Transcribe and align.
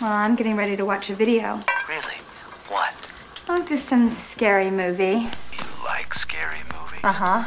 Well, 0.00 0.12
I'm 0.12 0.34
getting 0.36 0.56
ready 0.56 0.76
to 0.76 0.84
watch 0.84 1.08
a 1.08 1.14
video. 1.14 1.62
Really? 1.88 2.16
What? 2.68 2.92
Oh, 3.48 3.64
just 3.64 3.86
some 3.86 4.10
scary 4.10 4.70
movie. 4.70 5.30
You 5.52 5.64
like 5.86 6.12
scary 6.12 6.58
movies? 6.74 7.00
Uh 7.02 7.12
huh. 7.12 7.44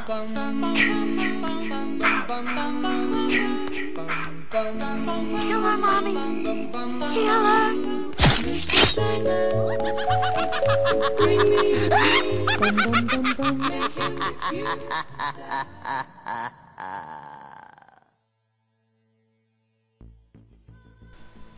Killer, 4.50 5.78
mommy. 5.78 6.16
Killer. 7.14 7.76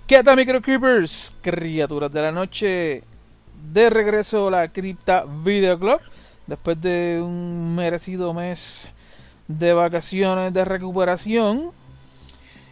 ¿Qué 0.07 0.23
tal, 0.23 0.36
microcreepers? 0.38 1.34
Criaturas 1.41 2.11
de 2.11 2.21
la 2.21 2.31
noche. 2.31 3.03
De 3.71 3.89
regreso 3.89 4.48
a 4.48 4.52
la 4.52 4.67
Cripta 4.67 5.26
Video 5.43 5.80
Club. 5.80 5.99
Después 6.48 6.80
de 6.81 7.21
un 7.23 7.76
merecido 7.76 8.34
mes 8.34 8.90
de 9.48 9.73
vacaciones 9.73 10.53
de 10.53 10.66
recuperación. 10.66 11.71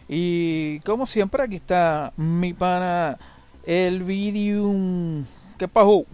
Y 0.08 0.80
como 0.80 1.06
siempre, 1.06 1.42
aquí 1.42 1.56
está 1.56 2.12
mi 2.16 2.52
pana, 2.52 3.18
el 3.64 4.02
Vidium. 4.02 5.24
¿Qué 5.58 5.68
pasó? 5.68 6.04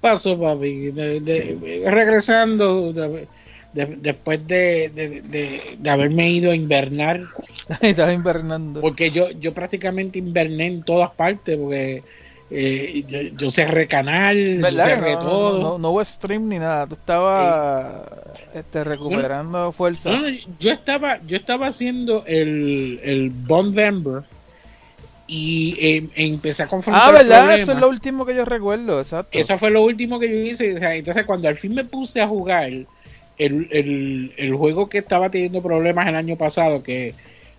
Paso, 0.00 0.38
papi. 0.38 0.90
De- 0.92 1.20
de- 1.20 1.90
regresando 1.90 2.92
de- 3.76 3.96
después 4.00 4.46
de, 4.46 4.88
de- 4.88 5.20
de- 5.22 5.90
haberme 5.90 6.30
ido 6.30 6.50
a 6.50 6.54
invernar, 6.56 7.22
Estaba 7.80 8.12
invernando. 8.12 8.80
porque 8.80 9.10
yo, 9.10 9.30
yo 9.30 9.52
prácticamente 9.54 10.18
inverné 10.18 10.66
en 10.66 10.82
todas 10.82 11.10
partes, 11.10 11.56
porque 11.56 12.02
eh, 12.50 13.04
yo, 13.06 13.20
yo 13.36 13.50
cerré 13.50 13.86
canal, 13.88 14.60
cerré 14.62 15.14
No, 15.14 15.20
todo. 15.20 15.58
no, 15.60 15.78
no 15.78 15.90
hubo 15.90 16.04
stream 16.04 16.48
ni 16.48 16.58
nada. 16.58 16.86
Tú 16.86 16.94
estabas 16.94 18.06
este, 18.54 18.84
recuperando 18.84 19.72
fuerza. 19.72 20.10
No, 20.10 20.30
no, 20.30 20.36
yo 20.60 20.72
estaba, 20.72 21.20
yo 21.22 21.36
estaba 21.36 21.66
haciendo 21.66 22.24
el, 22.26 23.00
el 23.02 23.30
Bondvember 23.30 24.22
y 25.26 25.76
eh, 25.80 26.08
empecé 26.14 26.62
a 26.62 26.68
confrontar 26.68 27.08
Ah, 27.08 27.10
¿verdad? 27.10 27.38
problemas. 27.40 27.60
Eso 27.60 27.72
es 27.72 27.78
lo 27.80 27.88
último 27.88 28.24
que 28.24 28.34
yo 28.36 28.44
recuerdo, 28.44 29.00
exacto. 29.00 29.36
Eso 29.36 29.58
fue 29.58 29.70
lo 29.72 29.82
último 29.82 30.20
que 30.20 30.28
yo 30.28 30.36
hice. 30.36 30.76
o 30.76 30.78
sea, 30.78 30.94
entonces, 30.94 31.26
cuando 31.26 31.48
al 31.48 31.56
fin 31.56 31.74
me 31.74 31.84
puse 31.84 32.20
a 32.20 32.28
jugar 32.28 32.70
el, 33.38 33.68
el, 33.70 34.32
el 34.36 34.54
juego 34.54 34.88
que 34.88 34.98
estaba 34.98 35.30
teniendo 35.30 35.62
problemas 35.62 36.08
el 36.08 36.14
año 36.16 36.36
pasado, 36.36 36.82
que 36.82 37.14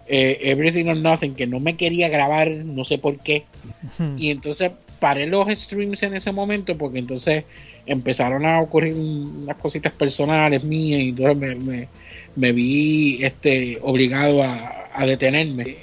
eh, 0.07 0.39
Everything 0.41 0.85
or 0.87 0.97
Nothing, 0.97 1.35
que 1.35 1.47
no 1.47 1.59
me 1.59 1.75
quería 1.75 2.09
grabar, 2.09 2.49
no 2.49 2.83
sé 2.83 2.97
por 2.97 3.17
qué. 3.19 3.43
Y 4.17 4.29
entonces 4.31 4.71
paré 4.99 5.27
los 5.27 5.47
streams 5.49 6.01
en 6.03 6.15
ese 6.15 6.31
momento 6.31 6.75
porque 6.77 6.99
entonces 6.99 7.45
empezaron 7.85 8.45
a 8.45 8.59
ocurrir 8.61 8.93
unas 8.95 9.57
cositas 9.57 9.93
personales 9.93 10.63
mías 10.63 11.01
y 11.01 11.09
entonces 11.09 11.37
me, 11.37 11.55
me, 11.55 11.87
me 12.35 12.51
vi 12.51 13.23
este 13.23 13.79
obligado 13.81 14.43
a, 14.43 14.89
a 14.93 15.05
detenerme. 15.05 15.77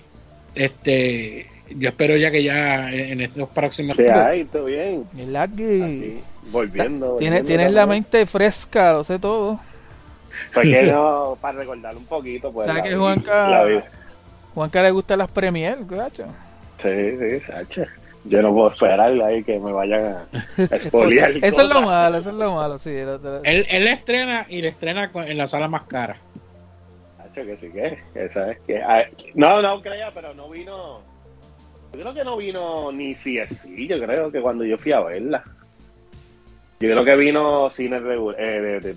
Este, 0.55 1.47
yo 1.77 1.89
espero 1.89 2.17
ya 2.17 2.31
que 2.31 2.43
ya 2.43 2.93
en 2.93 3.21
estos 3.21 3.49
próximos 3.51 3.97
¿Qué 3.97 4.11
hay? 4.11 4.45
¿Todo 4.45 4.65
bien? 4.67 5.05
¿Verdad 5.13 5.51
que 5.57 5.83
Aquí, 5.83 6.19
volviendo. 6.51 7.17
tienes, 7.17 7.41
volviendo 7.41 7.47
tienes 7.47 7.73
la 7.73 7.87
mente 7.87 8.27
fresca, 8.27 8.93
lo 8.93 9.05
sé 9.05 9.19
todo? 9.19 9.61
Pues 10.53 10.67
que 10.69 10.83
no, 10.85 11.37
para 11.41 11.59
recordar 11.59 11.97
un 11.97 12.07
poquito. 12.07 12.53
Pues, 12.53 12.67
¿Sabes 12.67 12.83
que 12.83 12.97
Juanca. 12.97 13.65
Juanca 14.55 14.83
le 14.83 14.91
gustan 14.91 15.19
las 15.19 15.29
premier, 15.29 15.79
gacho? 15.85 16.27
Sí, 16.79 17.19
sí, 17.19 17.41
Sacha. 17.41 17.87
Yo 18.27 18.41
no 18.41 18.55
puedo 18.55 18.71
esperar 18.71 19.13
ahí 19.23 19.45
que 19.45 19.59
me 19.59 19.71
vayan 19.73 20.01
a, 20.05 20.27
expoliar. 20.75 21.33
Eso 21.43 21.63
es 21.63 21.69
lo 21.69 21.83
malo, 21.83 22.17
eso 22.17 22.31
es 22.31 22.37
lo 22.37 22.55
malo, 22.55 22.79
sí. 22.79 22.91
lo- 23.05 23.19
lo- 23.19 23.43
Él, 23.45 23.67
él 23.69 23.87
estrena 23.89 24.47
y 24.49 24.63
le 24.63 24.69
estrena 24.69 25.11
en 25.15 25.37
la 25.37 25.47
sala 25.47 25.69
más 25.69 25.83
cara. 25.85 26.17
Sacha, 27.19 27.43
que 27.45 27.57
sí 27.61 27.69
que, 27.71 28.03
que 28.15 28.31
sabes 28.31 28.59
que... 28.67 28.83
ah, 28.83 29.05
No, 29.35 29.61
no 29.61 29.83
creía, 29.83 30.11
pero 30.15 30.33
no 30.35 30.49
vino... 30.49 31.01
Yo 31.93 32.01
creo 32.01 32.15
que 32.15 32.25
no 32.25 32.37
vino 32.39 32.91
ni 32.93 33.15
CSC, 33.15 33.69
yo 33.89 34.01
creo 34.01 34.31
que 34.33 34.41
cuando 34.41 34.65
yo 34.65 34.79
fui 34.79 34.93
a 34.93 35.01
verla. 35.01 35.45
Yo 36.81 36.91
creo 36.91 37.05
que 37.05 37.17
vino 37.17 37.71
cine 37.71 38.01
regular, 38.01 38.41
eh, 38.41 38.61
de, 38.61 38.81
de- 38.81 38.97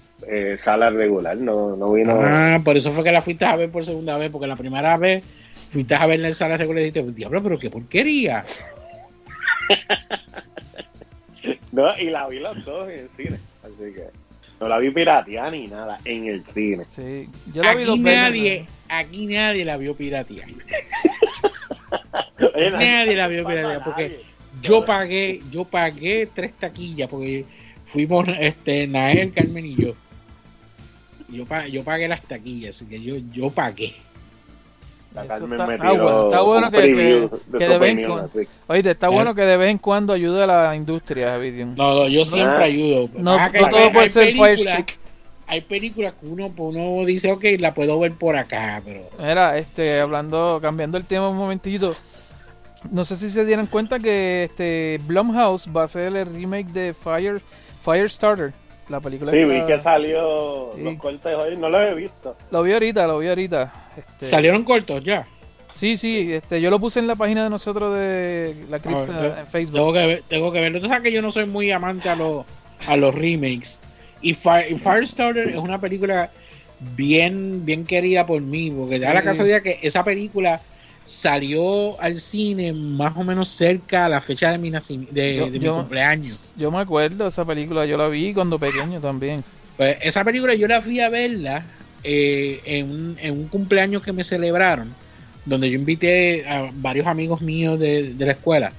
eh, 0.54 0.58
sala 0.58 0.90
regular, 0.90 1.38
no, 1.38 1.76
no 1.76 1.94
vino... 1.94 2.18
Ah, 2.20 2.60
por 2.64 2.76
eso 2.76 2.92
fue 2.92 3.04
que 3.04 3.12
la 3.12 3.22
fuiste 3.22 3.46
a 3.46 3.56
ver 3.56 3.70
por 3.70 3.86
segunda 3.86 4.18
vez, 4.18 4.30
porque 4.32 4.48
la 4.48 4.56
primera 4.58 4.98
vez 4.98 5.24
fuiste 5.70 5.96
a 5.96 6.06
verla 6.06 6.28
en 6.28 6.34
sala 6.34 6.58
regular 6.58 6.82
y 6.82 6.86
dijiste, 6.92 7.12
diablo, 7.14 7.42
pero 7.44 7.60
qué 7.60 7.70
porquería. 7.70 8.46
No, 11.72 11.96
y 11.98 12.10
la 12.10 12.28
vi 12.28 12.40
los 12.40 12.64
dos 12.66 12.90
en 12.90 13.00
el 13.00 13.10
cine, 13.10 13.38
así 13.64 13.94
que... 13.94 14.06
No 14.60 14.68
la 14.68 14.80
vi 14.80 14.90
pirateada 14.90 15.52
ni 15.52 15.68
nada, 15.68 15.98
en 16.04 16.26
el 16.26 16.46
cine. 16.48 16.84
Sí, 16.88 17.30
yo 17.54 17.62
la 17.62 17.76
vi 17.76 17.84
Aquí 17.84 18.00
veces, 18.02 18.22
nadie, 18.22 18.66
aquí 18.90 19.28
nadie 19.28 19.64
la 19.64 19.78
vio 19.78 19.96
piratear. 19.96 20.48
Oye, 22.56 22.72
Nadie 22.72 23.16
la 23.16 23.28
vio 23.28 23.44
no 23.44 23.50
pasa 23.50 23.56
piratear, 23.56 23.82
a 23.82 23.84
porque 23.84 24.22
yo 24.62 24.84
pagué, 24.84 25.42
yo 25.52 25.64
pagué 25.66 26.28
tres 26.34 26.54
taquillas, 26.54 27.08
porque 27.08 27.46
fuimos 27.88 28.28
este 28.40 28.86
Nael, 28.88 29.34
Carmen 29.34 29.66
y 29.66 29.76
yo. 29.76 29.94
Yo, 31.30 31.46
pa- 31.46 31.68
yo 31.68 31.84
pagué 31.84 32.08
las 32.08 32.22
taquillas, 32.24 32.76
así 32.76 32.86
que 32.86 33.02
yo, 33.02 33.16
yo 33.34 33.50
pagué. 33.50 33.96
La 35.14 35.26
Carmen 35.26 35.54
está, 35.54 35.66
me 35.68 35.78
tiró 35.78 36.04
bueno, 36.04 36.24
está 36.26 36.42
bueno 36.42 36.68
un 36.68 36.72
que, 36.74 36.82
que, 36.82 36.94
de 36.94 37.30
que 37.60 37.66
su 37.66 37.72
de 37.72 37.78
vez 37.80 37.98
en 37.98 38.06
cuando, 38.06 38.30
oíste, 38.68 38.92
está 38.92 39.08
Eh. 39.08 39.10
bueno 39.10 39.36
que 39.36 39.42
de 39.42 39.58
vez 39.58 39.70
en 39.72 39.78
cuando 39.80 40.14
ayude 40.14 40.44
a 40.44 40.48
la 40.48 40.76
industria, 40.76 41.38
Vidium. 41.38 41.76
No, 41.76 41.96
no, 41.96 42.08
yo 42.08 42.24
siempre 42.24 42.64
Ah. 42.64 42.66
ayudo. 42.68 43.10
No, 43.18 43.36
que 43.52 43.60
no 43.60 43.66
hay- 43.66 43.72
todo 43.72 43.92
puede 43.92 44.00
hay 44.00 44.10
ser 44.10 44.34
Fire 44.36 44.56
películas- 44.56 44.76
Stick. 44.76 45.00
Hay 45.50 45.62
películas 45.62 46.14
que 46.20 46.28
uno, 46.28 46.50
pues, 46.50 46.76
uno 46.76 47.06
dice, 47.06 47.32
ok, 47.32 47.44
la 47.60 47.74
puedo 47.74 47.98
ver 48.00 48.12
por 48.12 48.36
acá, 48.36 48.82
pero... 48.84 49.10
Mira, 49.18 49.58
este, 49.58 49.98
hablando, 50.02 50.60
cambiando 50.62 50.98
el 50.98 51.06
tema 51.06 51.30
un 51.30 51.38
momentito. 51.38 51.96
No 52.92 53.06
sé 53.06 53.16
si 53.16 53.30
se 53.30 53.46
dieron 53.46 53.66
cuenta 53.66 53.98
que 53.98 54.44
este 54.44 55.00
Blumhouse 55.08 55.70
va 55.76 55.84
a 55.84 55.86
hacer 55.86 56.14
el 56.16 56.26
remake 56.28 56.68
de 56.74 56.94
Fire 56.94 57.42
Firestarter, 57.92 58.54
la 58.90 59.00
película. 59.00 59.32
Sí, 59.32 59.38
que 59.38 59.46
vi 59.46 59.66
que 59.66 59.80
salió 59.80 60.72
Sí. 60.76 60.82
los 60.82 60.96
cortes 60.98 61.34
hoy, 61.36 61.56
no 61.58 61.70
los 61.70 61.82
he 61.82 61.94
visto. 61.94 62.36
Lo 62.52 62.64
vi 62.64 62.74
ahorita, 62.74 63.08
lo 63.08 63.20
vi 63.20 63.30
ahorita. 63.30 63.74
Este, 63.98 64.26
Salieron 64.26 64.64
cortos 64.64 65.04
ya. 65.04 65.26
Sí, 65.74 65.96
sí, 65.96 66.34
este, 66.34 66.60
yo 66.60 66.70
lo 66.72 66.80
puse 66.80 67.00
en 67.00 67.08
la 67.08 67.16
página 67.16 67.44
de 67.44 67.50
nosotros 67.52 67.96
de 67.96 68.56
la 68.70 68.80
cripta 68.80 69.06
Ah, 69.14 69.22
te- 69.36 69.40
en 69.42 69.48
Facebook. 69.48 69.76
Tengo 69.78 69.94
que, 69.94 70.08
ver- 70.08 70.24
tengo 70.28 70.52
que 70.52 70.62
verlo. 70.62 70.80
Tú 70.80 70.88
sabes 70.88 71.04
que 71.04 71.12
yo 71.12 71.22
no 71.22 71.32
soy 71.32 71.46
muy 71.46 71.72
amante 71.72 72.10
a 72.10 72.16
los, 72.16 72.46
a 72.88 72.98
los 72.98 73.14
remakes. 73.14 73.80
Y, 74.22 74.34
Fire- 74.34 74.72
y 74.72 74.78
Firestarter 74.78 75.50
es 75.50 75.58
una 75.58 75.80
película 75.80 76.32
bien, 76.96 77.64
bien 77.66 77.86
querida 77.86 78.26
por 78.26 78.42
mí. 78.42 78.72
Porque 78.72 79.00
da 79.00 79.14
la 79.14 79.22
Sí. 79.22 79.26
casualidad 79.28 79.62
que 79.62 79.80
esa 79.82 80.04
película 80.04 80.60
salió 81.08 82.00
al 82.02 82.20
cine 82.20 82.74
más 82.74 83.16
o 83.16 83.24
menos 83.24 83.48
cerca 83.48 84.06
a 84.06 84.10
la 84.10 84.20
fecha 84.22 84.52
de 84.52 84.58
mi, 84.58 84.70
de, 84.70 85.36
Yo- 85.38 85.46
de 85.46 85.52
mi 85.52 85.60
yo- 85.60 85.76
cumpleaños. 85.78 86.54
Yo 86.58 86.70
me 86.70 86.80
acuerdo 86.80 87.28
esa 87.28 87.46
película, 87.46 87.86
yo 87.86 87.98
la 87.98 88.08
vi 88.10 88.34
cuando 88.34 88.60
pequeño 88.60 89.00
también. 89.00 89.44
Pues 89.78 89.98
esa 90.02 90.24
película 90.26 90.54
yo 90.54 90.68
la 90.68 90.82
fui 90.82 91.00
a 91.00 91.10
verla 91.10 91.64
eh, 92.04 92.60
en, 92.66 92.92
un, 92.92 93.18
en 93.22 93.32
un 93.40 93.48
cumpleaños 93.48 94.04
que 94.04 94.12
me 94.12 94.24
celebraron, 94.24 94.94
donde 95.46 95.70
yo 95.70 95.78
invité 95.78 96.48
a 96.48 96.70
varios 96.74 97.08
amigos 97.08 97.42
míos 97.42 97.80
de, 97.80 98.14
de 98.14 98.26
la 98.26 98.34
escuela. 98.34 98.72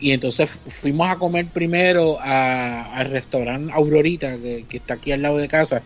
Y 0.00 0.12
entonces 0.12 0.48
fu- 0.48 0.70
fuimos 0.70 1.08
a 1.10 1.16
comer 1.16 1.46
primero 1.46 2.18
al 2.20 3.10
restaurante 3.10 3.72
Aurorita, 3.74 4.36
que, 4.38 4.64
que 4.68 4.76
está 4.78 4.94
aquí 4.94 5.12
al 5.12 5.20
lado 5.22 5.36
de 5.38 5.48
casa. 5.48 5.82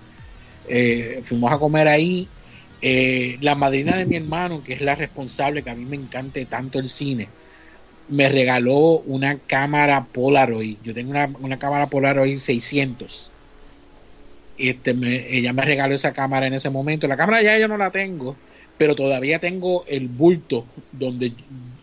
Eh, 0.69 1.23
fuimos 1.25 1.51
a 1.51 1.59
comer 1.59 1.89
ahí. 1.89 2.29
Eh, 2.83 3.39
la 3.41 3.55
madrina 3.55 3.97
de 3.97 4.07
mi 4.07 4.17
hermano, 4.17 4.63
que 4.63 4.75
es 4.75 4.81
la 4.83 4.95
responsable, 4.97 5.63
que 5.65 5.71
a 5.71 5.77
mí 5.77 5.87
me 5.87 5.97
encante 5.97 6.47
tanto 6.47 6.79
el 6.81 6.89
cine, 6.89 7.37
me 8.07 8.29
regaló 8.31 9.01
una 9.03 9.41
cámara 9.47 10.11
Polaroid. 10.13 10.81
Yo 10.83 10.95
tengo 10.95 11.11
una, 11.13 11.27
una 11.41 11.59
cámara 11.61 11.91
Polaroid 11.91 12.39
600 12.39 13.37
este 14.57 14.95
me- 14.95 15.37
ella 15.37 15.53
me 15.53 15.63
regaló 15.65 15.95
esa 15.95 16.13
cámara 16.13 16.47
en 16.47 16.55
ese 16.55 16.71
momento. 16.71 17.09
La 17.09 17.17
cámara 17.17 17.43
ya 17.43 17.59
yo 17.59 17.69
no 17.69 17.77
la 17.77 17.91
tengo, 17.91 18.43
pero 18.77 18.95
todavía 18.95 19.39
tengo 19.41 19.85
el 19.87 20.09
bulto 20.09 20.73
donde 20.91 21.37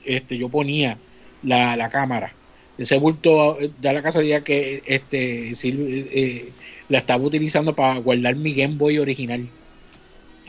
este 0.03 0.37
yo 0.37 0.49
ponía 0.49 1.03
la, 1.41 1.75
la 1.75 1.89
cámara. 1.89 2.39
Ese 2.77 2.97
bulto 2.97 3.59
eh, 3.59 3.73
da 3.77 3.91
la 3.93 4.01
casualidad 4.03 4.43
que 4.43 4.83
este 4.85 5.55
sí, 5.55 5.75
eh, 6.11 6.55
la 6.87 6.99
estaba 6.99 7.23
utilizando 7.25 7.75
para 7.75 7.97
guardar 7.99 8.35
mi 8.35 8.53
Game 8.55 8.75
Boy 8.77 8.97
original. 8.99 9.53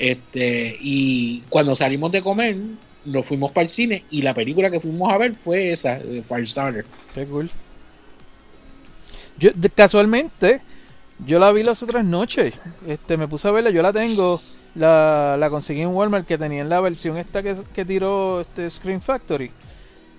Este, 0.01 0.79
y 0.81 1.43
cuando 1.51 1.77
salimos 1.77 2.11
de 2.11 2.23
comer, 2.23 2.57
nos 3.05 3.27
fuimos 3.27 3.53
para 3.53 3.65
el 3.65 3.69
cine 3.69 4.03
y 4.11 4.23
la 4.23 4.33
película 4.33 4.71
que 4.71 4.81
fuimos 4.81 5.13
a 5.13 5.19
ver 5.19 5.35
fue 5.35 5.73
esa, 5.73 5.99
de 5.99 6.23
Firestarter. 6.23 6.87
Qué 7.15 7.27
cool. 7.27 7.51
Yo, 9.39 9.51
casualmente, 9.75 10.63
yo 11.27 11.39
la 11.39 11.53
vi 11.53 11.63
las 11.63 11.83
otras 11.83 12.03
noches. 12.03 12.55
Este, 12.89 13.19
me 13.19 13.29
puse 13.29 13.47
a 13.47 13.51
verla, 13.51 13.69
yo 13.69 13.83
la 13.83 13.93
tengo. 13.93 14.41
La, 14.75 15.37
la 15.39 15.51
conseguí 15.51 15.83
en 15.83 15.89
Walmart 15.89 16.27
que 16.27 16.39
tenía 16.39 16.63
en 16.63 16.71
la 16.71 16.81
versión 16.81 17.19
esta 17.19 17.43
que, 17.43 17.55
que 17.75 17.85
tiró 17.85 18.41
este 18.41 18.71
Screen 18.71 19.03
Factory. 19.03 19.51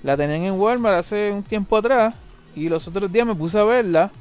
La 0.03 0.15
tenían 0.15 0.43
en 0.43 0.59
Walmart 0.59 0.99
hace 0.99 1.31
un 1.31 1.41
tiempo 1.41 1.75
atrás 1.75 2.13
y 2.55 2.69
los 2.69 2.87
otros 2.87 3.11
días 3.11 3.25
me 3.25 3.33
puse 3.33 3.57
a 3.57 3.63
verla 3.63 4.11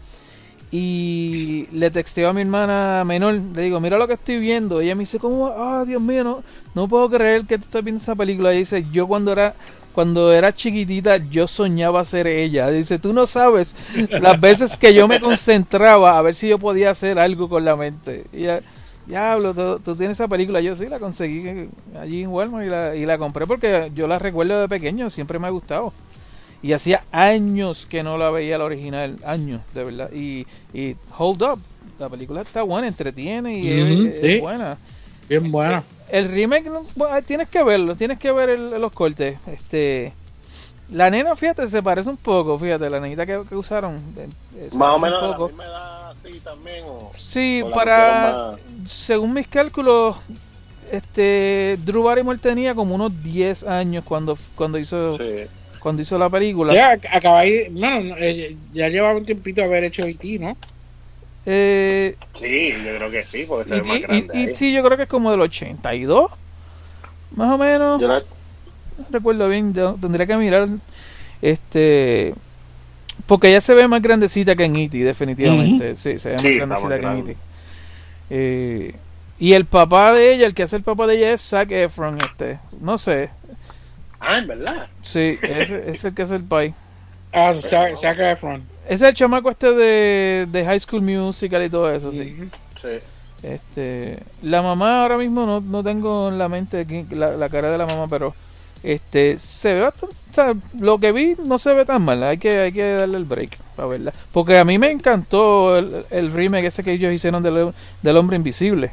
y 0.72 1.66
le 1.72 1.90
texteo 1.90 2.28
a 2.28 2.32
mi 2.32 2.42
hermana 2.42 3.02
menor, 3.04 3.34
le 3.34 3.62
digo, 3.62 3.80
mira 3.80 3.98
lo 3.98 4.06
que 4.06 4.14
estoy 4.14 4.38
viendo. 4.38 4.80
Ella 4.80 4.94
me 4.94 5.00
dice, 5.00 5.18
¿cómo? 5.18 5.48
Ah, 5.48 5.84
Dios 5.86 6.00
mío, 6.00 6.22
no, 6.22 6.44
no 6.74 6.88
puedo 6.88 7.10
creer 7.10 7.44
que 7.44 7.58
tú 7.58 7.64
estás 7.64 7.82
viendo 7.82 8.00
esa 8.00 8.14
película. 8.14 8.54
Y 8.54 8.58
dice, 8.58 8.86
yo 8.92 9.08
cuando 9.08 9.32
era 9.32 9.54
cuando 9.92 10.32
era 10.32 10.54
chiquitita 10.54 11.16
yo 11.16 11.48
soñaba 11.48 12.04
ser 12.04 12.26
ella. 12.26 12.70
Dice, 12.70 12.98
tú 12.98 13.12
no 13.12 13.26
sabes 13.26 13.74
las 14.20 14.40
veces 14.40 14.76
que 14.76 14.94
yo 14.94 15.08
me 15.08 15.20
concentraba 15.20 16.16
a 16.16 16.22
ver 16.22 16.34
si 16.34 16.48
yo 16.48 16.58
podía 16.58 16.90
hacer 16.90 17.18
algo 17.18 17.48
con 17.48 17.64
la 17.64 17.74
mente. 17.76 18.24
Y 18.32 18.42
ya, 18.42 18.60
diablo, 19.06 19.54
tú, 19.54 19.80
tú 19.80 19.96
tienes 19.96 20.16
esa 20.16 20.28
película. 20.28 20.60
Yo 20.60 20.76
sí 20.76 20.86
la 20.86 21.00
conseguí 21.00 21.68
allí 21.98 22.22
en 22.22 22.28
Walmart 22.30 22.66
y 22.66 22.70
la, 22.70 22.96
y 22.96 23.06
la 23.06 23.18
compré 23.18 23.46
porque 23.46 23.90
yo 23.94 24.06
la 24.06 24.18
recuerdo 24.18 24.60
de 24.60 24.68
pequeño, 24.68 25.10
siempre 25.10 25.38
me 25.38 25.48
ha 25.48 25.50
gustado. 25.50 25.92
Y 26.62 26.72
hacía 26.74 27.04
años 27.10 27.86
que 27.86 28.02
no 28.02 28.18
la 28.18 28.30
veía 28.30 28.58
la 28.58 28.64
original, 28.64 29.16
años, 29.24 29.62
de 29.74 29.84
verdad. 29.84 30.10
Y, 30.12 30.46
y 30.74 30.96
Hold 31.18 31.42
Up, 31.42 31.60
la 31.98 32.08
película 32.08 32.42
está 32.42 32.62
buena, 32.62 32.86
entretiene 32.86 33.58
y 33.58 33.68
es- 33.68 33.98
Ujú, 33.98 34.06
es, 34.08 34.20
sí. 34.20 34.38
buena. 34.40 34.78
Bien 35.28 35.50
buena. 35.50 35.82
El 36.10 36.28
remake, 36.28 36.68
bueno, 36.96 37.22
tienes 37.22 37.48
que 37.48 37.62
verlo, 37.62 37.94
tienes 37.94 38.18
que 38.18 38.30
ver 38.32 38.50
el- 38.50 38.70
los 38.80 38.92
cortes. 38.92 39.38
Este, 39.46 40.12
la 40.90 41.08
nena, 41.08 41.34
fíjate, 41.36 41.66
se 41.68 41.82
parece 41.82 42.10
un 42.10 42.16
poco, 42.16 42.58
fíjate, 42.58 42.90
la 42.90 43.00
nenita 43.00 43.24
que, 43.24 43.42
que 43.48 43.54
usaron. 43.56 43.96
eh, 44.18 44.68
Más 44.76 44.94
o 44.94 44.98
menos 44.98 45.22
un 45.22 45.24
a 45.24 45.30
la 45.30 45.36
poco. 45.36 45.48
misma 45.48 45.64
edad 45.64 46.10
así 46.10 46.40
también. 46.40 46.84
O, 46.88 47.12
Sí, 47.16 47.62
o 47.64 47.70
para, 47.70 48.56
según 48.86 49.32
mis 49.32 49.46
cálculos, 49.46 50.16
este, 50.90 51.78
Drew 51.84 52.02
Barrymore 52.02 52.38
tenía 52.38 52.74
como 52.74 52.94
unos 52.94 53.22
10 53.22 53.64
años 53.64 54.04
cuando, 54.04 54.36
cuando 54.56 54.78
hizo, 54.78 55.16
sí. 55.16 55.46
Cuando 55.80 56.02
hizo 56.02 56.18
la 56.18 56.28
película. 56.30 56.72
Ya 56.74 56.92
acabáis, 57.12 57.72
bueno, 57.72 58.00
no, 58.00 58.16
eh, 58.18 58.56
ya 58.72 58.88
llevaba 58.88 59.16
un 59.18 59.24
tiempito 59.26 59.64
haber 59.64 59.84
hecho 59.84 60.02
E.T., 60.02 60.38
¿no? 60.38 60.56
Eh, 61.46 62.16
Sí, 62.34 62.68
yo 62.84 62.96
creo 62.96 63.10
que 63.10 63.22
sí, 63.22 63.44
porque 63.48 63.64
se 63.68 63.74
ve 63.74 63.80
y, 63.84 63.88
más 63.88 64.00
grande. 64.02 64.34
y- 64.34 64.38
ahí. 64.48 64.54
sí, 64.54 64.72
yo 64.72 64.82
creo 64.84 64.96
que 64.96 65.04
es 65.04 65.08
como 65.08 65.30
del 65.30 65.40
82, 65.40 66.30
más 67.34 67.52
o 67.54 67.58
menos. 67.58 68.00
Yo 68.00 68.06
la- 68.08 68.20
no 68.20 69.06
recuerdo 69.10 69.48
bien, 69.48 69.72
yo 69.72 69.96
tendría 70.00 70.26
que 70.26 70.36
mirar. 70.36 70.68
Este. 71.42 72.34
Porque 73.26 73.48
ella 73.48 73.60
se 73.60 73.74
ve 73.74 73.86
más 73.88 74.02
grandecita 74.02 74.54
que 74.56 74.64
en 74.64 74.76
E.T., 74.76 74.98
definitivamente. 74.98 75.96
Sí, 75.96 76.18
se 76.18 76.30
ve 76.30 76.34
más 76.36 76.42
Sí, 76.42 76.54
grandecita 76.56 76.88
que 76.88 76.94
en 76.96 77.00
grande. 77.02 77.30
E.T. 77.32 77.36
Eh, 78.30 78.94
y 79.38 79.54
el 79.54 79.64
papá 79.64 80.12
de 80.12 80.34
ella, 80.34 80.46
el 80.46 80.54
que 80.54 80.64
hace 80.64 80.76
el 80.76 80.82
papá 80.82 81.06
de 81.06 81.16
ella 81.16 81.32
es 81.32 81.40
Zac 81.40 81.70
Efron, 81.70 82.18
este. 82.20 82.58
No 82.80 82.98
sé. 82.98 83.30
Ah, 84.20 84.38
en 84.38 84.46
verdad. 84.46 84.88
Sí, 85.02 85.38
ese 85.42 85.90
es 85.90 86.04
el 86.04 86.14
que 86.14 86.22
hace 86.22 86.36
el 86.36 86.44
pai. 86.44 86.74
Ah, 87.32 87.52
Zac 87.54 87.94
Zac 87.96 88.18
Efron. 88.18 88.62
Ese 88.86 89.04
es 89.04 89.10
el 89.10 89.14
chamaco 89.14 89.50
este 89.50 89.72
de, 89.72 90.46
de 90.50 90.64
High 90.64 90.80
School 90.80 91.02
Musical 91.02 91.62
y 91.64 91.70
todo 91.70 91.90
eso, 91.92 92.10
sí. 92.12 92.36
Sí. 92.82 92.88
Este, 93.42 94.18
la 94.42 94.60
mamá 94.62 95.02
ahora 95.02 95.16
mismo 95.16 95.46
no, 95.46 95.60
no 95.60 95.82
tengo 95.82 96.28
en 96.28 96.38
la 96.38 96.48
mente 96.48 96.84
quién- 96.86 97.06
la, 97.10 97.30
la 97.36 97.48
cara 97.48 97.70
de 97.70 97.78
la 97.78 97.86
mamá, 97.86 98.06
pero 98.08 98.34
este 98.82 99.38
se 99.38 99.74
ve 99.74 99.80
bastante, 99.82 100.14
o 100.30 100.34
sea, 100.34 100.54
lo 100.78 100.98
que 100.98 101.12
vi 101.12 101.36
no 101.44 101.56
se 101.58 101.72
ve 101.72 101.84
tan 101.86 102.02
mal, 102.02 102.22
hay 102.22 102.36
que 102.38 102.58
hay 102.60 102.72
que 102.72 102.92
darle 102.92 103.16
el 103.18 103.24
break 103.24 103.56
para 103.76 103.88
verla, 103.88 104.12
porque 104.32 104.58
a 104.58 104.64
mí 104.64 104.78
me 104.78 104.90
encantó 104.90 105.78
el, 105.78 106.04
el 106.10 106.32
remake 106.32 106.66
ese 106.66 106.82
que 106.84 106.92
ellos 106.92 107.12
hicieron 107.12 107.42
del, 107.42 107.72
del 108.02 108.16
hombre 108.16 108.36
invisible. 108.36 108.90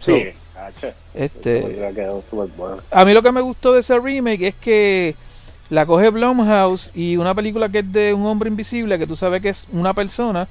Sí. 0.00 0.30
Este, 1.14 1.92
a 2.90 3.04
mí 3.04 3.12
lo 3.12 3.22
que 3.22 3.32
me 3.32 3.40
gustó 3.40 3.72
de 3.72 3.80
ese 3.80 3.98
remake 3.98 4.48
es 4.48 4.54
que 4.54 5.16
la 5.70 5.86
coge 5.86 6.10
Blumhouse 6.10 6.92
y 6.94 7.16
una 7.16 7.34
película 7.34 7.68
que 7.68 7.78
es 7.80 7.92
de 7.92 8.12
un 8.12 8.26
hombre 8.26 8.48
invisible, 8.48 8.98
que 8.98 9.06
tú 9.06 9.16
sabes 9.16 9.40
que 9.40 9.50
es 9.50 9.66
una 9.72 9.94
persona, 9.94 10.48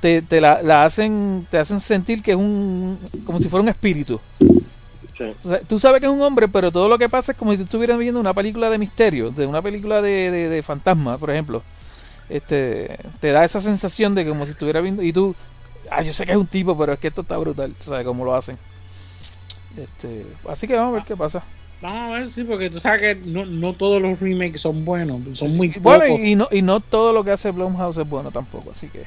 te, 0.00 0.22
te 0.22 0.40
la, 0.40 0.62
la 0.62 0.84
hacen 0.84 1.46
te 1.50 1.58
hacen 1.58 1.80
sentir 1.80 2.22
que 2.22 2.32
es 2.32 2.36
un 2.36 2.98
como 3.24 3.38
si 3.38 3.48
fuera 3.48 3.62
un 3.62 3.68
espíritu. 3.68 4.20
Sí. 5.16 5.24
O 5.24 5.48
sea, 5.48 5.60
tú 5.60 5.78
sabes 5.78 6.00
que 6.00 6.06
es 6.06 6.12
un 6.12 6.20
hombre, 6.20 6.46
pero 6.48 6.70
todo 6.70 6.88
lo 6.88 6.98
que 6.98 7.08
pasa 7.08 7.32
es 7.32 7.38
como 7.38 7.52
si 7.52 7.58
tú 7.58 7.64
estuvieras 7.64 7.98
viendo 7.98 8.20
una 8.20 8.34
película 8.34 8.68
de 8.68 8.78
misterio, 8.78 9.30
de 9.30 9.46
una 9.46 9.62
película 9.62 10.02
de, 10.02 10.30
de, 10.30 10.48
de 10.48 10.62
fantasma, 10.62 11.16
por 11.16 11.30
ejemplo. 11.30 11.62
Este, 12.28 12.98
te 13.20 13.30
da 13.30 13.44
esa 13.44 13.60
sensación 13.60 14.14
de 14.14 14.26
como 14.26 14.44
si 14.44 14.52
estuviera 14.52 14.80
viendo 14.80 15.02
y 15.02 15.12
tú, 15.12 15.34
ah, 15.90 16.02
yo 16.02 16.12
sé 16.12 16.26
que 16.26 16.32
es 16.32 16.38
un 16.38 16.46
tipo, 16.46 16.76
pero 16.76 16.92
es 16.92 16.98
que 16.98 17.08
esto 17.08 17.22
está 17.22 17.36
brutal, 17.38 17.72
tú 17.78 17.90
sabes 17.90 18.04
cómo 18.04 18.24
lo 18.24 18.34
hacen. 18.34 18.58
Este, 19.76 20.24
así 20.48 20.66
que 20.66 20.74
vamos 20.74 20.92
a 20.92 20.94
ver 20.96 21.04
qué 21.04 21.16
pasa. 21.16 21.42
Vamos 21.82 21.98
a 22.10 22.18
ver, 22.18 22.28
sí, 22.30 22.44
porque 22.44 22.70
tú 22.70 22.80
sabes 22.80 23.00
que 23.00 23.28
no, 23.28 23.44
no 23.44 23.74
todos 23.74 24.00
los 24.00 24.18
remakes 24.18 24.60
son 24.62 24.84
buenos, 24.84 25.20
son 25.38 25.54
muy 25.56 25.68
Bueno, 25.78 26.04
pocos. 26.06 26.20
y, 26.20 26.34
no, 26.34 26.48
y 26.50 26.62
no 26.62 26.80
todo 26.80 27.12
lo 27.12 27.22
que 27.22 27.32
hace 27.32 27.50
Blumhouse 27.50 27.98
es 27.98 28.08
bueno 28.08 28.30
tampoco, 28.30 28.70
así 28.70 28.88
que. 28.88 29.04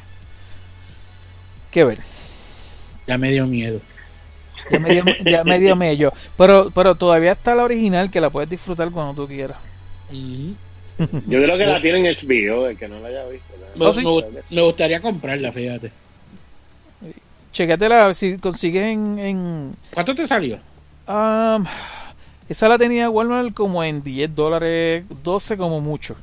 Que 1.72 1.84
ver. 1.84 2.00
Ya 3.08 3.18
me 3.18 3.32
dio 3.32 3.48
miedo. 3.48 3.80
Ya 4.72 4.78
me 4.80 4.92
dio, 4.92 5.04
ya 5.26 5.44
me 5.44 5.58
dio 5.60 5.76
mello. 5.76 6.14
Pero, 6.38 6.70
pero 6.76 6.94
todavía 6.94 7.32
está 7.32 7.56
la 7.56 7.64
original 7.64 8.12
que 8.12 8.22
la 8.22 8.30
puedes 8.30 8.50
disfrutar 8.50 8.92
cuando 8.92 9.14
tú 9.24 9.28
quieras. 9.28 9.58
Ujú. 10.12 10.54
Yo 11.28 11.42
creo 11.42 11.58
que 11.58 11.66
la 11.66 11.82
tienen 11.82 12.06
en 12.06 12.14
HBO, 12.16 12.68
el 12.68 12.78
que 12.78 12.88
no 12.88 13.00
la 13.00 13.08
haya 13.08 13.24
visto. 13.30 13.94
sí. 13.94 14.04
me- 14.06 14.56
me 14.58 14.62
gustaría 14.62 15.00
comprarla, 15.00 15.52
fíjate. 15.52 15.92
Chequéatela 17.52 18.14
si 18.14 18.38
consigues 18.38 18.84
en. 18.84 19.20
en 19.20 19.72
¿Cuánto 19.94 20.14
te 20.16 20.28
salió? 20.28 20.60
um, 21.08 21.66
esa 22.48 22.68
la 22.70 22.78
tenía 22.78 23.10
Walmart 23.10 23.54
como 23.54 23.84
en 23.84 24.04
10 24.04 24.36
dólares, 24.36 25.04
12 25.24 25.58
como 25.58 25.82
mucho. 25.82 26.16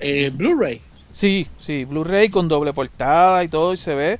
Eh, 0.00 0.30
Blu-ray. 0.30 0.80
Sí, 1.12 1.46
sí, 1.58 1.84
Blu-ray 1.84 2.28
con 2.28 2.48
doble 2.48 2.72
portada 2.72 3.44
y 3.44 3.48
todo, 3.48 3.72
y 3.72 3.76
se 3.76 3.94
ve. 3.94 4.18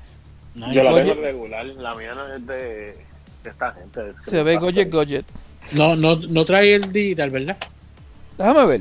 Yo 0.55 0.82
la 0.82 0.94
tengo 0.94 1.15
regular, 1.15 1.67
la 1.67 1.94
mía 1.94 2.15
no 2.15 2.27
es 2.35 2.47
de, 2.47 2.55
de 3.43 3.50
esta 3.50 3.73
gente. 3.73 4.00
Se 4.20 4.43
ve 4.43 4.56
Gojet 4.56 4.91
Gojet. 4.91 5.25
No, 5.73 5.97
no, 5.97 6.17
no 6.17 6.44
trae 6.44 6.75
el 6.75 6.93
digital, 6.93 7.31
¿verdad? 7.31 7.56
Déjame 8.38 8.67
ver. 8.67 8.81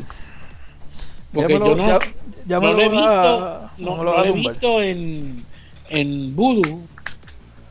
Porque 1.34 1.54
yo 1.54 1.76
no, 1.76 2.00
ya- 2.46 2.60
no 2.60 2.74
lo 2.74 2.82
he 2.82 2.90
visto, 2.90 3.08
a- 3.10 3.72
no, 3.80 4.04
lo 4.04 4.20
a 4.20 4.28
he 4.28 4.32
visto 4.32 4.82
en, 4.82 5.44
en 5.90 6.36
Voodoo. 6.36 6.82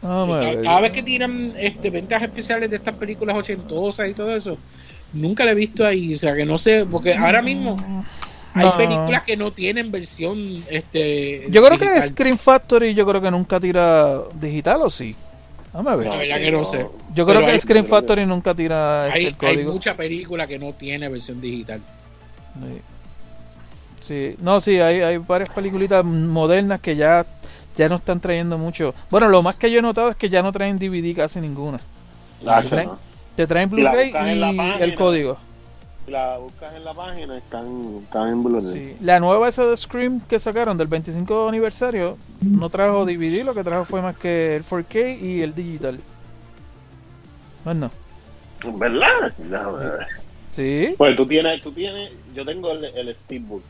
Déjame 0.02 0.60
Cada, 0.62 0.80
vez 0.80 0.90
que 0.92 1.02
tiran 1.02 1.52
este, 1.58 1.90
ventas 1.90 2.22
especiales 2.22 2.68
de 2.70 2.76
estas 2.76 2.94
películas 2.96 3.36
ochentosas 3.36 4.08
y 4.08 4.14
todo 4.14 4.34
eso, 4.34 4.56
nunca 5.12 5.44
la 5.44 5.52
he 5.52 5.54
visto 5.54 5.86
ahí. 5.86 6.14
O 6.14 6.16
sea, 6.16 6.34
que 6.34 6.44
no 6.44 6.58
sé, 6.58 6.84
porque 6.90 7.14
ahora 7.14 7.40
mismo 7.40 7.76
hay 8.54 8.64
No. 8.66 8.76
películas 8.76 9.22
que 9.22 9.36
no 9.36 9.52
tienen 9.52 9.90
versión. 9.92 10.62
este 10.68 11.44
Yo 11.48 11.62
creo 11.64 11.78
que. 11.78 12.02
Screen 12.02 12.36
Factory 12.36 12.94
yo 12.94 13.06
creo 13.06 13.20
que 13.22 13.30
nunca 13.30 13.60
tira 13.60 14.18
digital 14.40 14.82
o 14.82 14.90
sí. 14.90 15.14
Déjame 15.72 15.96
ver. 15.96 16.06
La 16.08 16.16
verdad 16.16 16.38
que 16.38 16.50
no 16.52 16.64
sé. 16.66 16.78
yo 17.14 17.24
creo 17.24 17.36
pero 17.38 17.46
que 17.46 17.52
hay- 17.52 17.58
Screen 17.60 17.86
Factory 17.86 18.26
nunca 18.26 18.54
tira 18.54 19.06
este, 19.06 19.18
Hay, 19.18 19.26
el 19.26 19.36
hay 19.40 19.54
código. 19.54 19.72
mucha 19.72 19.96
película 19.96 20.46
que 20.46 20.58
no 20.58 20.72
tiene 20.72 21.08
versión 21.08 21.40
digital. 21.40 21.80
Sí. 22.60 22.80
Sí. 24.00 24.36
No, 24.42 24.60
sí, 24.60 24.80
hay, 24.80 25.00
hay 25.00 25.16
varias 25.18 25.48
peliculitas 25.50 26.04
modernas 26.04 26.80
que 26.80 26.96
ya, 26.96 27.24
ya 27.76 27.88
no 27.88 27.96
están 27.96 28.20
trayendo 28.20 28.58
mucho. 28.58 28.94
Bueno, 29.10 29.28
lo 29.28 29.42
más 29.42 29.56
que 29.56 29.70
yo 29.70 29.78
he 29.78 29.82
notado 29.82 30.10
es 30.10 30.16
que 30.16 30.28
ya 30.28 30.42
no 30.42 30.52
traen 30.52 30.78
DVD 30.78 31.14
casi 31.14 31.40
ninguna. 31.40 31.78
Nacho, 32.44 32.68
traen- 32.68 32.86
¿no? 32.88 32.98
Te 33.36 33.46
traen 33.46 33.70
Y 33.76 33.80
la 33.80 33.92
Blu-ray 33.92 34.78
y 34.78 34.82
el 34.82 34.94
código. 34.94 35.38
La 36.06 36.36
buscas 36.36 36.74
en 36.74 36.84
la 36.84 36.92
página, 36.92 37.38
están, 37.38 37.82
están 38.02 38.28
en 38.28 38.42
Blu-ray. 38.42 38.72
Sí. 38.72 38.96
La 39.00 39.20
nueva 39.20 39.48
esa 39.48 39.64
de 39.64 39.76
Scream 39.76 40.20
que 40.20 40.38
sacaron 40.38 40.76
del 40.76 40.88
25 40.88 41.48
aniversario 41.48 42.18
no 42.40 42.68
trajo 42.68 43.06
DVD, 43.06 43.44
lo 43.44 43.54
que 43.54 43.62
trajo 43.64 43.84
fue 43.84 44.02
más 44.02 44.16
que 44.16 44.56
el 44.56 44.64
4K 44.64 45.18
y 45.22 45.42
el 45.42 45.54
digital. 45.54 45.98
Bueno, 47.64 47.90
¿Verdad? 48.74 49.32
Sí. 50.50 50.94
Pues 50.98 51.16
tú 51.16 51.24
tienes, 51.26 51.60
tú 51.62 51.72
tienes, 51.72 52.12
yo 52.34 52.44
tengo 52.44 52.72
el, 52.72 52.84
el 52.84 53.16
Steelbook. 53.16 53.62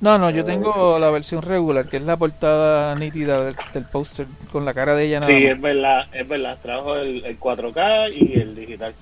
No, 0.00 0.18
no, 0.18 0.28
yo 0.30 0.44
tengo 0.44 0.98
la 0.98 1.10
versión 1.10 1.40
regular, 1.42 1.88
que 1.88 1.96
es 1.96 2.02
la 2.02 2.16
portada 2.18 2.94
nítida 2.96 3.40
del, 3.42 3.56
del 3.72 3.84
póster 3.84 4.26
con 4.52 4.64
la 4.66 4.74
cara 4.74 4.94
de 4.94 5.04
ella 5.06 5.20
nada 5.20 5.32
Sí, 5.32 5.42
más. 5.44 5.52
es 5.52 5.60
verdad, 5.60 6.06
es 6.12 6.28
verdad. 6.28 6.58
Trajo 6.62 6.96
el, 6.96 7.24
el 7.24 7.40
4K 7.40 8.12
y 8.14 8.38
el 8.40 8.54
digital. 8.54 8.92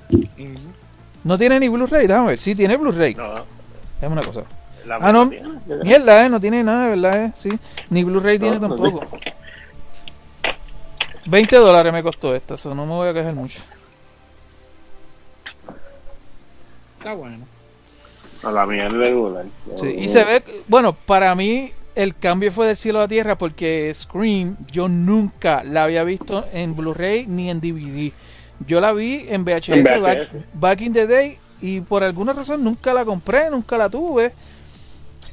No 1.25 1.37
tiene 1.37 1.59
ni 1.59 1.69
Blu-ray, 1.69 2.07
déjame 2.07 2.29
ver. 2.29 2.39
Sí, 2.39 2.55
tiene 2.55 2.77
Blu-ray. 2.77 3.15
No, 3.15 3.35
Déjame 4.01 4.13
una 4.13 4.23
cosa. 4.23 4.43
la 4.87 4.97
Ah, 4.97 5.11
no. 5.13 5.29
tiene. 5.29 5.49
Mierda, 5.83 6.27
eh, 6.27 6.29
no 6.29 6.41
tiene 6.41 6.63
nada, 6.63 6.91
¿verdad? 6.91 7.25
Eh? 7.25 7.33
Sí. 7.35 7.49
Ni 7.91 8.05
Blu-ray 8.05 8.39
tiene 8.39 8.61
No, 8.61 8.69
no 8.69 8.75
tampoco. 8.77 9.19
20 11.27 11.57
dólares 11.57 11.93
me 11.93 12.03
costó 12.03 12.35
esta, 12.35 12.55
eso 12.55 12.75
no 12.75 12.85
me 12.87 12.93
voy 12.93 13.09
a 13.09 13.15
quejar 13.15 13.33
mucho. 13.35 13.61
Está 16.99 17.15
bueno. 17.15 17.47
No, 18.45 18.53
la 18.53 18.67
mía 18.67 18.87
es 18.87 18.93
regular. 18.93 19.47
Sí, 19.77 19.89
y 19.99 20.09
se 20.09 20.23
ve, 20.25 20.43
bueno, 20.69 20.93
para 20.93 21.35
mí 21.35 21.73
el 21.95 22.17
cambio 22.17 22.53
fue 22.53 22.67
del 22.67 22.77
cielo 22.77 22.99
a 22.99 23.03
la 23.03 23.09
tierra 23.09 23.39
porque 23.39 23.91
Scream 23.95 24.57
yo 24.71 24.89
nunca 24.89 25.65
la 25.65 25.85
había 25.85 26.05
visto 26.05 26.45
en 26.53 26.77
Blu-ray 26.77 27.27
ni 27.27 27.51
en 27.51 27.61
DVD. 27.61 28.13
Yo 28.67 28.81
la 28.81 28.93
vi 28.93 29.27
en 29.29 29.45
VHS, 29.45 29.69
En 29.71 29.85
VHS. 29.85 30.01
Back, 30.01 30.29
back 30.55 30.81
in 30.83 30.93
the 30.93 31.07
day 31.07 31.39
y 31.61 31.81
por 31.81 32.03
alguna 32.05 32.33
razón 32.33 32.63
nunca 32.63 32.93
la 32.93 33.05
compré, 33.05 33.51
nunca 33.51 33.79
la 33.79 33.89
tuve. 33.89 34.33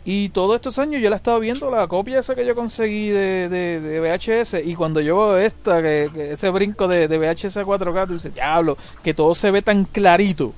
Y 0.03 0.29
todos 0.29 0.55
estos 0.55 0.79
años 0.79 1.01
yo 1.01 1.09
la 1.09 1.15
he 1.15 1.17
estado 1.17 1.39
viendo, 1.39 1.69
la 1.69 1.87
copia 1.87 2.19
esa 2.19 2.33
que 2.33 2.45
yo 2.45 2.55
conseguí 2.55 3.09
de, 3.09 3.49
de, 3.49 3.79
de 3.79 3.99
VHS. 3.99 4.65
Y 4.65 4.73
cuando 4.75 4.99
yo 4.99 5.15
veo 5.17 5.37
esta, 5.37 5.81
que, 5.81 6.09
que 6.11 6.31
ese 6.31 6.49
brinco 6.49 6.87
de, 6.87 7.07
de 7.07 7.17
VHS 7.19 7.57
a 7.57 7.63
4K, 7.63 8.07
tú 8.07 8.13
dices, 8.13 8.33
diablo, 8.33 8.77
que 9.03 9.13
todo 9.13 9.35
se 9.35 9.51
ve 9.51 9.61
tan 9.61 9.83
clarito. 9.85 10.53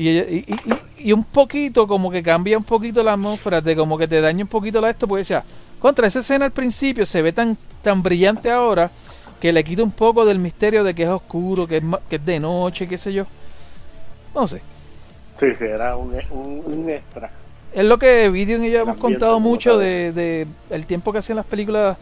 Y, 0.00 0.08
y, 0.08 0.44
y, 0.48 1.08
y 1.08 1.12
un 1.12 1.24
poquito, 1.24 1.86
como 1.86 2.10
que 2.10 2.22
cambia 2.22 2.56
un 2.56 2.64
poquito 2.64 3.02
la 3.02 3.12
atmósfera, 3.12 3.60
de 3.60 3.76
como 3.76 3.98
que 3.98 4.08
te 4.08 4.18
daña 4.22 4.44
un 4.44 4.48
poquito 4.48 4.80
la 4.80 4.88
esto, 4.88 5.06
porque 5.06 5.20
decía, 5.20 5.44
contra 5.78 6.06
esa 6.06 6.20
escena 6.20 6.46
al 6.46 6.52
principio 6.52 7.04
se 7.04 7.20
ve 7.20 7.32
tan, 7.34 7.54
tan 7.82 8.02
brillante 8.02 8.50
ahora 8.50 8.90
que 9.38 9.52
le 9.52 9.62
quita 9.62 9.82
un 9.82 9.92
poco 9.92 10.24
del 10.24 10.38
misterio 10.38 10.84
de 10.84 10.94
que 10.94 11.02
es 11.02 11.08
oscuro, 11.10 11.66
que 11.66 11.76
es, 11.76 11.82
que 12.08 12.16
es 12.16 12.24
de 12.24 12.40
noche, 12.40 12.88
qué 12.88 12.96
sé 12.96 13.12
yo. 13.12 13.26
No 14.34 14.46
sé. 14.46 14.62
Sí, 15.38 15.54
sí, 15.54 15.64
era 15.64 15.94
un, 15.96 16.14
un, 16.30 16.62
un 16.64 16.88
extra. 16.88 17.30
Es 17.74 17.84
lo 17.84 17.98
que 17.98 18.30
Video 18.30 18.64
y 18.64 18.70
yo 18.70 18.80
hemos 18.80 18.96
contado 18.96 19.38
mucho 19.38 19.76
de, 19.76 20.12
de 20.12 20.46
el 20.70 20.86
tiempo 20.86 21.12
que 21.12 21.18
hacían 21.18 21.36
las 21.36 21.46
películas, 21.46 21.98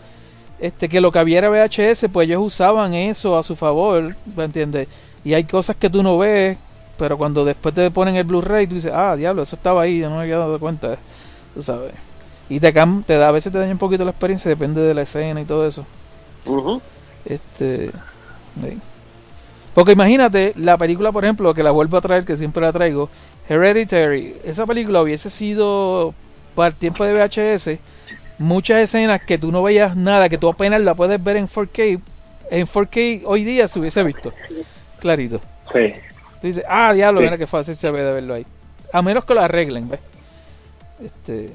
este 0.61 0.89
que 0.89 1.01
lo 1.01 1.11
que 1.11 1.19
había 1.19 1.39
era 1.39 1.51
VHS, 1.51 2.07
pues 2.13 2.29
ellos 2.29 2.43
usaban 2.45 2.95
eso 2.95 3.37
a 3.37 3.43
su 3.43 3.57
favor, 3.57 4.15
¿me 4.37 4.45
entiendes? 4.45 4.87
Y 5.25 5.35
hay 5.35 5.43
cosas 5.43 5.75
que 5.75 5.91
tú 5.91 6.05
no 6.05 6.17
ves, 6.17 6.59
pero 6.99 7.17
cuando 7.19 7.45
después 7.45 7.75
te 7.75 7.91
ponen 7.91 8.17
el 8.17 8.25
Blu-ray, 8.25 8.67
tú 8.67 8.75
dices, 8.75 8.93
ah, 8.95 9.17
diablo, 9.17 9.43
eso 9.43 9.57
estaba 9.57 9.83
ahí, 9.83 10.01
yo 10.01 10.11
no 10.11 10.17
me 10.17 10.23
había 10.23 10.39
dado 10.39 10.59
cuenta, 10.59 10.99
tú 11.55 11.63
sabes. 11.63 11.95
Y 12.49 12.61
te, 12.61 12.75
cam- 12.75 13.05
te 13.05 13.17
da, 13.19 13.29
a 13.29 13.33
veces 13.33 13.53
te 13.53 13.59
daña 13.59 13.73
un 13.73 13.79
poquito 13.79 14.05
la 14.05 14.11
experiencia, 14.11 14.49
depende 14.49 14.81
de 14.83 14.95
la 14.95 15.03
escena 15.03 15.41
y 15.41 15.45
todo 15.45 15.67
eso. 15.67 15.87
Este. 17.25 17.91
sí. 18.61 18.79
Porque 19.75 19.93
imagínate, 19.93 20.55
la 20.57 20.77
película, 20.77 21.13
por 21.13 21.25
ejemplo, 21.25 21.55
que 21.55 21.63
la 21.63 21.71
vuelvo 21.71 21.97
a 21.99 22.01
traer, 22.01 22.25
que 22.25 22.37
siempre 22.37 22.63
la 22.63 22.73
traigo, 22.73 23.09
Hereditary. 23.49 24.37
Esa 24.45 24.67
película 24.67 25.03
hubiese 25.03 25.31
sido 25.31 26.15
para 26.55 26.69
el 26.69 26.75
tiempo 26.75 27.05
de 27.05 27.13
VHS. 27.15 27.79
Muchas 28.39 28.79
escenas 28.79 29.23
que 29.23 29.39
tú 29.39 29.53
no 29.53 29.63
veías 29.63 29.97
nada, 29.97 30.29
que 30.29 30.39
tú 30.39 30.49
apenas 30.49 30.81
la 30.83 30.95
puedes 30.95 31.23
ver 31.23 31.37
en 31.37 31.49
4K. 31.49 32.01
En 32.51 32.67
4K 32.67 33.23
hoy 33.25 33.45
día 33.45 33.69
se 33.69 33.79
hubiese 33.79 34.03
visto. 34.03 34.33
Clarito. 34.99 35.41
Sí. 35.73 35.95
Tú 36.41 36.47
dices, 36.47 36.65
ah, 36.69 36.93
diablo, 36.93 37.21
Sí. 37.21 37.25
mira 37.27 37.39
qué 37.39 37.47
fácil 37.47 37.75
se 37.77 37.91
ve 37.91 38.03
de 38.03 38.13
verlo 38.15 38.35
ahí. 38.35 38.47
A 38.93 39.03
menos 39.03 39.25
que 39.25 39.35
lo 39.35 39.41
arreglen, 39.41 39.89
¿ves? 39.89 40.01
Este. 41.05 41.51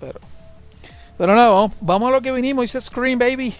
Pero. 0.00 0.18
Pero 1.16 1.34
nada, 1.34 1.48
vamos, 1.50 1.72
vamos 1.80 2.08
a 2.08 2.12
lo 2.12 2.22
que 2.22 2.30
vinimos. 2.32 2.62
Dice 2.62 2.80
Scream 2.80 3.18
Baby. 3.18 3.54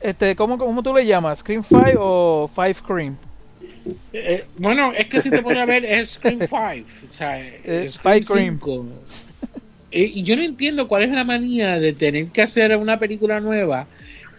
Este, 0.00 0.34
¿cómo, 0.34 0.56
¿cómo 0.58 0.82
tú 0.82 0.94
le 0.94 1.04
llamas? 1.04 1.40
¿Scream 1.40 1.62
5 1.62 1.84
o 1.98 2.50
5 2.54 2.74
Scream? 2.74 3.16
Eh, 4.12 4.44
bueno, 4.58 4.92
es 4.92 5.06
que 5.08 5.20
si 5.20 5.30
te 5.30 5.42
pones 5.42 5.62
a 5.62 5.66
ver, 5.66 5.84
es 5.84 6.12
Scream 6.12 6.38
5. 6.40 6.52
O 7.10 7.12
sea, 7.12 7.38
Es 7.38 7.94
Scream 7.94 8.24
Five 8.24 8.26
Cream. 8.34 8.58
5. 8.58 8.86
Eh, 9.92 10.10
y 10.14 10.22
yo 10.22 10.36
no 10.36 10.42
entiendo 10.42 10.86
cuál 10.88 11.02
es 11.02 11.10
la 11.10 11.24
manía 11.24 11.78
de 11.78 11.92
tener 11.92 12.28
que 12.28 12.42
hacer 12.42 12.74
una 12.76 12.98
película 12.98 13.40
nueva 13.40 13.86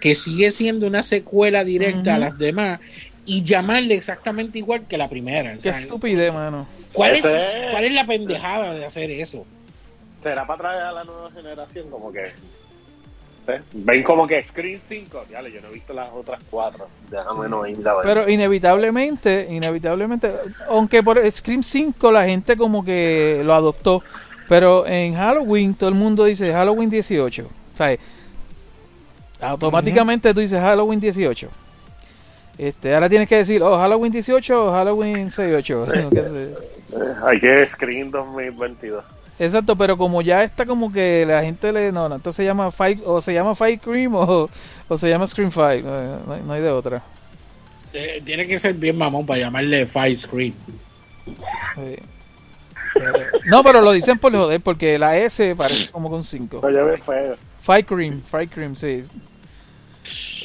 que 0.02 0.16
sigue 0.16 0.52
siendo 0.52 0.88
una 0.88 1.04
secuela 1.04 1.64
directa 1.64 2.16
a 2.16 2.18
las 2.18 2.38
demás 2.38 2.82
y 3.26 3.44
llamarle 3.44 3.96
exactamente 3.96 4.58
igual 4.58 4.88
que 4.88 4.98
la 4.98 5.08
primera. 5.08 5.52
O 5.52 5.54
Qué 5.54 5.62
sea, 5.62 5.80
estupidez, 5.80 6.34
mano. 6.34 6.68
¿cuál, 6.92 7.14
es, 7.14 7.22
¿Cuál 7.22 7.86
es 7.86 7.94
la 7.94 8.06
pendejada 8.06 8.74
de 8.74 8.84
hacer 8.84 9.12
eso? 9.12 9.46
¿Será 10.22 10.46
para 10.46 10.62
traer 10.62 10.82
a 10.82 10.92
la 10.92 11.04
nueva 11.04 11.32
generación? 11.32 11.90
Como 11.90 12.12
que. 12.12 12.26
¿eh? 13.48 13.62
Ven 13.74 14.04
como 14.04 14.28
que 14.28 14.44
Screen 14.44 14.80
5. 14.80 15.26
Ya, 15.32 15.42
yo 15.48 15.62
no 15.62 15.70
he 15.70 15.74
visto 15.74 15.94
las 15.94 16.10
otras 16.12 16.42
cuatro. 16.50 16.88
Déjame 17.10 17.48
no 17.48 17.66
ir 17.68 17.88
a 17.88 17.96
ver. 17.96 18.04
Pero 18.04 18.28
inevitablemente, 18.28 19.48
inevitablemente, 19.50 20.34
aunque 20.68 21.04
por 21.04 21.32
Scream 21.32 21.62
5 21.62 22.12
la 22.12 22.26
gente 22.26 22.58
como 22.58 22.84
que 22.84 23.42
lo 23.44 23.54
adoptó, 23.54 24.04
pero 24.50 24.88
en 24.88 25.14
Halloween 25.14 25.76
todo 25.76 25.90
el 25.90 25.96
mundo 25.96 26.26
dice 26.26 26.52
Halloween 26.52 26.90
18, 26.90 27.48
¿sabes? 27.76 28.00
Automáticamente 29.42 30.34
tú 30.34 30.40
dices 30.40 30.60
Halloween 30.60 31.00
18. 31.00 31.50
Este, 32.58 32.94
ahora 32.94 33.10
tienes 33.10 33.28
que 33.28 33.38
decir, 33.38 33.64
oh, 33.64 33.78
Halloween 33.78 34.12
18 34.12 34.68
o 34.68 34.72
Halloween 34.72 35.30
68. 35.32 35.86
qué 36.12 36.24
sé. 36.24 36.44
Eh, 36.44 37.14
hay 37.26 37.40
que 37.40 37.68
Screen 37.68 38.12
2022. 38.12 39.04
Exacto, 39.40 39.76
pero 39.76 39.98
como 39.98 40.22
ya 40.22 40.44
está 40.44 40.66
como 40.68 40.92
que 40.94 41.26
la 41.26 41.42
gente 41.42 41.72
le... 41.72 41.92
No, 41.92 42.08
no, 42.08 42.16
entonces 42.16 42.38
se 42.38 42.46
llama 42.46 42.70
Five, 42.70 43.00
o 43.06 43.20
se 43.22 43.34
llama 43.34 43.56
Five 43.56 43.80
Cream 43.80 44.14
o, 44.14 44.48
o 44.88 44.98
se 44.98 45.10
llama 45.10 45.26
Scream 45.26 45.50
5, 45.52 45.64
no, 45.84 46.20
no 46.28 46.34
hay- 46.34 46.42
no 46.46 46.54
hay 46.54 46.62
de 46.62 46.70
otra. 46.70 47.02
Eh, 47.94 48.22
tiene 48.24 48.46
que 48.46 48.60
ser 48.60 48.74
bien 48.76 48.98
mamón 48.98 49.26
para 49.26 49.40
llamarle 49.40 49.88
Five 49.88 50.16
Screen. 50.16 50.54
Sí. 51.76 51.96
No, 53.46 53.64
pero 53.64 53.82
lo 53.82 53.92
dicen 53.94 54.20
por 54.20 54.32
joder, 54.34 54.62
porque 54.62 55.00
la 55.00 55.18
S 55.18 55.56
parece 55.56 55.92
como 55.92 56.10
con 56.10 56.24
5. 56.24 56.60
No, 56.62 56.70
yo 56.70 56.86
veo 56.86 56.98
feo. 57.00 57.36
Five 57.62 57.86
Cream, 57.86 58.22
Five 58.30 58.48
Cream, 58.50 58.76
sí. 58.76 59.04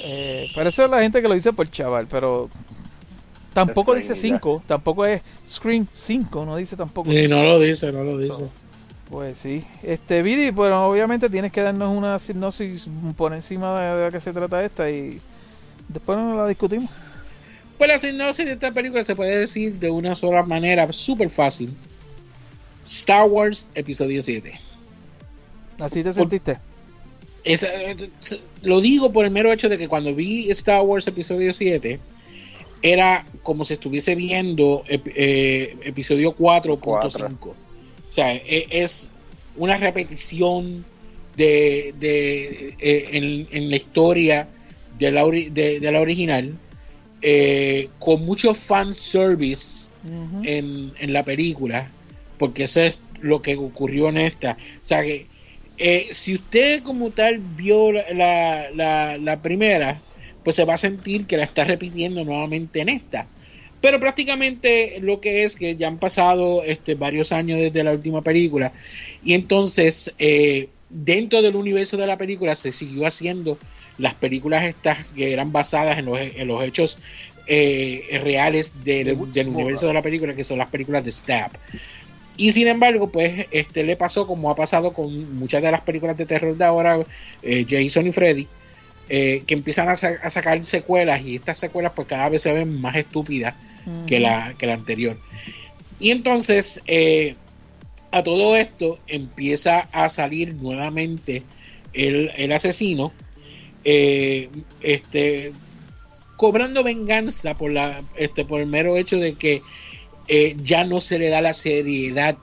Eh, 0.05 0.51
pero 0.55 0.69
eso 0.69 0.85
es 0.85 0.91
la 0.91 1.01
gente 1.01 1.23
que 1.23 1.29
lo 1.29 1.35
dice 1.35 1.53
por 1.53 1.71
chaval, 1.71 2.07
pero 2.11 2.49
tampoco 3.53 3.95
dice 3.95 4.13
ahí, 4.13 4.19
ya. 4.31 4.37
5, 4.37 4.63
tampoco 4.67 5.07
es 5.07 5.23
Scream 5.47 5.87
5, 5.93 6.45
no 6.45 6.57
dice 6.57 6.77
tampoco. 6.77 7.11
Y 7.13 7.29
no 7.29 7.43
lo 7.43 7.59
dice, 7.59 7.91
no 7.93 8.03
lo 8.05 8.19
dice. 8.19 8.45
Pues 9.11 9.39
sí. 9.39 9.65
Este, 9.83 10.23
Vidi, 10.23 10.51
bueno, 10.51 10.85
obviamente 10.87 11.31
tienes 11.31 11.53
que 11.53 11.63
darnos 11.63 11.97
una 11.97 12.19
sinopsis 12.19 12.89
por 13.17 13.33
encima 13.33 13.81
de, 13.81 14.05
de 14.05 14.11
qué 14.11 14.21
se 14.21 14.33
trata 14.33 14.65
esta 14.65 14.91
y 14.91 15.21
después 15.89 16.19
nos 16.19 16.37
la 16.37 16.47
discutimos. 16.49 16.91
Pues 17.79 17.89
la 17.89 17.99
sinopsis 17.99 18.47
de 18.47 18.53
esta 18.53 18.73
película 18.73 19.03
se 19.05 19.15
puede 19.15 19.39
decir 19.39 19.79
de 19.79 19.91
una 19.91 20.15
sola 20.15 20.43
manera, 20.43 20.91
súper 20.93 21.31
fácil. 21.31 21.73
Star 22.83 23.25
Wars 23.29 23.69
Episodio 23.75 24.23
7. 24.23 24.61
Así 25.81 25.97
te 25.99 26.05
Por- 26.05 26.15
sentiste. 26.15 26.59
Es, 27.47 27.63
eh, 27.63 28.11
lo 28.63 28.81
digo 28.81 29.13
por 29.13 29.25
el 29.25 29.31
mero 29.31 29.53
hecho 29.53 29.69
de 29.69 29.79
que 29.79 29.87
cuando 29.89 30.15
vi 30.15 30.51
Star 30.51 30.83
Wars 30.83 31.07
Episodio 31.07 31.53
7, 31.53 31.99
era 32.83 33.25
como 33.43 33.65
si 33.65 33.75
estuviese 33.75 34.15
viendo 34.17 34.85
ep- 34.89 35.13
eh, 35.15 35.77
Episodio 35.85 36.35
4.5. 36.37 37.47
O 37.51 38.13
sea, 38.13 38.35
e- 38.35 38.67
es 38.71 39.11
una 39.57 39.77
repetición 39.77 40.85
de, 41.37 41.95
de 42.01 42.75
eh, 42.81 43.09
en, 43.13 43.47
en 43.53 43.71
la 43.71 43.77
historia 43.77 44.49
de 44.99 45.13
la, 45.13 45.25
ori- 45.25 45.51
de, 45.51 45.79
de 45.81 45.93
la 45.93 46.01
original, 46.01 46.53
eh, 47.23 47.89
con 48.01 48.25
mucho 48.25 48.55
fan 48.55 48.93
service 48.93 49.87
en, 50.45 50.93
en 50.99 51.13
la 51.13 51.25
película, 51.25 51.91
porque 52.39 52.65
eso 52.65 52.81
es 52.81 52.99
lo 53.21 53.41
que 53.41 53.57
ocurrió 53.57 54.09
en 54.09 54.19
esta. 54.19 54.57
O 54.83 54.87
sea 54.87 55.03
que 55.03 55.27
eh, 55.79 56.09
si 56.13 56.35
usted 56.35 56.83
como 56.83 57.11
tal 57.11 57.39
vio 57.39 57.93
la, 57.93 58.05
la, 58.13 58.71
la- 58.75 59.19
la 59.19 59.43
primera, 59.43 59.99
pues 60.43 60.57
se 60.57 60.65
va 60.65 60.75
a 60.75 60.79
sentir 60.79 61.27
que 61.27 61.37
la 61.37 61.45
está 61.45 61.65
repitiendo 61.65 62.25
nuevamente 62.25 62.81
en 62.81 62.89
esta. 62.89 63.27
Pero 63.81 64.01
prácticamente 64.01 64.99
lo 65.01 65.21
que 65.21 65.45
es 65.45 65.55
que 65.57 65.77
ya 65.77 65.89
han 65.89 65.99
pasado 65.99 66.63
este, 66.65 66.95
varios 66.95 67.31
años 67.31 67.59
desde 67.61 67.85
la 67.85 67.93
última 67.93 68.23
película 68.23 68.73
y 69.23 69.35
entonces 69.35 70.13
eh, 70.19 70.69
dentro 70.89 71.43
del 71.43 71.57
universo 71.57 71.97
de 71.97 72.07
la 72.07 72.17
película 72.17 72.55
se 72.57 72.73
siguió 72.73 73.07
haciendo 73.07 73.59
las 73.99 74.15
películas 74.15 74.65
estas 74.65 75.07
que 75.09 75.33
eran 75.33 75.53
basadas 75.53 75.99
en 75.99 76.07
los, 76.07 76.19
en 76.19 76.49
los 76.49 76.65
hechos 76.65 76.99
eh, 77.47 78.19
reales 78.23 78.83
del, 78.83 79.09
del 79.33 79.49
universo 79.49 79.87
de 79.87 79.95
la 79.95 80.03
película, 80.03 80.35
que 80.35 80.43
son 80.45 80.59
las 80.59 80.71
películas 80.71 81.05
de 81.05 81.13
Stab. 81.13 81.51
Y 82.37 82.53
sin 82.53 82.69
embargo, 82.69 83.11
pues 83.11 83.47
este 83.51 83.83
le 83.83 83.97
pasó 83.97 84.27
como 84.27 84.51
ha 84.51 84.55
pasado 84.55 84.93
con 84.93 85.39
muchas 85.39 85.63
de 85.63 85.71
las 85.71 85.81
películas 85.81 86.17
de 86.17 86.27
terror 86.27 86.57
de 86.57 86.65
ahora, 86.65 86.99
eh, 87.43 87.65
Jason 87.69 88.07
y 88.07 88.13
Freddy, 88.13 88.47
eh, 89.09 89.43
que 89.47 89.55
empiezan 89.55 89.89
a, 89.89 89.97
sa- 89.97 90.19
a 90.23 90.29
sacar 90.31 90.63
secuelas 90.65 91.23
y 91.25 91.37
estas 91.37 91.59
secuelas 91.59 91.93
pues 91.95 92.09
cada 92.09 92.29
vez 92.29 92.43
se 92.43 92.53
ven 92.53 92.81
más 92.81 92.95
estúpidas 92.97 93.55
que, 94.07 94.21
la, 94.21 94.55
que 94.59 94.67
la 94.67 94.75
anterior. 94.75 95.17
Y 95.99 96.11
entonces, 96.11 96.83
eh, 96.87 97.37
a 98.11 98.23
todo 98.23 98.55
esto 98.57 98.99
empieza 99.07 99.89
a 99.93 100.09
salir 100.09 100.55
nuevamente 100.55 101.43
el, 101.95 102.31
el 102.37 102.53
asesino, 102.53 103.13
este, 104.83 105.53
cobrando 106.37 106.83
venganza 106.83 107.55
por, 107.55 107.73
la, 107.73 108.03
este, 108.17 108.45
por 108.45 108.61
el 108.61 108.67
mero 108.67 108.97
hecho 108.97 109.19
de 109.19 109.35
que 109.35 109.63
eh, 110.29 110.57
ya 110.63 110.85
no 110.85 111.01
se 111.01 111.19
le 111.19 111.29
da 111.29 111.41
la 111.41 111.53
seriedad 111.53 112.37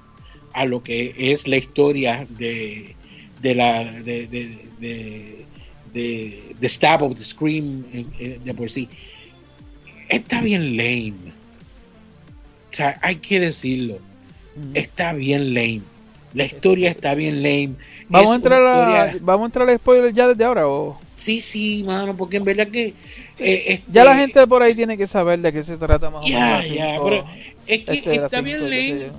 a 0.54 0.66
lo 0.66 0.84
que 0.84 1.14
es 1.18 1.48
la 1.48 1.58
historia 1.58 2.26
de, 2.30 2.96
de 3.42 3.56
la 3.56 3.84
de, 4.02 4.28
de, 4.28 5.46
de, 5.94 6.70
Stab 6.70 7.04
of 7.04 7.18
the 7.18 7.24
Scream 7.24 7.84
de 8.44 8.54
por 8.54 8.70
sí. 8.70 8.88
Está 10.10 10.42
bien 10.42 10.78
lame. 10.78 11.14
O 12.72 12.76
sea 12.76 12.98
hay 13.02 13.16
que 13.18 13.40
decirlo. 13.40 14.00
Está 14.74 15.14
bien 15.14 15.54
lame. 15.54 15.82
La 16.34 16.46
historia 16.46 16.90
está 16.92 17.14
bien 17.16 17.38
lame. 17.44 17.74
Vamos 18.10 18.32
a 18.32 18.36
entrar 18.36 18.66
a, 18.66 19.06
historia- 19.08 19.20
vamos 19.26 19.44
a 19.44 19.46
entrar 19.48 19.70
al 19.70 19.78
spoiler 19.78 20.14
ya 20.14 20.28
desde 20.28 20.44
ahora 20.44 20.68
o 20.68 21.00
Sí, 21.16 21.40
sí, 21.40 21.84
mano, 21.86 22.18
porque 22.18 22.38
en 22.38 22.44
verdad 22.44 22.68
que 22.68 22.88
Eh, 23.40 23.64
este, 23.68 23.84
Ya 23.92 24.04
la 24.04 24.16
gente 24.16 24.46
por 24.48 24.62
ahí 24.62 24.76
tiene 24.76 24.98
que 24.98 25.08
saber 25.08 25.40
de 25.40 25.52
qué 25.54 25.64
se 25.64 25.78
trata 25.78 26.10
más 26.10 26.24
o 26.26 26.28
menos. 26.28 26.32
Ya, 26.32 26.50
la 26.58 26.66
ya, 26.68 26.92
cinco- 26.96 27.04
pero 27.06 27.26
es 27.68 27.86
que 27.86 27.94
este 27.94 28.16
está 28.16 28.42
bien 28.42 28.60
yo. 28.60 29.14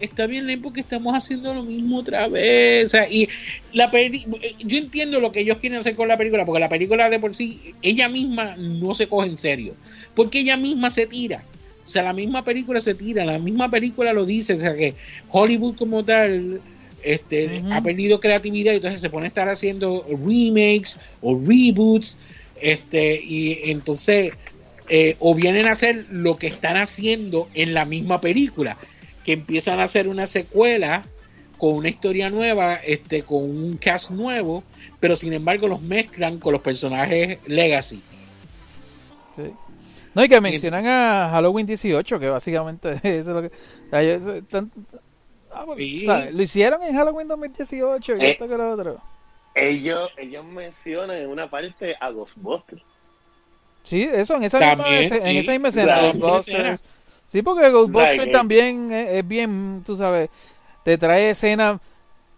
Está 0.00 0.26
bien 0.26 0.46
lento 0.46 0.64
porque 0.64 0.80
estamos 0.80 1.12
haciendo 1.12 1.52
lo 1.52 1.64
mismo 1.64 1.98
otra 1.98 2.28
vez. 2.28 2.86
O 2.86 2.88
sea, 2.88 3.10
y 3.10 3.28
la 3.72 3.90
peli- 3.90 4.26
yo 4.60 4.78
entiendo 4.78 5.18
lo 5.18 5.32
que 5.32 5.40
ellos 5.40 5.58
quieren 5.58 5.80
hacer 5.80 5.96
con 5.96 6.06
la 6.06 6.16
película, 6.16 6.46
porque 6.46 6.60
la 6.60 6.68
película 6.68 7.10
de 7.10 7.18
por 7.18 7.34
sí, 7.34 7.74
ella 7.82 8.08
misma 8.08 8.54
no 8.56 8.94
se 8.94 9.08
coge 9.08 9.28
en 9.28 9.36
serio. 9.36 9.74
Porque 10.14 10.40
ella 10.40 10.56
misma 10.56 10.90
se 10.90 11.06
tira. 11.06 11.42
O 11.84 11.90
sea, 11.90 12.04
la 12.04 12.12
misma 12.12 12.44
película 12.44 12.80
se 12.80 12.94
tira, 12.94 13.24
la 13.24 13.38
misma 13.40 13.70
película 13.70 14.12
lo 14.12 14.24
dice. 14.24 14.54
O 14.54 14.58
sea, 14.60 14.76
que 14.76 14.94
Hollywood 15.30 15.74
como 15.74 16.04
tal 16.04 16.60
este, 17.02 17.62
ha 17.72 17.82
perdido 17.82 18.20
creatividad 18.20 18.72
y 18.72 18.76
entonces 18.76 19.00
se 19.00 19.10
pone 19.10 19.24
a 19.24 19.28
estar 19.28 19.48
haciendo 19.48 20.06
remakes 20.08 20.96
o 21.22 21.36
reboots. 21.36 22.16
Este, 22.60 23.20
y 23.20 23.70
entonces, 23.70 24.32
eh, 24.88 25.16
o 25.20 25.34
vienen 25.34 25.66
a 25.68 25.72
hacer 25.72 26.06
lo 26.10 26.36
que 26.36 26.46
están 26.48 26.76
haciendo 26.76 27.48
en 27.54 27.74
la 27.74 27.84
misma 27.84 28.20
película, 28.20 28.76
que 29.24 29.32
empiezan 29.34 29.80
a 29.80 29.84
hacer 29.84 30.08
una 30.08 30.26
secuela 30.26 31.02
con 31.58 31.74
una 31.74 31.88
historia 31.88 32.30
nueva, 32.30 32.74
este, 32.76 33.22
con 33.22 33.42
un 33.42 33.76
cast 33.78 34.10
nuevo, 34.10 34.62
pero 35.00 35.16
sin 35.16 35.32
embargo 35.32 35.66
los 35.68 35.82
mezclan 35.82 36.38
con 36.38 36.52
los 36.52 36.62
personajes 36.62 37.38
Legacy. 37.46 38.00
Sí. 39.34 39.42
No, 40.14 40.24
y 40.24 40.28
que 40.28 40.40
mencionan 40.40 40.86
a 40.86 41.28
Halloween 41.30 41.66
18, 41.66 42.18
que 42.18 42.28
básicamente 42.28 42.92
eso 42.92 43.02
es 43.04 43.26
lo 43.26 43.42
que. 43.42 43.48
o 43.48 43.90
sea, 43.90 44.02
ellos 44.02 44.26
están- 44.28 44.70
ah, 45.52 45.64
bueno, 45.64 45.80
Sí. 45.80 46.04
¿sabes? 46.04 46.34
Lo 46.34 46.42
hicieron 46.42 46.82
en 46.82 46.94
Halloween 46.96 47.28
2018 47.28 48.16
y 48.16 48.20
Eh. 48.20 48.30
esto 48.30 48.48
que 48.48 48.56
lo 48.56 48.72
otro. 48.72 49.00
Ellos, 49.54 50.10
ellos 50.16 50.44
mencionan 50.44 51.16
en 51.18 51.28
una 51.28 51.50
parte 51.50 51.96
a 52.00 52.10
Ghostbusters. 52.10 52.82
Sí, 53.82 54.02
eso, 54.12 54.36
en 54.36 54.42
esa 54.44 54.58
misma, 54.58 54.76
También, 54.84 55.02
escena- 55.04 55.30
en 55.30 55.36
esa 55.38 55.52
misma 55.52 55.68
escena. 55.68 56.00
Ghostbusters. 56.02 56.82
Sí, 57.26 57.42
porque 57.42 57.70
Ghostbusters 57.70 58.24
que- 58.24 58.30
también 58.30 58.92
es, 58.92 59.10
es 59.12 59.28
bien, 59.28 59.82
tú 59.84 59.96
sabes, 59.96 60.30
te 60.84 60.96
trae 60.98 61.30
escenas 61.30 61.80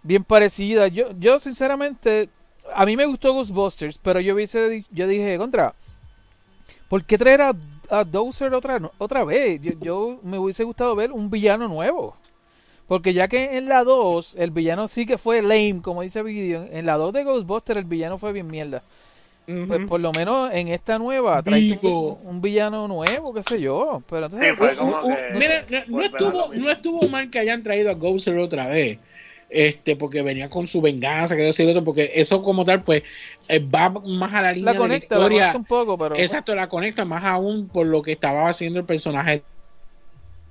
bien 0.03 0.25
parecidas. 0.25 0.91
Yo, 0.93 1.09
yo 1.19 1.39
sinceramente, 1.39 2.29
a 2.75 2.85
mí 2.87 2.97
me 2.97 3.07
gustó 3.07 3.33
Ghostbusters, 3.35 3.99
pero 3.99 4.21
yo 4.21 4.35
di- 4.37 4.87
yo 4.91 5.07
dije, 5.07 5.39
contra, 5.39 5.75
¿por 6.89 7.05
qué 7.05 7.19
traer 7.19 7.43
a, 7.43 7.53
a 7.91 8.05
Dozer 8.05 8.53
otra, 8.55 8.79
no- 8.79 8.93
otra 8.99 9.25
vez? 9.25 9.61
Yo, 9.63 9.73
yo 9.81 10.19
me 10.23 10.39
hubiese 10.39 10.65
gustado 10.65 10.95
ver 10.97 11.13
un 11.13 11.31
villano 11.31 11.69
nuevo. 11.69 12.17
Porque 12.89 13.13
ya 13.13 13.29
que 13.29 13.57
en 13.57 13.69
la 13.69 13.85
2 13.85 14.35
el 14.37 14.51
villano 14.51 14.89
sí 14.89 15.07
que 15.07 15.17
fue 15.17 15.43
lame, 15.43 15.81
como 15.81 16.03
dice 16.03 16.25
Video, 16.25 16.67
en 16.71 16.87
la 16.87 16.97
2 16.97 17.13
de 17.13 17.23
Ghostbusters 17.23 17.79
el 17.79 17.85
villano 17.85 18.19
fue 18.19 18.33
bien 18.33 18.49
mierda. 18.49 18.83
Pues 19.47 19.81
por 19.89 20.01
lo 20.01 20.13
menos 20.13 20.51
en 20.53 20.69
esta 20.69 20.99
nueva 20.99 21.43
trae 21.43 21.79
un, 21.83 22.19
un 22.23 22.41
villano 22.41 22.89
nuevo, 22.89 23.33
qué 23.35 23.43
sé 23.43 23.61
yo. 23.61 24.03
Pero 24.09 24.27
entonces, 24.27 24.49
Sí, 24.51 24.57
fue 24.57 24.77
como 24.77 25.01
que- 25.03 25.39
mira, 25.39 25.65
no, 25.89 26.03
estuvo, 26.03 26.55
no 26.55 26.71
estuvo 26.71 27.09
mal 27.09 27.31
que 27.31 27.39
hayan 27.39 27.63
traído 27.63 27.91
a 27.91 27.95
Gozer 27.95 28.39
otra 28.39 28.67
vez. 28.69 28.99
Este, 29.49 29.97
porque 29.97 30.23
venía 30.23 30.49
con 30.49 30.69
su 30.69 30.81
venganza, 30.81 31.35
que 31.35 31.43
decir 31.43 31.69
otro, 31.69 31.83
porque 31.83 32.13
eso 32.15 32.41
como 32.43 32.65
tal, 32.65 32.85
pues, 32.85 33.03
eh, 33.49 33.59
va 33.59 33.91
más 33.91 34.33
a 34.33 34.43
la 34.43 34.53
línea 34.53 34.73
la 34.73 34.79
conecta, 34.79 35.17
de 35.17 35.21
la 35.21 35.29
la 35.29 35.35
historia. 35.35 35.53
conecta 35.53 35.59
un 35.59 35.65
poco, 35.65 35.99
pero 35.99 36.15
Exacto, 36.15 36.55
la 36.55 36.69
conecta 36.69 37.05
más 37.05 37.25
aún 37.25 37.69
por 37.69 37.87
lo 37.87 38.01
que 38.01 38.13
estaba 38.13 38.49
haciendo 38.49 38.79
el 38.79 38.87
personaje 38.87 39.45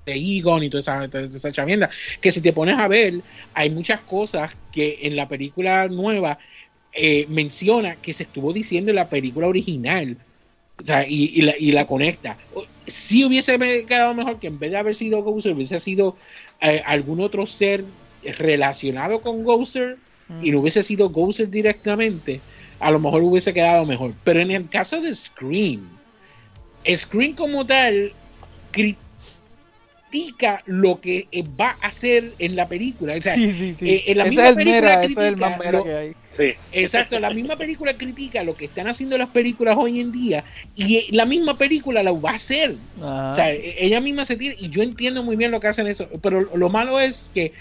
de 0.06 0.14
Egon 0.16 0.64
y 0.64 0.70
toda 0.70 0.82
esa, 0.82 1.10
toda 1.10 1.26
esa 1.36 1.52
chavienda. 1.52 1.90
Que 2.22 2.32
si 2.32 2.42
te 2.42 2.54
pones 2.54 2.78
a 2.78 2.88
ver, 2.88 3.22
hay 3.54 3.70
muchas 3.70 4.02
cosas 4.02 4.58
que 4.72 5.00
en 5.04 5.16
la 5.16 5.28
película 5.28 5.88
nueva 5.88 6.40
eh, 6.94 7.26
menciona 7.30 7.96
que 7.96 8.14
se 8.14 8.24
estuvo 8.24 8.52
diciendo 8.54 8.90
en 8.92 8.96
la 8.96 9.10
película 9.10 9.48
original. 9.48 10.18
O 10.82 10.86
sea, 10.86 11.06
y, 11.08 11.26
y 11.36 11.42
la, 11.42 11.54
y 11.60 11.72
la 11.74 11.86
conecta. 11.86 12.38
Si 12.88 13.26
hubiese 13.26 13.58
quedado 13.86 14.14
mejor 14.14 14.40
que 14.40 14.48
en 14.48 14.60
vez 14.60 14.72
de 14.72 14.78
haber 14.78 14.96
sido 14.96 15.22
Gozer, 15.24 15.54
hubiese 15.54 15.78
sido 15.80 16.16
eh, 16.62 16.82
algún 16.86 17.20
otro 17.20 17.46
ser 17.46 17.84
relacionado 18.38 19.22
con 19.22 19.44
Gozer 19.44 19.98
y 20.44 20.52
no 20.52 20.60
hubiese 20.60 20.84
sido 20.84 21.10
Gozer 21.10 21.50
directamente, 21.50 22.40
a 22.80 22.92
lo 22.92 23.00
mejor 23.00 23.24
hubiese 23.24 23.54
quedado 23.54 23.86
mejor. 23.86 24.14
Pero 24.24 24.40
en 24.40 24.52
el 24.52 24.70
caso 24.70 25.02
de 25.02 25.14
Scream, 25.14 25.88
Scream 26.88 27.34
como 27.36 27.66
tal 27.66 28.14
critica 28.72 30.64
lo 30.66 31.00
que 31.02 31.28
eh, 31.32 31.44
va 31.60 31.76
a 31.82 31.88
hacer 31.88 32.32
en 32.40 32.56
la 32.56 32.68
película. 32.68 33.16
O 33.18 33.22
sea, 33.22 33.36
sí, 33.36 33.52
sí, 33.54 33.74
sí. 33.74 33.90
eh, 33.90 34.04
en 34.08 34.18
la 34.18 34.24
ese 34.26 34.30
misma 34.30 34.44
es 34.46 34.50
el 34.50 34.56
película 34.56 34.82
mera, 34.82 35.04
ese 35.04 35.12
es 35.12 35.18
el 35.18 35.26
critica 35.36 35.50
más 35.50 35.60
mera 35.60 35.72
lo- 35.72 35.84
que 35.84 35.94
hay. 35.94 36.14
Sí. 36.40 36.52
Exacto, 36.72 37.20
la 37.20 37.32
misma 37.32 37.58
película 37.58 37.98
critica 37.98 38.44
lo 38.44 38.56
que 38.56 38.66
están 38.66 38.88
haciendo 38.88 39.18
las 39.18 39.30
películas 39.30 39.76
hoy 39.78 40.00
en 40.00 40.12
día 40.12 40.46
y 40.74 40.98
eh, 40.98 41.06
la 41.12 41.26
misma 41.26 41.58
película 41.58 42.02
la 42.02 42.14
va 42.14 42.32
a 42.32 42.36
hacer. 42.36 42.76
Ajá. 43.02 43.32
O 43.32 43.34
sea, 43.34 43.54
e- 43.54 43.86
ella 43.86 44.00
misma 44.00 44.24
se 44.24 44.38
tira 44.38 44.56
y 44.58 44.70
yo 44.70 44.82
entiendo 44.82 45.22
muy 45.22 45.36
bien 45.36 45.52
lo 45.52 45.60
que 45.60 45.68
hacen 45.68 45.88
eso, 45.88 46.08
pero 46.22 46.42
lo 46.56 46.70
malo 46.70 47.00
es 47.00 47.30
que 47.34 47.52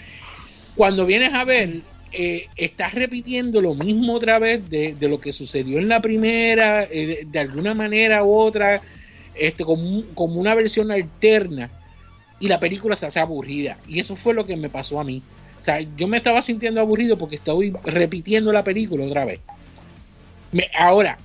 cuando 0.75 1.05
vienes 1.05 1.33
a 1.33 1.43
ver, 1.43 1.81
eh, 2.11 2.47
estás 2.55 2.93
repitiendo 2.93 3.61
lo 3.61 3.75
mismo 3.75 4.13
otra 4.13 4.39
vez 4.39 4.67
de, 4.69 4.95
de 4.95 5.09
lo 5.09 5.19
que 5.19 5.31
sucedió 5.31 5.77
en 5.77 5.89
la 5.89 6.01
primera, 6.01 6.83
eh, 6.83 7.05
de, 7.05 7.19
de 7.25 7.39
alguna 7.39 7.73
manera 7.73 8.23
u 8.23 8.33
otra, 8.33 8.81
este, 9.33 9.63
como, 9.65 10.03
como 10.13 10.39
una 10.39 10.55
versión 10.55 10.91
alterna 10.91 11.69
y 12.39 12.47
la 12.47 12.59
película 12.59 12.95
se 12.95 13.05
hace 13.05 13.19
aburrida. 13.19 13.77
Y 13.85 13.99
eso 13.99 14.15
fue 14.15 14.33
lo 14.33 14.45
que 14.45 14.55
me 14.55 14.69
pasó 14.69 14.99
a 14.99 15.03
mí. 15.03 15.21
O 15.59 15.63
sea, 15.63 15.79
yo 15.81 16.07
me 16.07 16.17
estaba 16.17 16.41
sintiendo 16.41 16.79
aburrido 16.79 17.17
porque 17.17 17.35
estoy 17.35 17.73
repitiendo 17.83 18.51
la 18.53 18.63
película 18.63 19.05
otra 19.05 19.25
vez. 19.25 19.39
Me- 20.51 20.69
ahora, 20.77 21.17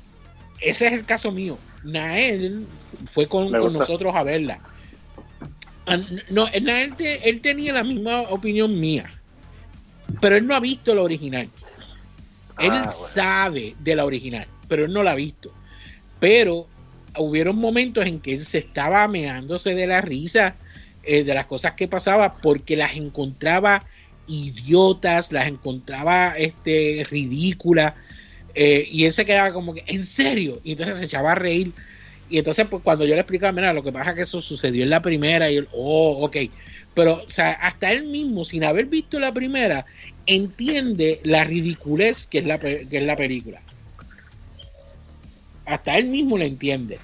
ese 0.60 0.86
es 0.88 0.92
el 0.92 1.04
caso 1.04 1.30
mío. 1.30 1.58
Nael 1.84 2.66
fue 3.06 3.26
con, 3.28 3.50
nosotros 3.50 4.14
a 4.16 4.22
verla. 4.22 4.58
Ah, 5.86 5.98
No, 6.30 6.48
Nael, 6.62 6.94
te- 6.96 7.28
él 7.28 7.40
tenía 7.40 7.72
la 7.72 7.84
misma 7.84 8.22
opinión 8.22 8.78
mía, 8.80 9.10
pero 10.20 10.36
él 10.36 10.46
no 10.46 10.54
ha 10.54 10.60
visto 10.60 10.94
la 10.94 11.02
original. 11.02 11.48
Él 12.58 12.70
Ah, 12.70 12.84
bueno. 12.86 12.90
sabe 12.90 13.74
de 13.78 13.96
la 13.96 14.04
original, 14.04 14.46
pero 14.68 14.84
él 14.84 14.92
no 14.92 15.02
la 15.02 15.12
ha 15.12 15.16
visto. 15.16 15.52
Pero 16.18 16.66
hubieron 17.18 17.56
momentos 17.56 18.04
en 18.06 18.20
que 18.20 18.34
él 18.34 18.44
se 18.44 18.58
estaba 18.58 19.06
meándose 19.08 19.74
de 19.74 19.86
la 19.86 20.00
risa 20.00 20.56
eh, 21.02 21.22
de 21.22 21.34
las 21.34 21.46
cosas 21.46 21.72
que 21.72 21.86
pasaba 21.86 22.34
porque 22.36 22.76
las 22.76 22.94
encontraba 22.94 23.84
idiotas, 24.26 25.32
las 25.32 25.48
encontraba 25.48 26.34
este 26.36 27.06
ridículas 27.10 27.94
eh, 28.54 28.88
y 28.90 29.04
él 29.04 29.12
se 29.12 29.24
quedaba 29.24 29.52
como 29.52 29.74
que 29.74 29.84
en 29.86 30.04
serio 30.04 30.60
y 30.64 30.72
entonces 30.72 30.96
se 30.98 31.04
echaba 31.06 31.32
a 31.32 31.36
reír. 31.36 31.72
Y 32.30 32.38
entonces 32.38 32.66
pues 32.68 32.82
cuando 32.82 33.04
yo 33.04 33.14
le 33.14 33.20
explicaba 33.20 33.52
mira 33.52 33.72
lo 33.72 33.82
que 33.82 33.92
pasa 33.92 34.10
es 34.10 34.16
que 34.16 34.22
eso 34.22 34.40
sucedió 34.40 34.82
en 34.82 34.90
la 34.90 35.02
primera 35.02 35.50
y 35.50 35.56
él 35.56 35.68
oh 35.72 36.24
ok. 36.24 36.36
Pero 36.94 37.22
o 37.24 37.30
sea 37.30 37.52
hasta 37.52 37.92
él 37.92 38.04
mismo 38.04 38.44
sin 38.44 38.64
haber 38.64 38.86
visto 38.86 39.18
la 39.18 39.32
primera 39.32 39.84
entiende 40.26 41.20
la 41.22 41.44
ridiculez 41.44 42.26
que 42.26 42.38
es 42.38 42.46
la, 42.46 42.58
que 42.58 42.88
es 42.90 43.02
la 43.02 43.16
película. 43.16 43.60
Hasta 45.66 45.96
él 45.98 46.06
mismo 46.06 46.38
la 46.38 46.44
entiende. 46.44 46.98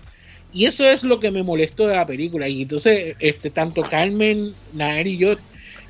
Y 0.52 0.64
eso 0.64 0.88
es 0.88 1.04
lo 1.04 1.20
que 1.20 1.30
me 1.30 1.42
molestó 1.42 1.86
de 1.86 1.94
la 1.94 2.06
película. 2.06 2.48
Y 2.48 2.62
entonces 2.62 3.14
este 3.18 3.50
tanto 3.50 3.82
Carmen 3.82 4.52
Nair 4.72 5.06
y 5.06 5.16
yo 5.16 5.36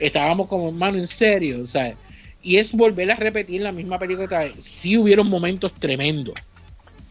estábamos 0.01 0.49
como 0.49 0.69
hermano 0.69 0.99
en 0.99 1.07
serio 1.07 1.63
o 1.63 1.67
sea 1.67 1.95
y 2.43 2.57
es 2.57 2.73
volver 2.75 3.11
a 3.13 3.17
repetir 3.17 3.61
la 3.63 3.73
misma 3.73 3.99
película 3.99 4.25
otra 4.27 4.41
vez 4.41 4.55
sí 4.65 4.97
hubieron 4.97 5.29
momentos 5.29 5.73
tremendos 5.75 6.35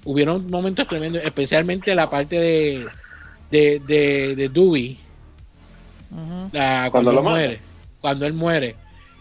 hubieron 0.06 0.49
momentos 0.49 0.88
tremendos 0.88 1.23
especialmente 1.23 1.93
la 1.95 2.10
parte 2.10 2.39
de 2.39 2.88
de, 3.52 3.80
de, 3.86 4.36
de 4.36 4.49
Dewey 4.49 4.99
la- 6.52 6.89
Cuando 6.91 7.12
cuando, 7.12 7.12
lo 7.12 7.23
mata. 7.23 7.30
muere 7.36 7.60
cuando 8.02 8.25
él 8.25 8.34
muere 8.34 8.75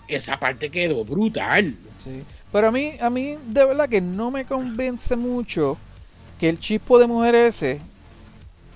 esa 0.08 0.38
parte 0.38 0.70
quedó 0.70 1.04
brutal 1.04 1.74
sí. 1.98 2.22
Pero 2.50 2.68
a 2.68 2.70
mí, 2.70 2.94
a 3.00 3.10
mí 3.10 3.36
de 3.46 3.64
verdad 3.66 3.88
que 3.90 4.00
no 4.00 4.30
me 4.30 4.46
convence 4.46 5.14
mucho 5.16 5.76
que 6.40 6.48
el 6.48 6.58
chispo 6.58 6.98
de 6.98 7.06
mujer 7.06 7.34
ese 7.34 7.80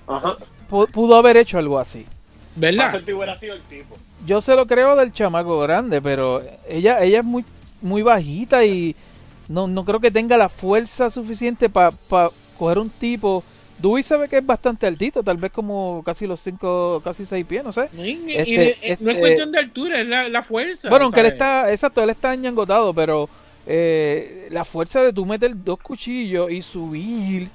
Ajá. 0.07 0.35
pudo 0.69 1.15
haber 1.15 1.37
hecho 1.37 1.57
algo 1.57 1.79
así. 1.79 2.05
¿Verdad? 2.55 2.91
Fácil 2.91 3.05
te 3.05 3.13
hubiera 3.13 3.37
sido 3.39 3.55
el 3.55 3.61
tipo. 3.63 3.95
Yo 4.25 4.41
se 4.41 4.55
lo 4.55 4.65
creo 4.67 4.95
del 4.95 5.11
chamaco 5.13 5.59
grande, 5.59 6.01
pero 6.01 6.41
ella, 6.67 7.01
ella 7.03 7.19
es 7.19 7.25
muy, 7.25 7.43
muy 7.81 8.01
bajita 8.01 8.63
y 8.65 8.95
no, 9.47 9.67
no 9.67 9.83
creo 9.85 9.99
que 9.99 10.11
tenga 10.11 10.37
la 10.37 10.49
fuerza 10.49 11.09
suficiente 11.09 11.69
para 11.69 11.91
coger 12.57 12.77
un 12.79 12.89
tipo. 12.89 13.43
Dewey 13.79 14.01
se 14.03 14.15
ve 14.15 14.29
que 14.29 14.37
es 14.37 14.45
bastante 14.45 14.87
altito, 14.87 15.21
tal 15.23 15.35
vez 15.37 15.51
como 15.51 16.01
casi 16.05 16.25
los 16.25 16.39
cinco, 16.39 17.01
casi 17.03 17.25
seis 17.25 17.45
pies, 17.45 17.63
no 17.65 17.73
sé. 17.73 17.89
Y- 17.97 18.01
y- 18.01 18.35
Este- 18.35 18.51
y- 18.53 18.89
no 19.03 19.09
es 19.09 19.15
este- 19.15 19.19
cuestión 19.19 19.51
de 19.51 19.59
altura, 19.59 19.99
es 19.99 20.07
la, 20.07 20.29
la 20.29 20.43
fuerza. 20.43 20.89
Bueno, 20.89 21.05
aunque 21.05 21.19
él 21.19 21.25
está, 21.25 21.69
exacto, 21.71 22.01
él 22.01 22.09
está 22.11 22.33
ñangotado, 22.35 22.93
pero 22.93 23.27
eh, 23.65 24.47
la 24.51 24.63
fuerza 24.63 25.01
de 25.01 25.11
tú 25.11 25.25
meter 25.25 25.51
dos 25.55 25.79
cuchillos 25.79 26.49
y 26.51 26.61
subir, 26.61 27.49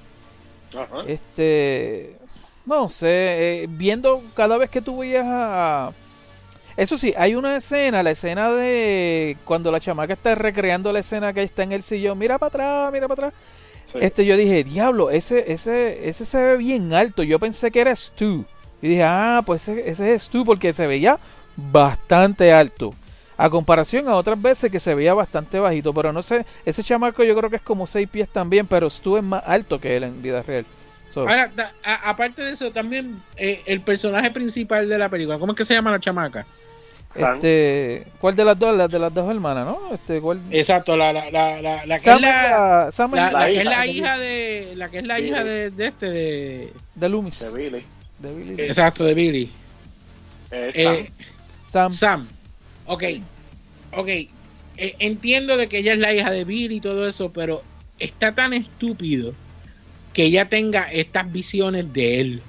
Ajá. 0.74 1.04
este, 1.06 2.16
no 2.68 2.88
sé, 2.88 3.62
eh, 3.62 3.66
viendo 3.68 4.22
cada 4.35 4.59
vez 4.59 4.70
que 4.70 4.83
tú 4.83 4.98
veías 4.98 5.24
a... 5.26 5.92
Eso 6.76 6.96
sí, 6.96 7.12
hay 7.16 7.35
una 7.35 7.57
escena, 7.57 8.02
la 8.02 8.11
escena 8.12 8.52
de 8.52 9.37
cuando 9.44 9.72
la 9.72 9.81
chamaca 9.81 10.12
está 10.12 10.35
recreando 10.35 10.92
la 10.92 11.00
escena 11.00 11.33
que 11.33 11.42
está 11.42 11.64
en 11.64 11.72
el 11.72 11.83
sillón, 11.83 12.18
mira 12.18 12.38
para 12.38 12.48
atrás, 12.48 12.92
mira 12.92 13.09
para 13.09 13.28
atrás. 13.28 13.42
Sí. 13.90 13.98
este 14.02 14.26
yo 14.26 14.37
dije, 14.37 14.62
diablo, 14.64 15.11
ese, 15.11 15.50
ese, 15.50 16.09
ese 16.09 16.26
se 16.26 16.40
ve 16.40 16.57
bien 16.59 16.92
alto. 16.92 17.22
Yo 17.22 17.38
pensé 17.38 17.70
que 17.70 17.81
era 17.81 17.96
Stu. 17.96 18.44
Y 18.83 18.88
dije, 18.88 19.02
ah, 19.02 19.42
pues 19.44 19.66
ese, 19.66 19.88
ese 19.90 20.14
es 20.14 20.24
Stu 20.24 20.44
porque 20.44 20.72
se 20.72 20.87
veía 20.87 21.18
bastante 21.57 22.52
alto. 22.52 22.92
A 23.38 23.48
comparación 23.48 24.09
a 24.09 24.14
otras 24.14 24.40
veces 24.40 24.70
que 24.70 24.78
se 24.78 24.94
veía 24.94 25.14
bastante 25.14 25.59
bajito. 25.59 25.94
Pero 25.94 26.12
no 26.12 26.22
sé, 26.22 26.44
ese 26.66 26.85
chamaco 26.85 27.24
yo 27.24 27.35
creo 27.35 27.50
que 27.50 27.57
es 27.57 27.62
como 27.62 27.87
6 27.87 28.09
pies 28.09 28.28
también, 28.28 28.66
pero 28.66 28.90
Stu 28.90 29.16
es 29.16 29.24
más 29.24 29.42
alto 29.46 29.81
que 29.81 29.96
él 29.96 30.04
en 30.04 30.22
vida 30.22 30.42
real. 30.42 30.66
So, 31.10 31.20
Ahora, 31.22 31.50
a- 31.82 32.10
aparte 32.10 32.42
de 32.42 32.52
eso, 32.52 32.70
también 32.70 33.20
eh, 33.36 33.62
el 33.66 33.80
personaje 33.80 34.30
principal 34.30 34.88
de 34.88 34.98
la 34.98 35.08
película, 35.08 35.38
¿cómo 35.38 35.52
es 35.52 35.56
que 35.58 35.64
se 35.64 35.74
llama 35.74 35.90
la 35.90 36.00
chamaca? 36.00 36.46
Este, 37.14 38.06
¿cuál 38.20 38.36
de 38.36 38.44
las 38.44 38.58
dos? 38.58 38.76
Las 38.76 38.90
de 38.90 38.98
las 38.98 39.12
dos 39.14 39.30
hermanas, 39.30 39.64
¿no? 39.64 39.94
Este, 39.94 40.20
¿cuál? 40.20 40.40
Exacto, 40.50 40.94
la, 40.96 41.10
la, 41.12 41.30
la, 41.30 41.62
la, 41.62 41.86
la 41.86 41.96
que 41.98 42.04
Sam 42.04 42.16
es 42.16 42.22
la, 42.22 42.90
la- 42.90 42.90
la- 42.90 43.30
la 43.30 43.30
la 43.40 43.46
que 43.46 43.54
es 43.56 43.62
hija. 43.62 43.70
la 43.70 43.86
hija 43.86 44.18
de 44.18 44.72
la 44.76 44.88
que 44.90 44.98
es 44.98 45.06
la 45.06 45.20
hija 45.20 45.44
de, 45.44 45.70
de 45.70 45.86
este 45.86 46.06
de 46.06 46.72
de 46.94 47.08
Loomis. 47.08 47.52
de 47.54 47.58
Billy. 47.58 47.84
de 48.18 48.34
Billy. 48.34 48.62
exacto 48.62 49.04
de 49.04 49.14
Billy 49.14 49.50
Eh, 50.50 50.70
Eh, 50.74 51.10
Sam. 51.24 51.90
Sam. 51.90 51.92
Sam 51.92 52.26
ok 52.86 53.04
ok 53.92 54.08
eh, 54.08 54.28
entiendo 54.98 55.56
de 55.56 55.68
que 55.68 55.78
ella 55.78 55.94
es 55.94 55.98
la 55.98 56.12
hija 56.12 56.30
de 56.30 56.44
Billy 56.44 56.76
y 56.76 56.80
todo 56.80 57.08
eso 57.08 57.32
pero 57.32 57.62
está 57.98 58.34
tan 58.34 58.52
estúpido 58.52 59.32
que 60.18 60.24
ella 60.24 60.48
tenga 60.48 60.90
estas 60.90 61.31
visiones 61.31 61.92
de 61.92 62.20
él. 62.20 62.42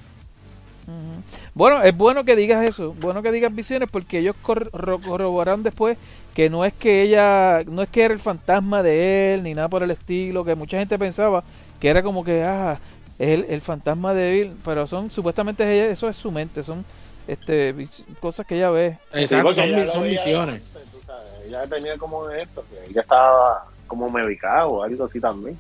Bueno, 1.54 1.84
es 1.84 1.96
bueno 1.96 2.24
que 2.24 2.36
digas 2.36 2.66
eso, 2.66 2.96
bueno 3.00 3.22
que 3.22 3.32
digas 3.32 3.54
visiones 3.54 3.88
porque 3.92 4.18
ellos 4.18 4.36
cor- 4.42 4.72
ro- 4.74 5.00
corroboraron 5.00 5.62
después 5.62 5.96
que 6.34 6.50
no 6.50 6.66
es 6.66 6.74
que 6.74 7.04
ella, 7.04 7.62
no 7.68 7.84
es 7.84 7.90
que 7.90 8.02
era 8.06 8.16
el 8.16 8.20
fantasma 8.20 8.82
de 8.82 9.36
él 9.36 9.44
ni 9.44 9.54
nada 9.54 9.68
por 9.68 9.84
el 9.84 9.92
estilo, 9.92 10.44
que 10.44 10.56
mucha 10.56 10.80
gente 10.80 10.98
pensaba 10.98 11.44
que 11.80 11.90
era 11.90 12.02
como 12.02 12.24
que, 12.24 12.42
ah, 12.42 12.80
es 13.20 13.30
el, 13.30 13.46
el 13.48 13.62
fantasma 13.62 14.16
de 14.16 14.32
Bill, 14.32 14.54
pero 14.66 14.88
son 14.88 15.12
supuestamente 15.12 15.64
ella, 15.72 15.92
eso 15.92 16.10
es 16.10 16.16
su 16.16 16.32
mente, 16.32 16.64
son 16.64 16.84
este 17.28 17.76
cosas 18.20 18.48
que 18.48 18.56
ella 18.56 18.72
ve. 18.72 18.98
Exacto 19.14 19.54
son, 19.54 19.64
ella 19.66 19.92
son 19.92 20.02
veía 20.02 20.24
visiones 20.24 20.64
tú 20.92 20.98
sabes, 21.06 21.30
Ella 21.46 21.68
tenía 21.68 21.96
como 22.00 22.28
eso, 22.32 22.66
que 22.68 22.90
ella 22.90 23.02
estaba 23.02 23.66
como 23.86 24.10
medicada 24.10 24.66
o 24.66 24.82
algo 24.82 25.06
así 25.06 25.20
también. 25.20 25.56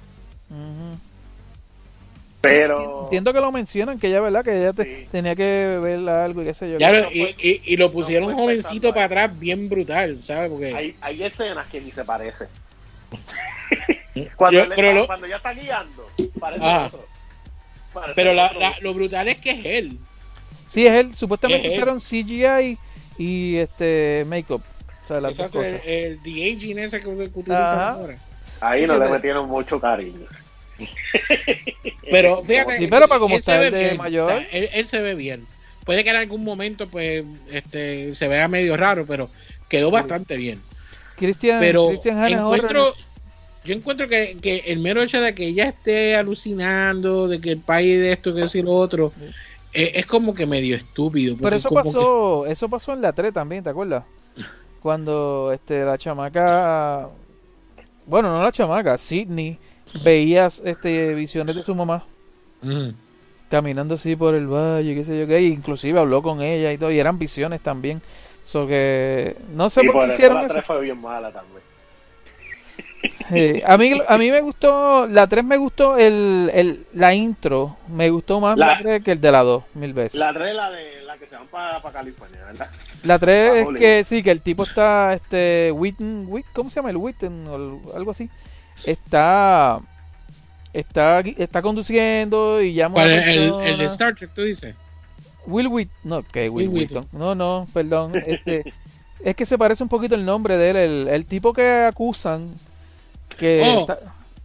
Ujú. 0.49 1.08
Pero. 2.41 3.03
Entiendo 3.03 3.33
que 3.33 3.41
lo 3.41 3.51
mencionan, 3.51 3.99
que 3.99 4.07
ella, 4.07 4.21
¿verdad? 4.21 4.43
Que 4.45 4.57
ella 4.57 4.71
te- 4.73 4.83
Sí. 4.85 5.07
tenía 5.11 5.35
que 5.35 5.77
ver 5.81 6.07
algo 6.07 6.41
y 6.41 6.45
qué 6.45 6.53
sé 6.53 6.71
yo. 6.71 6.77
Ya 6.79 6.91
no 6.93 6.99
lo- 6.99 7.11
y, 7.11 7.19
fue- 7.21 7.35
y- 7.37 7.61
y 7.65 7.77
lo 7.77 7.91
pusieron 7.91 8.29
no 8.31 8.35
jovencito 8.37 8.93
para 8.93 9.05
atrás 9.07 9.37
bien 9.39 9.67
brutal 9.67 10.17
¿sabes? 10.17 10.49
porque 10.49 10.73
Hay, 10.73 10.95
hay 11.01 11.23
escenas 11.23 11.67
que 11.67 11.81
ni 11.81 11.91
se 11.91 12.03
parecen. 12.05 12.47
cuando, 14.37 14.59
Yo- 14.59 14.63
él 14.65 14.71
pero 14.75 14.87
está- 14.89 14.99
lo- 15.01 15.07
cuando 15.07 15.25
ella 15.25 15.35
está 15.37 15.53
guiando, 15.53 16.09
parece 16.39 16.63
otro. 16.65 17.05
Parece 17.93 18.13
pero 18.15 18.33
la- 18.33 18.45
otro. 18.47 18.59
la- 18.59 18.75
lo 18.81 18.93
brutal 18.93 19.27
es 19.27 19.37
que 19.39 19.51
es 19.51 19.65
él 19.65 19.97
Sí, 20.67 20.85
es 20.85 20.93
él, 20.93 21.15
supuestamente 21.15 21.67
Es 21.67 21.73
él. 21.73 21.79
usaron 21.79 21.99
CGI 21.99 22.77
y 23.17 23.57
este 23.57 24.23
make-up. 24.27 24.61
O 25.03 25.05
sea, 25.05 25.19
las 25.19 25.35
dos 25.35 25.47
Exacto, 25.47 25.63
el, 25.63 25.71
cosas. 25.73 25.87
el 25.87 26.21
de 26.23 26.53
aging 26.55 26.79
ese 26.79 26.99
que, 26.99 27.05
que 27.05 27.11
utilizan 27.39 27.79
ahora. 27.79 28.15
Ahí 28.61 28.85
no 28.85 28.97
le 28.99 29.09
metieron 29.09 29.49
mucho 29.49 29.79
cariño. 29.79 30.27
Pero 32.09 32.43
fíjate, 32.43 32.77
Sí, 32.77 32.87
pero 32.87 33.07
para 33.07 33.19
como 33.19 33.35
él 33.35 33.41
se 33.41 33.51
está 33.51 33.59
ve 33.59 33.67
el 33.67 33.73
de 33.73 33.83
bien, 33.83 33.97
mayor. 33.97 34.23
o 34.23 34.27
sea, 34.27 34.47
él, 34.51 34.69
él 34.73 34.87
se 34.87 34.99
ve 34.99 35.15
bien. 35.15 35.45
Puede 35.85 36.03
que 36.03 36.09
en 36.09 36.15
algún 36.17 36.43
momento 36.43 36.87
pues 36.87 37.23
este 37.51 38.13
se 38.15 38.27
vea 38.27 38.47
medio 38.47 38.77
raro, 38.77 39.05
pero 39.07 39.29
quedó 39.67 39.91
bastante 39.91 40.37
bien. 40.37 40.61
Christian, 41.15 41.59
Pero 41.59 41.89
Christian 41.89 42.23
encuentro, 42.25 42.93
yo 43.65 43.75
encuentro 43.75 44.07
que, 44.07 44.37
que 44.41 44.63
el 44.67 44.79
mero 44.79 45.01
hecho 45.01 45.19
de 45.19 45.35
que 45.35 45.47
ella 45.47 45.65
esté 45.69 46.15
alucinando, 46.15 47.27
de 47.27 47.41
que 47.41 47.51
el 47.51 47.59
país 47.59 47.99
de 47.99 48.13
esto, 48.13 48.33
que 48.33 48.41
eso 48.41 48.57
y 48.57 48.61
lo 48.61 48.71
otro, 48.71 49.11
eh, 49.73 49.91
es 49.95 50.05
como 50.05 50.33
que 50.33 50.45
medio 50.45 50.75
estúpido. 50.77 51.35
Pero 51.41 51.55
eso 51.55 51.69
pasó, 51.69 52.45
eso 52.45 52.69
pasó 52.69 52.93
en 52.93 53.01
la 53.01 53.11
3 53.11 53.33
también, 53.33 53.63
¿te 53.63 53.69
acuerdas? 53.69 54.05
Cuando 54.81 55.51
este 55.51 55.83
la 55.83 55.97
chamaca 55.97 57.09
bueno, 58.09 58.35
no 58.35 58.43
la 58.43 58.51
chamaca, 58.51 58.97
Sidney 58.97 59.59
veías 60.03 60.61
este 60.65 61.13
visiones 61.15 61.55
de 61.55 61.63
su 61.63 61.73
mamá 61.75 62.03
Ujú. 62.63 62.93
caminando 63.49 63.95
así 63.95 64.15
por 64.15 64.35
el 64.35 64.47
valle, 64.47 64.93
qué 64.95 65.03
sé 65.03 65.19
yo 65.19 65.27
qué, 65.27 65.41
y 65.41 65.47
inclusive 65.47 65.99
habló 65.99 66.21
con 66.21 66.41
ella 66.41 66.71
y 66.71 66.77
todo, 66.77 66.91
y 66.91 66.99
eran 66.99 67.17
visiones 67.19 67.61
también. 67.61 68.01
So 68.43 68.65
que 68.67 69.35
no 69.53 69.69
sé 69.69 69.83
y 69.83 69.87
por 69.89 70.01
qué 70.01 70.05
eso 70.07 70.13
hicieron 70.15 70.37
la 70.37 70.45
eso. 70.45 70.53
3 70.53 70.65
fue 70.65 70.81
bien 70.81 70.99
mala 71.01 71.31
también. 71.31 71.59
Eh, 73.31 73.61
a 73.65 73.77
mí 73.77 73.93
a 74.07 74.17
mí 74.17 74.31
me 74.31 74.41
gustó 74.41 75.05
la 75.07 75.27
3 75.27 75.43
me 75.45 75.55
gustó 75.57 75.97
el, 75.97 76.49
el 76.53 76.85
la 76.93 77.13
intro, 77.13 77.77
me 77.87 78.09
gustó 78.09 78.41
más 78.41 78.57
La- 78.57 78.67
la 78.73 78.79
3 78.79 79.03
que 79.03 79.11
el 79.11 79.21
de 79.21 79.31
la 79.31 79.43
2, 79.43 79.63
mil 79.75 79.93
veces. 79.93 80.19
La 80.19 80.33
3 80.33 80.53
la 80.55 80.71
de 80.71 81.01
la 81.05 81.15
que 81.17 81.27
se 81.27 81.35
van 81.35 81.47
para 81.47 81.79
California, 81.91 82.43
¿verdad? 82.45 82.69
La 83.03 83.19
3 83.19 83.51
Ah, 83.51 83.59
es 83.71 83.77
que 83.79 84.03
sí, 84.03 84.23
que 84.23 84.31
el 84.31 84.41
tipo 84.41 84.63
está, 84.63 85.13
este, 85.13 85.71
Witten, 85.73 86.25
Whit- 86.27 86.45
¿cómo 86.53 86.69
se 86.69 86.77
llama? 86.77 86.89
El 86.89 86.97
Witten 86.97 87.47
o 87.47 87.55
el- 87.55 87.79
algo 87.95 88.11
así. 88.11 88.29
Está, 88.85 89.79
está, 90.73 91.19
está 91.21 91.61
conduciendo 91.61 92.61
y 92.61 92.73
llama 92.73 93.01
a 93.01 93.03
¿Cuál 93.03 93.13
una 93.13 93.21
es 93.21 93.27
el, 93.27 93.53
el 93.61 93.77
de 93.77 93.85
Star 93.85 94.15
Trek, 94.15 94.31
tú 94.33 94.43
dices. 94.43 94.75
Will 95.45 95.67
Whit, 95.67 95.89
no, 96.03 96.21
que 96.23 96.49
Will, 96.49 96.67
Will 96.69 96.87
Wheaton. 96.89 97.07
No, 97.11 97.35
no, 97.35 97.67
perdón. 97.73 98.11
Este, 98.25 98.63
es 99.23 99.35
que 99.35 99.45
se 99.45 99.57
parece 99.57 99.83
un 99.83 99.89
poquito 99.89 100.15
el 100.15 100.25
nombre 100.25 100.57
de 100.57 100.69
él, 100.69 100.75
el, 100.77 101.07
el 101.09 101.25
tipo 101.25 101.53
que 101.53 101.83
acusan 101.83 102.53
que 103.37 103.61
Oh, 103.65 103.81
está- 103.81 103.99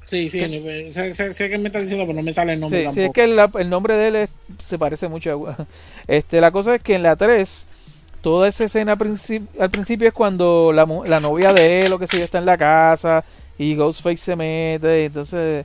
Sí, 0.07 0.29
sí, 0.29 0.38
no, 0.40 0.92
sé, 0.92 1.12
sé- 1.14 1.33
sé 1.33 1.49
que 1.49 1.57
me 1.57 1.68
está 1.68 1.81
diciendo, 1.81 2.05
pero 2.05 2.14
no 2.16 2.23
me 2.23 2.33
sale 2.33 2.53
el 2.53 2.61
nombre 2.61 2.81
Sí, 2.81 2.83
sí, 2.90 2.94
tampoco. 3.01 3.07
es 3.07 3.12
que 3.14 3.25
el, 3.25 3.62
el 3.62 3.70
nombre 3.70 3.97
de 3.97 4.09
él 4.09 4.16
es- 4.16 4.31
se 4.59 4.79
parece 4.79 5.09
mucho 5.09 5.47
a... 5.49 5.57
Este, 6.07 6.40
la 6.42 6.51
cosa 6.51 6.75
es 6.75 6.83
que 6.83 6.94
en 6.94 7.03
la 7.03 7.16
3, 7.16 7.66
toda 8.20 8.47
esa 8.49 8.64
escena 8.64 8.97
princip- 8.97 9.47
al 9.59 9.70
principio 9.70 10.07
es 10.09 10.12
cuando 10.14 10.73
la, 10.75 10.85
la 11.07 11.20
novia 11.20 11.53
de 11.55 11.81
él 11.81 11.92
o 11.94 11.99
que 11.99 12.07
sé 12.07 12.18
yo 12.18 12.25
está 12.25 12.37
en 12.38 12.44
la 12.47 12.59
casa 12.59 13.25
y 13.58 13.74
Ghostface 13.76 14.16
se 14.16 14.36
mete 14.36 15.02
y 15.02 15.04
entonces 15.06 15.64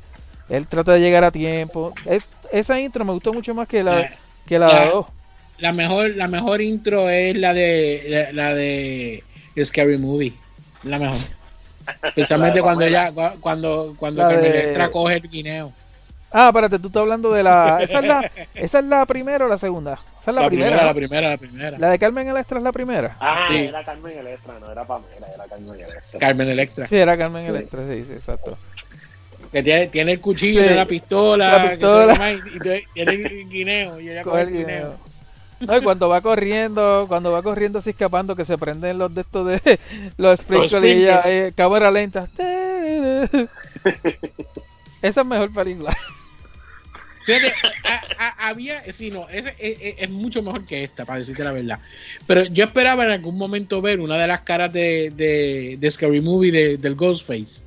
él 0.49 0.67
trata 0.67 0.93
de 0.93 0.99
llegar 1.01 1.23
a 1.23 1.31
tiempo. 1.31 1.93
Es, 2.05 2.29
esa 2.51 2.79
intro 2.79 3.05
me 3.05 3.13
gustó 3.13 3.33
mucho 3.33 3.53
más 3.53 3.67
que 3.67 3.83
la, 3.83 4.11
que 4.45 4.59
la 4.59 4.67
la- 4.67 4.85
2. 4.89 5.05
La 5.59 5.73
mejor, 5.73 6.15
la 6.15 6.27
mejor 6.27 6.61
intro 6.61 7.09
es 7.09 7.35
la 7.37 7.53
de 7.53 8.05
la, 8.07 8.31
la 8.31 8.53
de 8.55 9.23
Scary 9.63 9.97
Movie. 9.97 10.33
La 10.83 10.97
mejor. 10.99 11.17
Especialmente 12.03 12.61
cuando 12.61 12.85
ella, 12.85 13.11
cua- 13.11 13.35
cuando, 13.39 13.93
cuando 13.97 14.21
Carmen 14.21 14.41
de- 14.51 14.89
coge 14.91 15.15
el 15.15 15.29
guineo. 15.29 15.73
Ah, 16.31 16.49
espérate, 16.49 16.77
tú 16.79 16.87
estás 16.87 17.01
hablando 17.01 17.31
de 17.33 17.41
la... 17.41 17.79
¿Esa 17.81 17.99
es 17.99 18.05
la, 18.05 18.31
esa 18.53 18.79
es 18.79 18.85
la 18.85 19.05
primera 19.05 19.45
o 19.45 19.47
la 19.47 19.57
segunda? 19.57 19.93
Esa 20.19 20.31
es 20.31 20.35
la, 20.35 20.41
La, 20.43 20.47
primera. 20.47 20.69
primera, 20.69 20.81
¿no? 20.81 20.87
la 20.87 20.93
primera, 20.93 21.29
la 21.31 21.37
primera. 21.37 21.77
La 21.79 21.89
de 21.89 21.99
Carmen 21.99 22.27
Electra 22.27 22.57
es 22.59 22.63
la 22.63 22.71
primera. 22.71 23.17
Ah, 23.19 23.43
Sí. 23.47 23.55
era 23.65 23.83
Carmen 23.83 24.17
Electra, 24.17 24.53
no 24.59 24.71
era 24.71 24.85
Pamela, 24.85 25.27
era 25.33 25.45
Carmen 25.47 25.73
Electra. 25.79 26.19
Carmen 26.19 26.49
Electra. 26.49 26.85
Sí, 26.85 26.97
era 26.97 27.17
Carmen 27.17 27.45
Electra, 27.45 27.79
sí, 27.89 28.03
sí, 28.05 28.13
exacto. 28.13 28.57
Que 29.51 29.63
tiene, 29.63 29.87
tiene 29.87 30.11
el 30.11 30.19
cuchillo, 30.19 30.61
Sí. 30.67 30.73
la 30.75 30.85
pistola, 30.85 31.57
La 31.57 31.71
pistola. 31.71 32.13
llama, 32.13 32.31
y, 32.31 32.59
tiene 32.93 33.11
el 33.13 33.49
guineo, 33.49 33.99
y 33.99 34.09
ella 34.11 34.21
Coge 34.23 34.41
el 34.41 34.49
guineo. 34.51 34.65
guineo. 34.65 35.09
No, 35.61 35.77
y 35.77 35.81
cuando 35.83 36.07
va 36.07 36.21
corriendo, 36.21 37.05
cuando 37.09 37.31
va 37.31 37.41
corriendo 37.41 37.79
así 37.79 37.89
escapando, 37.89 38.35
que 38.35 38.45
se 38.45 38.57
prenden 38.57 38.97
los 38.99 39.13
de 39.13 39.21
estos 39.21 39.47
de 39.47 39.79
los 40.17 40.39
sprinkles 40.39 40.83
y 40.83 40.87
ella, 41.03 41.21
eh, 41.25 41.51
cámara 41.55 41.89
lenta. 41.91 42.27
Esa 45.01 45.21
es 45.21 45.27
mejor 45.27 45.51
película. 45.53 45.95
Fíjate, 47.37 47.53
a- 47.85 48.23
a- 48.45 48.49
había, 48.49 48.81
sí, 48.91 49.11
no, 49.11 49.29
es, 49.29 49.45
es- 49.59 49.95
es 49.97 50.09
mucho 50.09 50.41
mejor 50.41 50.65
que 50.65 50.83
esta, 50.83 51.05
para 51.05 51.19
decirte 51.19 51.43
la 51.43 51.51
verdad. 51.51 51.79
Pero 52.27 52.43
yo 52.45 52.63
esperaba 52.65 53.03
en 53.05 53.11
algún 53.11 53.37
momento 53.37 53.81
ver 53.81 53.99
una 53.99 54.17
de 54.17 54.27
las 54.27 54.41
caras 54.41 54.73
de, 54.73 55.11
de, 55.15 55.77
de 55.79 55.91
Scary 55.91 56.21
Movie 56.21 56.51
de- 56.51 56.77
del 56.77 56.95
Ghostface. 56.95 57.65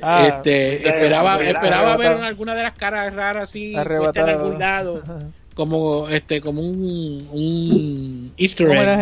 Ah, 0.00 0.26
este, 0.28 0.76
esperaba, 0.88 1.36
esperaba 1.60 1.96
ver 1.98 2.12
alguna 2.24 2.54
de 2.54 2.62
las 2.62 2.72
caras 2.74 3.14
raras 3.14 3.42
así, 3.44 3.74
en 4.08 4.28
algún 4.30 4.58
lado, 4.58 5.02
como 5.54 6.08
este, 6.08 6.40
como 6.40 6.62
un, 6.62 7.28
un 7.30 8.32
Easter 8.38 8.66
egg. 8.94 8.98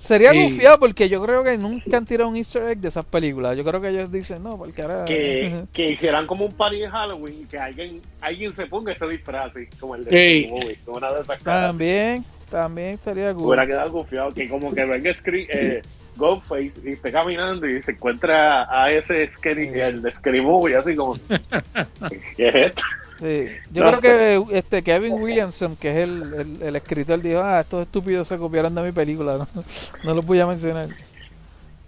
Sería 0.00 0.32
Sí. 0.32 0.42
confiado 0.44 0.78
porque 0.80 1.08
yo 1.10 1.22
creo 1.22 1.44
que 1.44 1.58
nunca 1.58 1.98
han 1.98 2.06
tirado 2.06 2.30
un 2.30 2.36
easter 2.36 2.62
egg 2.70 2.78
de 2.78 2.88
esas 2.88 3.04
películas. 3.04 3.54
Yo 3.56 3.62
creo 3.64 3.80
que 3.82 3.88
ellos 3.90 4.10
dicen, 4.10 4.42
no, 4.42 4.56
porque 4.56 4.80
ahora... 4.80 5.04
Que, 5.04 5.64
que 5.74 5.90
hicieran 5.90 6.26
como 6.26 6.46
un 6.46 6.52
party 6.52 6.78
de 6.80 6.88
Halloween 6.88 7.42
y 7.42 7.44
que 7.44 7.58
alguien, 7.58 8.00
alguien 8.20 8.50
se 8.52 8.66
ponga 8.66 8.92
ese 8.92 9.06
disfraz 9.06 9.50
así, 9.54 9.66
como 9.78 9.94
el 9.96 10.04
de 10.06 10.10
Sí. 10.10 10.44
Scary 10.46 10.50
Movie, 10.60 10.78
como 10.86 10.96
una 10.96 11.12
de 11.12 11.20
esas 11.20 11.42
caras. 11.42 11.68
También, 11.68 12.24
también 12.50 12.88
estaría 12.94 13.34
cool. 13.34 13.46
Hubiera 13.48 13.66
quedado 13.66 13.92
confiado 13.92 14.32
que 14.32 14.48
como 14.48 14.72
que 14.74 14.84
venga 14.86 15.10
eh, 15.10 15.82
Ghostface 16.16 16.72
y 16.82 16.88
esté 16.92 17.12
caminando 17.12 17.68
y 17.68 17.80
se 17.82 17.92
encuentra 17.92 18.66
a 18.70 18.90
ese 18.90 19.28
Scary, 19.28 19.68
el 19.68 20.00
de 20.00 20.10
Scary 20.10 20.40
Movie, 20.40 20.76
así 20.76 20.96
como, 20.96 21.18
¿qué 22.36 22.48
es 22.48 22.54
esto? 22.54 22.82
Sí. 23.20 23.46
Yo 23.72 23.84
No 23.84 23.92
creo 24.00 24.46
que 24.48 24.58
este 24.58 24.82
Kevin 24.82 25.12
Williamson, 25.14 25.76
que 25.76 25.90
es 25.90 25.96
el, 25.98 26.22
el, 26.34 26.62
el 26.62 26.76
escritor, 26.76 27.20
dijo, 27.20 27.40
ah, 27.40 27.60
estos 27.60 27.82
estúpidos 27.82 28.26
se 28.28 28.36
copiaron 28.38 28.74
de 28.74 28.82
mi 28.82 28.92
película, 28.92 29.36
no, 29.54 29.64
no 30.04 30.14
los 30.14 30.24
voy 30.26 30.40
a 30.40 30.46
mencionar. 30.46 30.88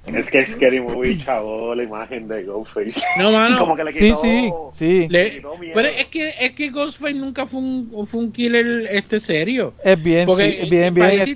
Es 0.04 0.30
que 0.30 0.44
Scary 0.44 0.80
Movie 0.80 1.16
chavó 1.24 1.76
la 1.76 1.84
imagen 1.84 2.26
de 2.26 2.42
Ghostface. 2.42 3.00
No, 3.18 3.30
mano. 3.30 3.56
Como 3.56 3.76
que 3.76 3.84
le 3.84 3.92
Sí, 3.92 4.00
quitó... 4.08 4.16
sí, 4.20 4.50
sí. 4.72 5.06
Le- 5.08 5.30
quitó 5.36 5.56
miedo. 5.56 5.72
pero 5.76 5.86
es 5.88 6.06
que 6.06 6.28
es 6.40 6.52
que 6.52 6.70
Ghostface 6.70 7.14
nunca 7.14 7.46
fue 7.46 7.60
un, 7.60 8.04
fue 8.04 8.18
un 8.20 8.32
killer 8.32 8.88
este 8.90 9.20
serio. 9.20 9.74
Es 9.84 10.02
bien, 10.02 10.26
Porque, 10.26 10.58
sí, 10.64 10.70
bien, 10.70 10.92
bien, 10.92 11.08
decirte- 11.10 11.28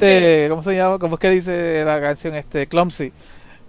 este, 0.42 0.48
¿cómo 0.48 0.64
se 0.64 0.74
llama? 0.74 0.98
¿Cómo 0.98 1.14
es 1.14 1.20
que 1.20 1.30
dice 1.30 1.84
la 1.84 2.00
canción? 2.00 2.34
Este, 2.34 2.66
Clumsy. 2.66 3.12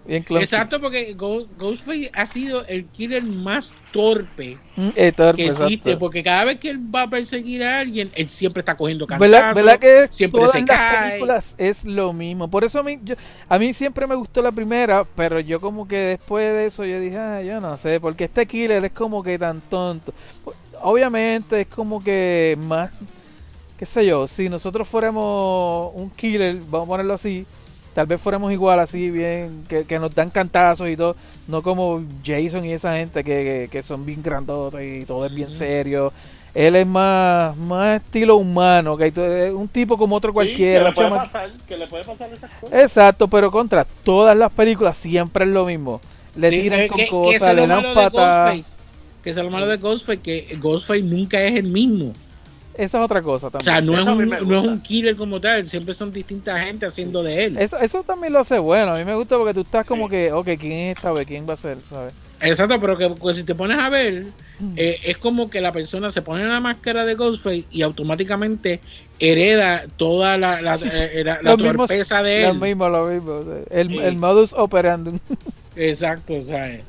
Bien. 0.07 0.25
Exacto, 0.29 0.79
porque 0.79 1.13
Ghost- 1.15 1.49
Ghostface 1.57 2.09
ha 2.13 2.25
sido 2.25 2.65
el 2.65 2.85
killer 2.87 3.23
más 3.23 3.71
torpe 3.91 4.57
Mm, 4.77 4.89
eh, 4.95 5.11
torpe, 5.11 5.41
que 5.43 5.47
existe, 5.47 5.75
exacto. 5.75 5.99
porque 5.99 6.23
cada 6.23 6.45
vez 6.45 6.59
que 6.59 6.69
él 6.69 6.79
va 6.95 7.01
a 7.03 7.09
perseguir 7.09 7.63
a 7.63 7.79
alguien, 7.79 8.11
él 8.15 8.29
siempre 8.29 8.61
está 8.61 8.77
cogiendo 8.77 9.05
¿Verdad, 9.07 9.53
cantazos, 9.53 9.55
¿Verdad 9.55 9.79
que 9.79 10.07
siempre 10.13 10.39
todas 10.39 10.51
se 10.51 10.59
las 10.59 10.67
cae. 10.67 11.09
películas 11.09 11.55
es 11.57 11.83
lo 11.83 12.13
mismo? 12.13 12.47
Por 12.47 12.63
eso 12.63 12.79
a 12.79 12.83
mí, 12.83 12.99
yo- 13.03 13.15
a 13.49 13.57
mí 13.59 13.73
siempre 13.73 14.05
me 14.07 14.15
gustó 14.15 14.41
la 14.41 14.51
primera, 14.51 15.03
pero 15.03 15.39
yo 15.39 15.59
como 15.59 15.87
que 15.87 15.97
después 15.97 16.53
de 16.53 16.65
eso 16.67 16.85
yo 16.85 16.99
dije, 16.99 17.17
ah, 17.17 17.41
yo 17.41 17.59
no 17.59 17.75
sé, 17.75 17.99
porque 17.99 18.25
este 18.25 18.45
killer 18.45 18.85
es 18.85 18.91
como 18.91 19.21
que 19.23 19.37
tan 19.39 19.59
tonto. 19.61 20.13
Obviamente 20.81 21.61
es 21.61 21.67
como 21.67 22.03
que 22.03 22.55
más, 22.67 22.91
qué 23.77 23.85
sé 23.85 24.05
yo, 24.05 24.27
si 24.27 24.47
nosotros 24.47 24.87
fuéramos 24.87 25.91
un 25.95 26.09
killer, 26.11 26.55
vamos 26.69 26.85
a 26.87 26.89
ponerlo 26.91 27.13
así, 27.15 27.45
tal 27.97 28.05
vez 28.05 28.21
fuéramos 28.21 28.51
igual 28.51 28.79
así, 28.79 29.09
bien, 29.09 29.63
que, 29.67 29.83
que 29.85 29.97
nos 29.97 30.13
dan 30.13 30.29
cantazos 30.29 30.87
y 30.87 30.95
todo, 30.95 31.15
no 31.47 31.63
como 31.63 32.03
Jason 32.23 32.63
y 32.63 32.71
esa 32.71 32.95
gente 32.95 33.23
que, 33.23 33.43
que, 33.63 33.69
que 33.71 33.81
son 33.81 34.05
bien 34.05 34.21
grandotes 34.21 35.01
y 35.01 35.03
todo 35.03 35.25
es 35.25 35.33
bien 35.33 35.49
serio. 35.51 36.13
Él 36.53 36.75
es 36.75 36.85
más, 36.85 37.57
más 37.57 37.99
estilo 37.99 38.35
humano, 38.35 38.97
que 38.97 39.07
es 39.07 39.51
un 39.51 39.67
tipo 39.67 39.97
como 39.97 40.15
otro 40.15 40.29
Sí, 40.29 40.33
cualquiera. 40.35 40.93
que 40.93 41.01
le 41.01 41.07
puede 41.07 41.09
pasar, 41.09 41.51
que 41.67 41.77
le 41.77 41.87
puede 41.87 42.03
pasar 42.03 42.31
esas 42.31 42.51
cosas. 42.61 42.79
Exacto, 42.79 43.27
pero 43.27 43.49
contra 43.49 43.83
todas 44.03 44.37
las 44.37 44.53
películas 44.53 44.95
siempre 44.95 45.45
es 45.45 45.49
lo 45.49 45.65
mismo. 45.65 45.99
Le 46.35 46.51
Sí, 46.51 46.61
tiran 46.61 46.87
con 46.89 47.03
cosas, 47.07 47.55
le 47.55 47.65
dan 47.65 47.95
patas. 47.95 48.77
Que 49.23 49.31
es 49.31 49.35
lo 49.37 49.49
malo 49.49 49.65
de 49.65 49.77
Ghostface, 49.77 50.21
que 50.21 50.55
Ghostface 50.61 51.01
nunca 51.01 51.41
es 51.41 51.55
el 51.55 51.69
mismo. 51.69 52.13
Esa 52.77 52.99
es 52.99 53.03
otra 53.05 53.21
cosa 53.21 53.47
O 53.47 53.51
también. 53.51 53.65
sea, 53.73 53.81
no 53.81 53.93
es, 53.93 53.99
Eso 54.01 54.11
un, 54.11 54.17
me 54.19 54.25
no 54.27 54.35
es 54.35 54.43
gusta. 54.43 54.61
un 54.71 54.81
killer 54.81 55.15
como 55.15 55.41
tal, 55.41 55.65
siempre 55.67 55.93
son 55.93 56.11
distintas 56.11 56.59
gente 56.61 56.85
haciendo 56.85 57.23
de 57.23 57.45
él. 57.45 57.57
Eso, 57.57 57.77
eso 57.79 58.03
también 58.03 58.33
lo 58.33 58.39
hace 58.39 58.59
bueno. 58.59 58.91
A 58.93 58.97
mí 58.97 59.03
me 59.05 59.15
gusta 59.15 59.37
porque 59.37 59.53
tú 59.53 59.61
estás 59.61 59.85
como 59.85 60.05
Sí. 60.05 60.11
que, 60.11 60.31
ok, 60.31 60.45
¿quién 60.59 60.71
es 60.73 60.97
esta 60.97 61.11
vez? 61.11 61.25
¿Quién 61.27 61.47
va 61.49 61.53
a 61.53 61.57
ser? 61.57 61.77
¿Sabes? 61.89 62.13
Exacto, 62.39 62.79
pero 62.79 62.95
que 62.99 63.09
pues, 63.09 63.37
si 63.37 63.43
te 63.43 63.55
pones 63.55 63.79
a 63.79 63.89
ver, 63.89 64.27
eh, 64.75 64.99
es 65.05 65.17
como 65.17 65.49
que 65.49 65.59
la 65.59 65.71
persona 65.71 66.11
se 66.11 66.21
pone 66.21 66.45
la 66.45 66.59
máscara 66.59 67.03
de 67.03 67.15
Ghostface 67.15 67.63
y 67.71 67.81
automáticamente 67.81 68.79
hereda 69.19 69.85
toda 69.97 70.37
la, 70.37 70.61
la, 70.61 70.77
Sí, 70.77 70.87
eh, 70.93 71.23
la- 71.25 71.41
la 71.41 71.51
Los 71.53 71.57
mismos- 71.63 71.87
torpeza 71.87 72.21
de 72.21 72.41
Lo 72.43 72.49
él. 72.49 72.59
mismo, 72.59 72.89
lo 72.89 73.07
mismo. 73.07 73.41
El, 73.71 73.89
Sí. 73.89 73.97
el 73.97 74.15
modus 74.17 74.53
operandi. 74.53 75.19
Exacto, 75.75 76.39
¿sabes? 76.43 76.81
Sí, 76.81 76.83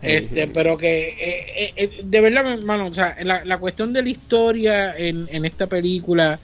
Este, 0.00 0.44
sí. 0.44 0.50
pero 0.54 0.76
que 0.76 1.08
eh, 1.08 1.46
eh, 1.56 1.72
eh, 1.76 1.90
de 2.04 2.20
verdad, 2.20 2.52
hermano, 2.52 2.86
o 2.86 2.94
sea, 2.94 3.16
la, 3.22 3.44
la 3.44 3.58
cuestión 3.58 3.92
de 3.92 4.02
la 4.02 4.08
historia 4.10 4.94
en, 4.96 5.28
en 5.32 5.44
esta 5.44 5.66
película 5.66 6.38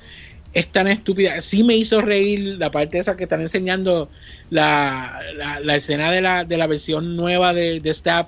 es 0.53 0.69
tan 0.69 0.89
estúpida. 0.89 1.41
Sí 1.41 1.63
me 1.65 1.75
hizo 1.77 2.01
reír 2.01 2.57
la 2.59 2.71
parte 2.71 2.99
esa 2.99 3.17
que 3.17 3.25
están 3.25 3.41
enseñando 3.41 4.09
la, 4.51 5.19
la, 5.37 5.61
la 5.61 5.75
escena 5.77 6.11
de 6.11 6.21
la, 6.21 6.45
de 6.45 6.57
la 6.57 6.67
versión 6.67 7.17
nueva 7.17 7.53
de, 7.55 7.81
de 7.81 7.95
Stab. 7.95 8.27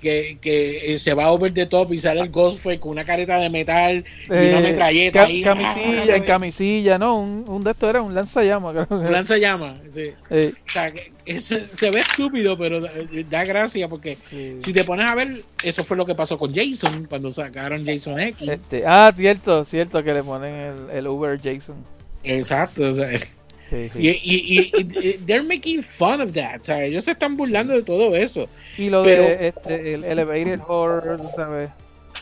Que, 0.00 0.38
que 0.40 0.94
eh, 0.94 0.98
se 1.00 1.12
va 1.12 1.32
over 1.32 1.52
the 1.52 1.66
top 1.66 1.92
y 1.92 1.98
sale 1.98 2.20
el 2.20 2.28
Ghostface 2.30 2.78
con 2.78 2.92
una 2.92 3.02
careta 3.02 3.36
de 3.38 3.50
metal 3.50 4.04
y 4.26 4.30
una 4.30 4.60
Eh, 4.60 4.62
metralleta 4.62 5.18
ca- 5.18 5.26
ahí. 5.26 5.42
Camisilla, 5.42 6.14
en 6.14 6.22
camisilla, 6.22 6.98
¿no? 6.98 7.18
Un, 7.18 7.44
un 7.48 7.64
de 7.64 7.72
estos 7.72 7.90
era 7.90 8.00
un 8.00 8.14
lanzallamas. 8.14 8.86
Un 8.90 9.10
lanzallamas, 9.10 9.80
sí. 9.92 10.10
Eh, 10.30 10.52
O 10.68 10.70
sea, 10.70 10.92
que 10.92 11.10
es- 11.28 11.54
se 11.72 11.90
ve 11.90 12.00
estúpido, 12.00 12.56
pero 12.58 12.80
da, 12.80 13.44
gracia 13.44 13.88
porque 13.88 14.16
sí. 14.20 14.58
si 14.64 14.72
te 14.72 14.84
pones 14.84 15.06
a 15.06 15.14
ver, 15.14 15.42
eso 15.62 15.84
fue 15.84 15.96
lo 15.96 16.04
que 16.06 16.14
pasó 16.14 16.38
con 16.38 16.54
Jason 16.54 17.06
cuando 17.08 17.30
sacaron 17.30 17.84
Jason 17.86 18.18
X. 18.20 18.48
Este, 18.48 18.84
ah, 18.86 19.12
cierto, 19.14 19.64
cierto 19.64 20.02
que 20.02 20.14
le 20.14 20.22
ponen 20.22 20.54
el, 20.54 20.90
el 20.96 21.06
Uber 21.06 21.38
Jason. 21.42 21.76
Exacto, 22.24 22.84
o 22.88 22.92
sea, 22.92 23.08
Sí, 23.70 23.90
sí. 23.92 23.98
y, 24.00 24.08
y, 24.08 24.60
y- 24.60 25.08
y- 25.08 25.12
they're 25.26 25.42
making 25.42 25.82
fun 25.82 26.22
of 26.22 26.32
that, 26.32 26.62
o 26.62 26.64
sea, 26.64 26.82
ellos 26.84 27.04
se 27.04 27.10
están 27.10 27.36
burlando 27.36 27.74
de 27.74 27.82
todo 27.82 28.16
eso. 28.16 28.48
Y 28.78 28.88
lo 28.88 29.02
Pero- 29.02 29.24
de 29.24 29.48
este, 29.48 29.92
el 29.94 30.04
elevated 30.04 30.60
horror, 30.66 31.20
¿sabes? 31.36 31.68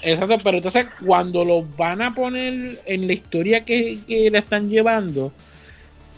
Exacto, 0.03 0.38
pero 0.42 0.57
entonces 0.59 0.87
cuando 1.07 1.45
lo 1.45 1.62
van 1.62 2.03
a 2.03 2.12
poner 2.14 2.81
en 2.85 3.07
la 3.07 3.12
historia 3.12 3.64
que, 3.64 3.99
que 4.09 4.29
le 4.31 4.38
están 4.38 4.69
llevando, 4.69 5.33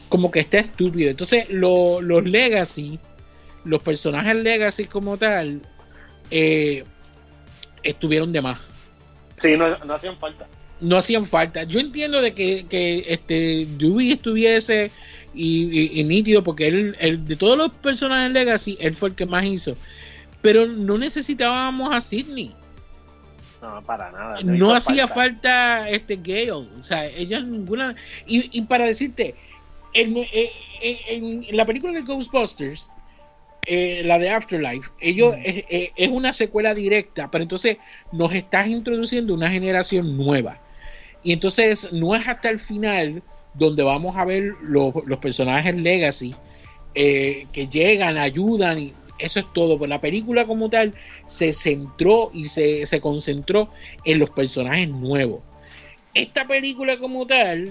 como 0.09 0.31
que 0.31 0.41
está 0.41 0.59
estúpido. 0.59 1.11
Entonces 1.11 1.49
lo- 1.51 2.01
los 2.01 2.25
Legacy, 2.25 2.99
los 3.65 3.83
personajes 3.83 4.35
Legacy 4.37 4.85
como 4.87 5.17
tal, 5.17 5.61
eh, 6.31 6.85
estuvieron 7.83 8.33
de 8.33 8.43
más. 8.43 8.59
Sí, 9.37 9.57
no, 9.57 9.69
no 9.85 9.95
hacían 9.95 10.19
falta. 10.19 10.47
no 10.81 10.97
hacían 10.97 11.27
falta. 11.27 11.65
Yo 11.65 11.81
entiendo 11.81 12.21
de 12.23 12.35
que, 12.35 12.67
que 12.69 13.05
este 13.09 13.67
Dewey 13.79 14.13
estuviese 14.13 14.91
y, 15.35 15.65
y- 15.81 16.01
y 16.01 16.05
nítido 16.05 16.43
porque 16.45 16.69
él, 16.69 16.97
él- 17.01 17.25
de 17.27 17.35
todos 17.37 17.57
los 17.59 17.71
personajes 17.73 18.31
Legacy, 18.33 18.77
él 18.81 18.95
fue 18.95 19.09
el 19.11 19.15
que 19.17 19.27
más 19.27 19.45
hizo. 19.45 19.77
Pero 20.41 20.67
no 20.67 20.97
necesitábamos 20.99 21.93
a 21.95 22.01
Sidney. 22.01 22.53
No, 23.61 23.83
para 23.85 24.13
nada. 24.13 24.37
No 24.45 24.73
hacía 24.73 25.09
falta 25.09 25.91
este 25.91 26.15
Gale. 26.15 26.53
O 26.53 26.83
sea, 26.83 27.07
ella 27.07 27.41
ninguna. 27.41 27.97
Y, 28.27 28.57
y 28.57 28.63
para 28.63 28.85
decirte, 28.87 29.35
en, 29.93 30.17
eh, 30.17 30.51
en- 31.09 31.45
en 31.49 31.57
la 31.57 31.65
película 31.67 31.93
de 31.93 32.03
Ghostbusters, 32.03 32.93
eh, 33.67 34.03
la 34.05 34.19
de 34.19 34.31
Afterlife, 34.31 34.91
ellos 35.01 35.35
es, 35.45 35.65
es- 35.69 35.91
es 35.95 36.09
una 36.09 36.33
secuela 36.33 36.75
directa, 36.75 37.31
pero 37.31 37.43
entonces 37.43 37.79
nos 38.13 38.33
estás 38.33 38.67
introduciendo 38.69 39.35
una 39.35 39.51
generación 39.51 40.17
nueva. 40.17 40.59
Y 41.23 41.33
entonces 41.33 41.93
no 41.93 42.15
es 42.15 42.27
hasta 42.27 42.49
el 42.49 42.59
final 42.59 43.23
donde 43.55 43.83
vamos 43.83 44.17
a 44.17 44.25
ver 44.25 44.55
los, 44.63 44.95
los 45.05 45.19
personajes 45.19 45.77
Legacy 45.77 46.35
eh, 46.95 47.45
que 47.53 47.67
llegan, 47.67 48.17
ayudan 48.17 48.79
y 48.79 48.93
eso 49.19 49.41
es 49.41 49.47
todo. 49.53 49.77
Pues 49.79 49.91
la 49.91 50.01
película 50.01 50.47
como 50.47 50.71
tal 50.71 50.95
se 51.27 51.53
centró 51.53 52.31
y 52.33 52.45
se, 52.47 52.87
se 52.87 53.01
concentró 53.01 53.69
en 54.05 54.21
los 54.21 54.31
personajes 54.31 54.89
nuevos. 54.89 55.43
Esta 56.15 56.47
película 56.47 56.99
como 56.99 57.27
tal 57.27 57.71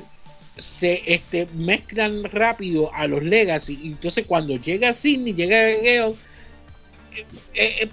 se 0.58 1.04
este, 1.14 1.48
mezclan 1.56 2.24
rápido 2.26 2.94
a 2.94 3.08
los 3.08 3.24
Legacy 3.24 3.80
y 3.84 3.88
entonces 3.90 4.26
cuando 4.28 4.56
llega 4.56 4.94
Sidney, 4.94 5.34
llega 5.34 5.58
Gale, 5.58 6.16
eh, 7.16 7.26
eh, 7.54 7.90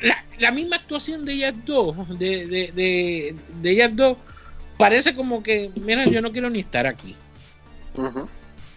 la, 0.00 0.24
la 0.38 0.50
misma 0.50 0.76
actuación 0.76 1.24
de 1.24 1.32
ellas 1.34 1.54
dos, 1.64 1.96
de, 2.18 2.46
de, 2.46 2.72
de, 2.72 3.34
de 3.62 3.70
ellas 3.70 3.90
dos, 3.94 4.18
parece 4.78 5.14
como 5.14 5.42
que, 5.42 5.70
mira, 5.82 6.04
yo 6.04 6.20
no 6.20 6.32
quiero 6.32 6.50
ni 6.50 6.60
estar 6.60 6.86
aquí. 6.86 7.14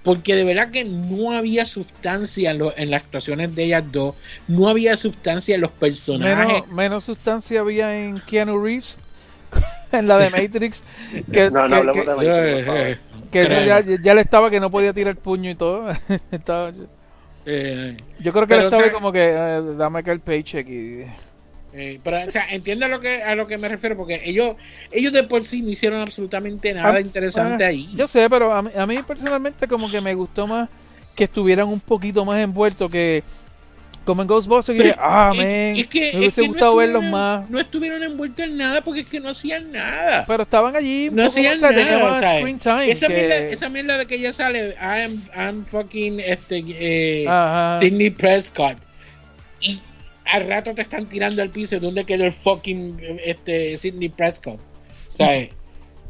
Porque 0.01 0.33
de 0.33 0.45
verdad 0.45 0.71
que 0.71 0.85
no 0.85 1.33
había 1.33 1.65
sustancia 1.65 2.51
en, 2.51 2.59
lo- 2.59 2.77
en 2.77 2.89
las 2.89 3.03
actuaciones 3.03 3.53
de 3.53 3.65
ellas 3.65 3.83
dos, 3.91 4.15
no 4.47 4.69
había 4.69 4.95
sustancia 4.95 5.55
en 5.55 5.61
los 5.61 5.71
personajes. 5.71 6.47
Menos, 6.47 6.67
menos 6.69 7.03
sustancia 7.03 7.59
había 7.59 7.93
en 8.05 8.19
Keanu 8.21 8.63
Reeves, 8.63 8.97
en 9.91 10.07
la 10.07 10.17
de 10.17 10.29
Matrix, 10.47 10.83
que, 11.33 11.51
No, 11.51 11.67
no 11.67 11.67
que- 11.67 11.75
hablemos 11.75 11.93
que- 11.93 12.09
de 12.09 12.15
Matrix, 12.15 12.65
por 12.65 12.65
favor. 12.75 13.08
Que 13.31 13.41
eso 13.41 13.61
ya, 13.61 13.81
ya 13.81 14.13
le 14.13 14.21
estaba 14.21 14.49
que 14.49 14.59
no 14.59 14.69
podía 14.71 14.93
tirar 14.93 15.15
puño 15.15 15.49
y 15.49 15.55
todo. 15.55 15.89
Estaba- 16.31 16.71
eh, 17.45 17.97
yo 18.19 18.33
creo 18.33 18.47
que 18.47 18.53
él 18.55 18.61
estaba 18.65 18.81
o 18.81 18.85
sea- 18.85 18.93
como 18.93 19.11
que 19.11 19.31
eh, 19.33 19.61
dame 19.77 19.99
acá 19.99 20.11
el 20.11 20.19
paycheck 20.19 20.67
y... 20.67 21.03
eh, 21.73 21.99
pero, 22.03 22.17
o 22.27 22.31
sea, 22.31 22.45
entiende 22.49 22.85
a 22.85 22.87
lo 22.89 22.99
que 22.99 23.23
a 23.23 23.35
lo 23.35 23.47
que 23.47 23.57
me 23.57 23.69
refiero, 23.69 23.95
porque 23.95 24.21
ellos 24.25 24.55
ellos 24.91 25.13
de 25.13 25.23
por 25.23 25.45
sí 25.45 25.61
no 25.61 25.69
hicieron 25.69 26.01
absolutamente 26.01 26.73
nada 26.73 26.95
Ah, 26.95 27.01
interesante 27.01 27.63
ah, 27.63 27.67
ahí. 27.67 27.89
Yo 27.95 28.07
sé, 28.07 28.29
pero 28.29 28.53
a 28.53 28.61
mí, 28.61 28.71
a 28.75 28.85
mí 28.85 28.97
personalmente 29.03 29.67
como 29.67 29.89
que 29.89 30.01
me 30.01 30.13
gustó 30.15 30.47
más 30.47 30.69
que 31.15 31.25
estuvieran 31.25 31.67
un 31.67 31.79
poquito 31.79 32.23
más 32.25 32.39
envueltos 32.39 32.89
que 32.91 33.23
como 34.05 34.21
en 34.23 34.27
Ghostbusters 34.27 34.81
que 34.81 34.95
ah, 34.97 35.29
es- 35.33 35.37
man, 35.37 35.47
es 35.47 35.87
que- 35.87 35.99
me 35.99 36.07
es 36.09 36.15
hubiese 36.15 36.41
que 36.41 36.47
no 36.47 36.53
gustado 36.53 36.75
verlos 36.77 37.03
más. 37.03 37.49
No 37.49 37.59
estuvieron 37.59 38.01
envueltos 38.03 38.45
en 38.45 38.57
nada 38.57 38.81
porque 38.81 39.01
es 39.01 39.07
que 39.07 39.19
no 39.19 39.29
hacían 39.29 39.71
nada. 39.71 40.25
Pero 40.27 40.43
estaban 40.43 40.75
allí, 40.75 41.09
No 41.11 41.25
hacían 41.25 41.57
o 41.57 41.59
sea, 41.59 41.69
tenía 41.69 41.97
nada, 41.97 42.11
o 42.11 42.19
sea, 42.19 42.37
screen 42.39 42.59
time. 42.59 42.89
esa, 42.91 43.07
que- 43.07 43.13
mierda, 43.13 43.35
esa 43.37 43.69
mierda 43.69 43.97
de 43.97 44.05
que 44.07 44.15
ella 44.15 44.33
sale, 44.33 44.75
I'm, 44.81 45.23
I'm 45.35 45.65
fucking 45.65 46.19
este, 46.19 46.63
eh. 46.67 47.25
Sidney 47.79 48.09
Prescott. 48.09 48.77
Y 49.61 49.79
al 50.25 50.47
rato 50.47 50.73
te 50.73 50.81
están 50.81 51.05
tirando 51.07 51.41
al 51.41 51.49
piso. 51.49 51.79
¿Dónde 51.79 52.05
quedó 52.05 52.25
el 52.25 52.31
fucking 52.33 52.99
este, 53.23 53.77
Sidney 53.77 54.09
Prescott? 54.09 54.59
O 55.13 55.17
sea, 55.17 55.35
es, 55.39 55.49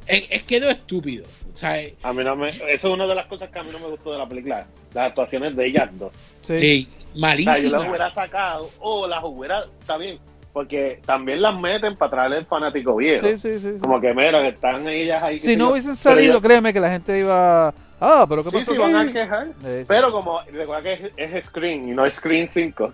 es 0.07 0.43
quedó 0.43 0.69
estúpido. 0.69 1.25
O 1.59 1.61
sea, 1.61 1.77
A 2.03 2.13
mí 2.13 2.23
no 2.23 2.37
me, 2.37 2.47
eso 2.47 2.63
es 2.69 2.83
una 2.85 3.05
de 3.05 3.15
las 3.15 3.25
cosas 3.25 3.49
que 3.49 3.59
a 3.59 3.63
mí 3.63 3.69
no 3.73 3.79
me 3.79 3.87
gustó 3.87 4.13
de 4.13 4.17
la 4.17 4.25
película. 4.29 4.65
Las 4.93 5.07
actuaciones 5.07 5.57
de 5.57 5.67
ellas 5.67 5.89
dos. 5.99 6.13
Sí. 6.39 6.57
sí, 6.57 6.89
O 7.13 7.19
sea, 7.19 7.59
yo 7.59 7.69
las 7.69 7.85
hubiera 7.85 8.09
sacado 8.11 8.69
o 8.79 9.05
las 9.05 9.21
hubiera, 9.25 9.65
está 9.77 9.97
bien, 9.97 10.19
porque 10.53 11.01
también 11.05 11.41
las 11.41 11.59
meten 11.59 11.97
para 11.97 12.11
traerle 12.11 12.37
el 12.37 12.45
fanático 12.45 12.95
viejo. 12.95 13.27
Sí, 13.27 13.35
sí, 13.35 13.59
sí, 13.59 13.73
sí. 13.73 13.79
Como 13.81 13.99
que 13.99 14.13
mira, 14.13 14.41
que 14.41 14.47
están 14.47 14.87
ellas 14.87 15.21
ahí. 15.21 15.37
Si 15.37 15.57
no 15.57 15.65
yo. 15.65 15.71
hubiesen 15.73 15.97
salido, 15.97 16.39
créeme 16.39 16.71
que 16.71 16.79
la 16.79 16.91
gente 16.91 17.19
iba 17.19 17.73
Ah, 18.01 18.25
pero 18.29 18.43
¿qué 18.43 18.51
Sí, 18.51 18.55
pasó 18.57 18.71
sí, 18.71 18.77
van 18.77 18.95
a 18.95 19.11
quejar. 19.11 19.47
Sí, 19.47 19.67
sí. 19.79 19.83
Pero 19.87 20.11
como, 20.13 20.41
recuerda 20.43 20.81
que 20.81 20.93
es, 21.17 21.33
es 21.35 21.45
Screen 21.45 21.89
y 21.89 21.91
no 21.91 22.05
es 22.05 22.13
Screen 22.13 22.47
5. 22.47 22.93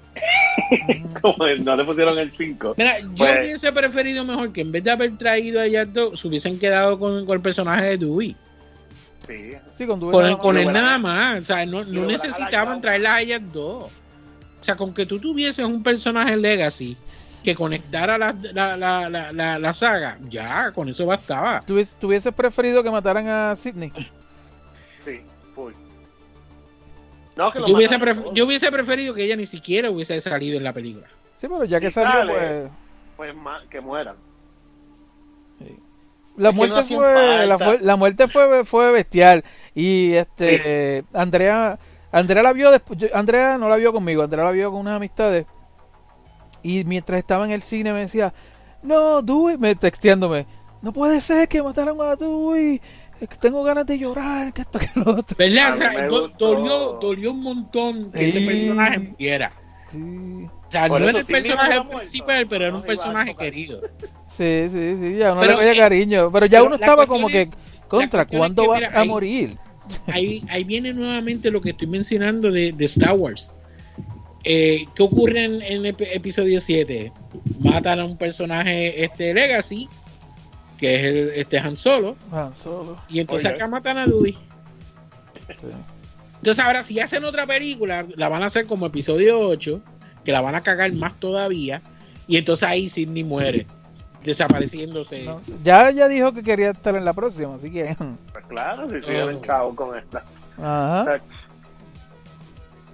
como 1.21 1.47
no 1.59 1.75
le 1.75 1.83
pusieron 1.85 2.17
el 2.17 2.31
5. 2.31 2.73
Mira, 2.77 2.99
yo 2.99 3.09
Pues- 3.15 3.39
hubiese 3.43 3.71
preferido 3.71 4.25
mejor 4.25 4.51
que 4.51 4.61
en 4.61 4.71
vez 4.71 4.83
de 4.83 4.91
haber 4.91 5.15
traído 5.17 5.61
a 5.61 5.65
ellas 5.65 5.91
dos, 5.93 6.19
se 6.19 6.27
hubiesen 6.27 6.57
quedado 6.57 6.97
con, 6.97 7.25
con 7.25 7.35
el 7.35 7.41
personaje 7.41 7.85
de 7.85 7.97
Dewey. 7.97 8.35
Sí. 9.27 9.51
Sí, 9.73 9.85
con 9.87 9.99
Con, 9.99 10.11
nada 10.11 10.29
él- 10.29 10.37
con 10.37 10.55
nada 10.55 10.97
más. 10.99 11.39
O 11.39 11.41
sea, 11.43 11.65
no, 11.65 11.83
no 11.83 12.05
necesitaban 12.05 12.81
traerlas 12.81 13.13
a 13.13 13.21
ellas 13.21 13.41
dos. 13.51 13.83
O 13.85 14.63
sea, 14.63 14.75
con 14.75 14.93
que 14.93 15.05
tú 15.05 15.19
tuvieses 15.19 15.63
un 15.65 15.83
personaje 15.83 16.35
Legacy 16.37 16.97
que 17.43 17.53
conectara 17.53 18.17
la, 18.17 18.35
la, 18.53 18.75
la, 18.75 19.09
la, 19.09 19.31
la, 19.31 19.59
la 19.59 19.73
saga, 19.73 20.17
ya, 20.29 20.71
con 20.71 20.89
eso 20.89 21.05
bastaba. 21.05 21.59
¿Tú 21.61 21.75
hubies- 21.75 21.95
tú 21.99 22.07
hubieses 22.07 22.33
preferido 22.33 22.81
que 22.81 22.89
mataran 22.89 23.27
a 23.27 23.55
Sidney? 23.55 23.91
Sí, 25.03 25.21
full. 25.53 25.73
No, 27.35 27.51
que 27.51 27.59
lo 27.59 27.67
Yo 27.67 27.75
hubiese, 27.75 27.99
yo 28.33 28.45
hubiese 28.45 28.71
preferido 28.71 29.13
que 29.13 29.23
ella 29.25 29.35
ni 29.35 29.45
siquiera 29.45 29.91
hubiese 29.91 30.19
salido 30.21 30.57
en 30.57 30.63
la 30.63 30.73
película. 30.73 31.05
Sí, 31.37 31.47
pero 31.47 31.65
ya 31.65 31.79
que 31.79 31.89
Si 31.89 31.95
salió, 31.95 32.11
sale. 32.33 32.33
pues... 32.33 32.71
Pues 33.17 33.35
que 33.69 33.79
mueran. 33.81 34.15
La 36.37 36.49
Es 36.49 36.55
muerte 36.55 36.75
no 36.75 36.83
fue 36.85 37.45
la, 37.47 37.57
fue- 37.57 37.79
la 37.81 37.95
muerte 37.95 38.27
fue 38.27 38.65
fue 38.65 38.91
bestial. 38.91 39.43
Y 39.73 40.13
este 40.13 41.03
Andrea 41.13 41.79
Andrea 42.11 42.43
la 42.43 42.53
vio 42.53 42.71
después 42.71 42.99
yo- 42.99 43.07
Andrea 43.13 43.57
no 43.57 43.69
la 43.69 43.75
vio 43.77 43.93
conmigo 43.93 44.23
Andrea 44.23 44.43
la 44.45 44.51
vio 44.51 44.71
con 44.71 44.81
unas 44.81 44.97
amistades. 44.97 45.45
Y 46.63 46.83
mientras 46.85 47.19
estaba 47.19 47.45
en 47.45 47.51
el 47.51 47.61
cine 47.61 47.93
me 47.93 47.99
decía 47.99 48.33
no 48.83 49.21
Dewey 49.21 49.57
me 49.57 49.75
texteándome 49.75 50.45
no 50.81 50.93
puede 50.93 51.19
ser 51.21 51.47
que 51.47 51.63
mataran 51.63 51.95
a 52.01 52.15
Dewey. 52.15 52.79
Es 53.19 53.29
que 53.29 53.37
tengo 53.37 53.63
ganas 53.63 53.85
de 53.85 53.97
llorar 53.97 54.51
que 54.51 54.61
esto 54.63 54.77
que 54.77 54.89
lo 54.95 55.11
otro 55.13 55.35
¿Verdad? 55.37 55.69
A 55.69 55.73
O 55.73 55.77
sea, 55.77 56.07
dolió, 56.37 56.93
dolió 57.01 57.31
un 57.31 57.41
montón 57.41 58.11
que 58.11 58.27
ese 58.27 58.39
Sí. 58.39 58.45
personaje 58.45 58.99
muriera. 58.99 59.51
sí 59.87 60.49
O 60.67 60.71
sea, 60.71 60.87
Por 60.87 60.99
no 61.01 61.09
era 61.09 61.19
el 61.19 61.25
sí, 61.25 61.31
personaje 61.31 61.81
principal, 61.83 62.47
pero 62.47 62.63
era 62.65 62.71
No 62.71 62.79
un 62.79 62.83
personaje 62.85 63.35
querido. 63.35 63.81
sí 64.27 64.67
sí 64.69 64.97
sí 64.99 65.15
ya 65.17 65.31
uno 65.33 65.41
Pero, 65.41 65.59
le 65.61 65.71
eh, 65.71 65.77
cariño 65.77 66.31
pero 66.31 66.45
ya 66.47 66.57
pero 66.59 66.65
uno 66.65 66.75
estaba 66.75 67.05
como 67.07 67.27
que 67.27 67.47
contra 67.87 68.23
es 68.23 68.27
¿cuándo 68.35 68.63
que, 68.63 68.67
vas 68.69 68.79
mira, 68.81 68.91
a 68.97 69.01
ahí- 69.01 69.07
morir? 69.07 69.57
Ahí, 70.07 70.43
ahí 70.49 70.63
viene 70.63 70.93
nuevamente 70.93 71.51
lo 71.51 71.61
que 71.61 71.69
estoy 71.69 71.85
mencionando 71.85 72.49
de, 72.51 72.71
de 72.71 72.85
Star 72.85 73.13
Wars. 73.13 73.53
Eh, 74.43 74.85
¿Qué 74.95 75.03
ocurre 75.03 75.43
en, 75.45 75.61
en 75.61 75.83
ep- 75.83 76.07
episodio 76.11 76.59
7? 76.59 77.11
Matan 77.59 77.99
a 77.99 78.05
un 78.05 78.17
personaje 78.17 79.03
este 79.03 79.33
Legacy, 79.35 79.87
que 80.79 80.95
es 80.95 81.03
el, 81.03 81.29
este 81.35 81.59
Han 81.59 81.75
Solo, 81.75 82.15
Han 82.31 82.53
Solo 82.55 82.97
y 83.09 83.19
entonces 83.19 83.45
Oye. 83.45 83.55
acá 83.55 83.67
matan 83.67 83.99
a 83.99 84.07
Dewey. 84.07 84.33
sí. 85.49 85.67
Entonces 86.37 86.63
ahora 86.65 86.81
si 86.83 86.99
hacen 86.99 87.23
otra 87.23 87.45
película, 87.47 88.05
la 88.15 88.27
van 88.29 88.41
a 88.43 88.47
hacer 88.47 88.65
como 88.65 88.87
episodio 88.87 89.39
8, 89.39 89.81
que 90.25 90.31
la 90.33 90.41
van 90.41 90.55
a 90.55 90.61
cagar 90.63 90.91
más 90.93 91.13
todavía, 91.19 91.81
y 92.27 92.35
entonces 92.37 92.67
ahí 92.67 92.89
Sidney 92.89 93.23
muere, 93.23 93.65
desapareciéndose. 94.23 95.23
No, 95.23 95.39
ya 95.63 95.91
ya 95.91 96.07
dijo 96.09 96.33
que 96.33 96.43
quería 96.43 96.71
estar 96.71 96.95
en 96.97 97.05
la 97.05 97.13
próxima 97.13 97.55
así 97.55 97.71
que 97.71 97.95
Pues 98.33 98.45
claro, 98.47 98.89
si 98.89 98.99
siguen 99.01 99.39
Oh. 99.49 99.75
con 99.75 99.97
esta. 99.97 100.23
ajá 100.57 101.19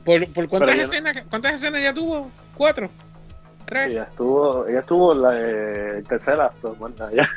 ¿Por, 0.05 0.27
por 0.33 0.47
cuántas, 0.49 0.69
Pero 0.71 0.71
ya 0.71 0.75
no- 0.75 0.83
escenas, 1.09 1.23
cuántas 1.29 1.53
escenas 1.53 1.83
ya 1.83 1.93
tuvo? 1.93 2.31
¿Cuatro? 2.55 2.89
¿Tres? 3.65 3.87
Ella 3.87 4.03
estuvo, 4.09 4.67
ella 4.67 4.79
estuvo 4.79 5.13
en 5.13 5.21
la 5.21 5.31
eh, 5.99 6.03
tercera. 6.09 6.51
Ya. 7.15 7.29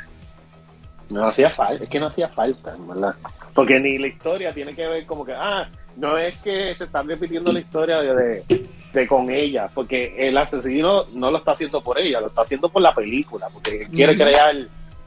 No 1.09 1.27
hacía 1.27 1.51
falta, 1.51 1.83
es 1.83 1.89
que 1.89 1.99
no 1.99 2.07
hacía 2.07 2.27
falta, 2.29 2.73
en 2.75 2.87
¿verdad? 2.87 3.13
Porque 3.53 3.79
ni 3.79 3.99
la 3.99 4.07
historia 4.07 4.51
tiene 4.53 4.75
que 4.75 4.87
ver 4.87 5.05
como 5.05 5.23
que, 5.23 5.33
ah, 5.33 5.69
no 5.97 6.17
es 6.17 6.37
que 6.41 6.75
se 6.75 6.83
está 6.85 7.01
repitiendo 7.03 7.51
la 7.51 7.59
historia 7.59 8.01
de, 8.01 8.15
de, 8.15 8.65
de 8.93 9.07
con 9.07 9.29
ella, 9.29 9.69
porque 9.73 10.13
el 10.17 10.37
asesino 10.37 11.05
no 11.13 11.31
lo 11.31 11.37
está 11.39 11.51
haciendo 11.51 11.81
por 11.81 11.99
ella, 11.99 12.19
lo 12.21 12.27
está 12.27 12.41
haciendo 12.41 12.69
por 12.69 12.81
la 12.81 12.93
película, 12.93 13.47
porque 13.53 13.87
quiere 13.91 14.15
crear 14.15 14.55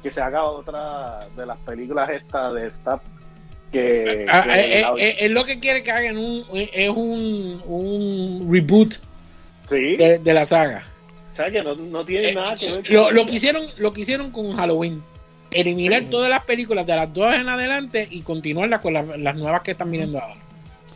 que 0.02 0.10
se 0.10 0.20
haga 0.20 0.44
otra 0.44 1.20
de 1.36 1.44
las 1.46 1.58
películas 1.58 2.08
estas 2.10 2.54
de 2.54 2.70
Stab 2.70 3.00
que, 3.72 4.24
Ah, 4.28 4.44
que 4.44 4.50
eh, 4.60 4.78
eh, 4.78 4.82
la- 4.82 4.94
eh, 5.02 5.16
es 5.20 5.30
lo 5.30 5.44
que 5.44 5.58
quiere 5.60 5.82
que 5.82 5.90
hagan 5.92 6.16
un, 6.16 6.44
es 6.54 6.88
un, 6.90 7.60
un 7.66 8.48
reboot 8.50 8.94
sí, 9.68 9.96
de, 9.96 10.18
de 10.20 10.34
la 10.34 10.46
saga. 10.46 10.84
o 11.34 11.36
sea 11.36 11.50
que 11.50 11.62
no, 11.62 11.74
no 11.74 12.04
tiene 12.04 12.30
Eh, 12.30 12.34
nada 12.34 12.54
que 12.54 12.70
ver 12.72 12.90
lo, 12.90 13.10
lo 13.10 13.26
que 13.26 13.34
hicieron 13.34 13.66
lo 13.78 13.92
que 13.92 14.00
hicieron 14.02 14.30
con 14.30 14.54
Halloween. 14.56 15.02
Eliminar 15.50 16.04
todas 16.10 16.28
las 16.30 16.44
películas 16.44 16.86
de 16.86 16.94
las 16.94 17.12
dos 17.12 17.34
en 17.34 17.48
adelante 17.48 18.06
y 18.10 18.20
continuarlas 18.20 18.80
con 18.80 18.92
las, 18.92 19.06
las 19.18 19.34
nuevas 19.36 19.62
que 19.62 19.70
están 19.72 19.90
viniendo 19.90 20.18
ahora 20.18 20.40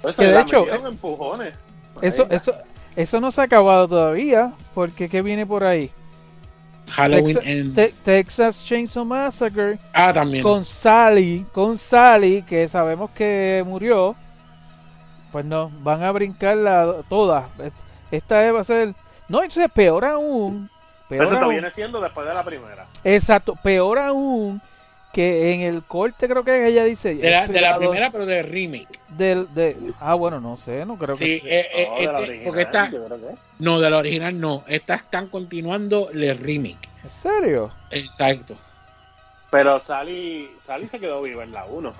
Pues 0.02 0.16
Que 0.16 0.26
de 0.26 0.32
la 0.32 0.40
hecho, 0.42 0.66
empujones. 0.86 1.54
Eso, 2.00 2.26
eso, 2.30 2.54
eso 2.96 3.20
no 3.20 3.30
se 3.30 3.40
ha 3.40 3.44
acabado 3.44 3.86
todavía, 3.88 4.52
porque 4.74 5.08
¿qué 5.08 5.22
viene 5.22 5.46
por 5.46 5.64
ahí? 5.64 5.90
Halloween 6.88 7.36
Texa- 7.36 7.42
Ends. 7.44 7.74
Te- 7.74 7.92
Texas 8.04 8.64
Chainsaw 8.64 9.04
Massacre 9.04 9.78
ah 9.94 10.12
también 10.12 10.42
con 10.42 10.64
Sally, 10.64 11.46
con 11.52 11.78
Sally, 11.78 12.42
que 12.42 12.68
sabemos 12.68 13.10
que 13.12 13.62
murió. 13.66 14.16
Pues 15.30 15.44
no, 15.44 15.70
van 15.80 16.02
a 16.02 16.12
brincarla 16.12 16.96
todas. 17.08 17.44
Esta 18.10 18.52
va 18.52 18.60
a 18.60 18.64
ser, 18.64 18.94
no, 19.28 19.38
entonces 19.42 19.70
peor 19.72 20.04
aún, 20.04 20.68
peor 21.08 21.24
Eso 21.24 21.38
te 21.38 21.48
viene 21.48 21.70
siendo 21.70 22.00
después 22.00 22.26
de 22.26 22.34
la 22.34 22.44
primera. 22.44 22.86
exacto, 23.04 23.54
peor 23.62 23.98
aún 23.98 24.60
que 25.12 25.52
en 25.52 25.60
el 25.60 25.82
corte 25.82 26.26
creo 26.28 26.42
que 26.42 26.66
ella 26.66 26.84
dice 26.84 27.14
de 27.14 27.30
la, 27.30 27.46
de 27.46 27.60
la 27.60 27.76
primera 27.76 28.10
pero 28.10 28.24
del 28.26 28.46
remake 28.46 28.98
del 29.10 29.52
de 29.54 29.76
ah 30.00 30.14
bueno 30.14 30.40
no 30.40 30.56
sé 30.56 30.86
no 30.86 30.96
creo 30.96 31.16
sí, 31.16 31.40
que 31.40 31.40
sea. 31.40 31.60
eh, 31.60 31.68
eh, 31.74 31.86
No, 31.88 31.96
de 31.96 32.02
la 32.06 32.18
este- 32.18 32.22
original, 32.30 32.44
porque 32.44 32.62
esta 32.62 32.90
no 33.58 33.80
de 33.80 33.90
la 33.90 33.98
original 33.98 34.40
no 34.40 34.64
estas 34.66 35.00
están 35.02 35.28
continuando 35.28 36.10
el 36.10 36.38
remake 36.38 36.88
¿En 37.04 37.10
serio? 37.10 37.70
exacto 37.90 38.56
Pero 39.50 39.80
Sally, 39.80 40.50
Sally 40.64 40.86
se 40.88 40.98
quedó 40.98 41.20
viva 41.20 41.42
en 41.44 41.52
la 41.52 41.64
1. 41.66 41.92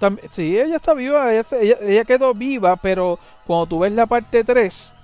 Tam- 0.00 0.18
sí, 0.30 0.58
ella 0.58 0.76
está 0.76 0.94
viva, 0.94 1.30
ella, 1.34 1.44
ella, 1.60 1.76
ella 1.82 2.04
quedó 2.04 2.32
viva, 2.32 2.76
pero 2.76 3.18
cuando 3.46 3.66
tú 3.66 3.80
ves 3.80 3.92
la 3.92 4.06
parte 4.06 4.42
3, 4.44 4.94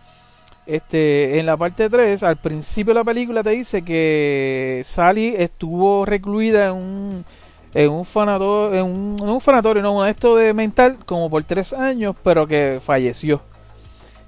este, 0.66 1.38
en 1.38 1.46
la 1.46 1.57
parte 1.57 1.90
3, 1.90 2.22
al 2.22 2.37
principio 2.37 2.94
de 2.94 3.00
la 3.00 3.05
película 3.05 3.42
te 3.42 3.50
dice 3.50 3.83
que 3.83 4.81
Sally 4.85 5.35
estuvo 5.37 6.05
recluida 6.07 6.68
en 6.68 6.72
un, 6.74 7.24
en 7.74 7.90
un 7.90 8.05
fanatorio, 8.05 8.79
en 8.79 8.85
un, 8.85 9.16
no 9.16 9.35
un 9.35 9.40
fanatorio, 9.40 9.83
no, 9.83 9.92
un 9.92 10.07
esto 10.07 10.37
de 10.37 10.55
mental, 10.55 10.96
como 11.05 11.29
por 11.29 11.42
3 11.42 11.72
años, 11.74 12.14
pero 12.22 12.46
que 12.46 12.79
falleció. 12.81 13.42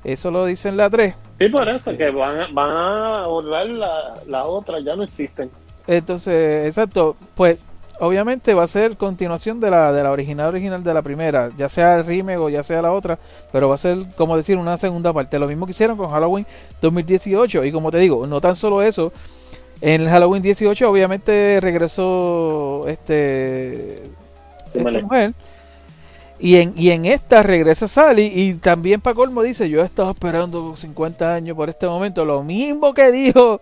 Eso 0.04 0.30
lo 0.30 0.44
dice 0.44 0.68
en 0.68 0.76
la 0.76 0.90
3. 0.90 1.14
Sí, 1.38 1.48
por 1.48 1.68
eso, 1.68 1.96
que 1.96 2.10
van 2.10 2.40
a, 2.40 2.48
van 2.52 2.70
a 2.70 3.26
borrar 3.26 3.66
la, 3.66 4.14
la 4.28 4.44
otra, 4.44 4.78
ya 4.80 4.94
no 4.94 5.02
existen. 5.02 5.50
Entonces, 5.86 6.66
exacto, 6.66 7.16
pues 7.34 7.58
obviamente 8.00 8.54
va 8.54 8.64
a 8.64 8.66
ser 8.66 8.96
continuación 8.96 9.60
de 9.60 9.70
la, 9.70 9.92
de 9.92 10.02
la 10.02 10.10
original 10.10 10.48
original 10.48 10.82
de 10.82 10.94
la 10.94 11.02
primera, 11.02 11.50
ya 11.56 11.68
sea 11.68 11.96
el 11.96 12.04
remake 12.04 12.38
o 12.38 12.48
ya 12.48 12.62
sea 12.62 12.82
la 12.82 12.92
otra, 12.92 13.18
pero 13.52 13.68
va 13.68 13.74
a 13.74 13.78
ser 13.78 13.98
como 14.16 14.36
decir 14.36 14.56
una 14.56 14.76
segunda 14.76 15.12
parte, 15.12 15.38
lo 15.38 15.48
mismo 15.48 15.66
que 15.66 15.70
hicieron 15.70 15.96
con 15.96 16.10
Halloween 16.10 16.46
2018 16.80 17.64
y 17.64 17.72
como 17.72 17.90
te 17.90 17.98
digo, 17.98 18.26
no 18.26 18.40
tan 18.40 18.54
solo 18.54 18.82
eso, 18.82 19.12
en 19.80 20.02
el 20.02 20.08
Halloween 20.08 20.42
18 20.42 20.90
obviamente 20.90 21.58
regresó 21.60 22.84
este 22.88 24.02
esta 24.74 24.90
mujer. 25.02 25.34
y 26.38 26.56
en, 26.56 26.74
y 26.76 26.90
en 26.90 27.06
esta 27.06 27.42
regresa 27.42 27.88
Sally 27.88 28.30
y 28.34 28.54
también 28.54 29.00
para 29.00 29.14
colmo 29.14 29.42
dice 29.42 29.68
yo 29.68 29.82
he 29.82 29.84
estado 29.84 30.10
esperando 30.10 30.76
50 30.76 31.34
años 31.34 31.56
por 31.56 31.68
este 31.68 31.86
momento, 31.86 32.24
lo 32.24 32.42
mismo 32.42 32.94
que 32.94 33.10
dijo 33.12 33.60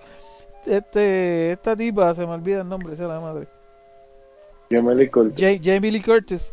este 0.66 1.52
esta 1.52 1.76
tipa, 1.76 2.14
se 2.14 2.26
me 2.26 2.32
olvida 2.32 2.62
el 2.62 2.68
nombre, 2.68 2.94
es 2.94 3.00
la 3.00 3.20
madre. 3.20 3.53
Jamie 4.82 5.92
Lee 5.92 6.02
Curtis 6.02 6.52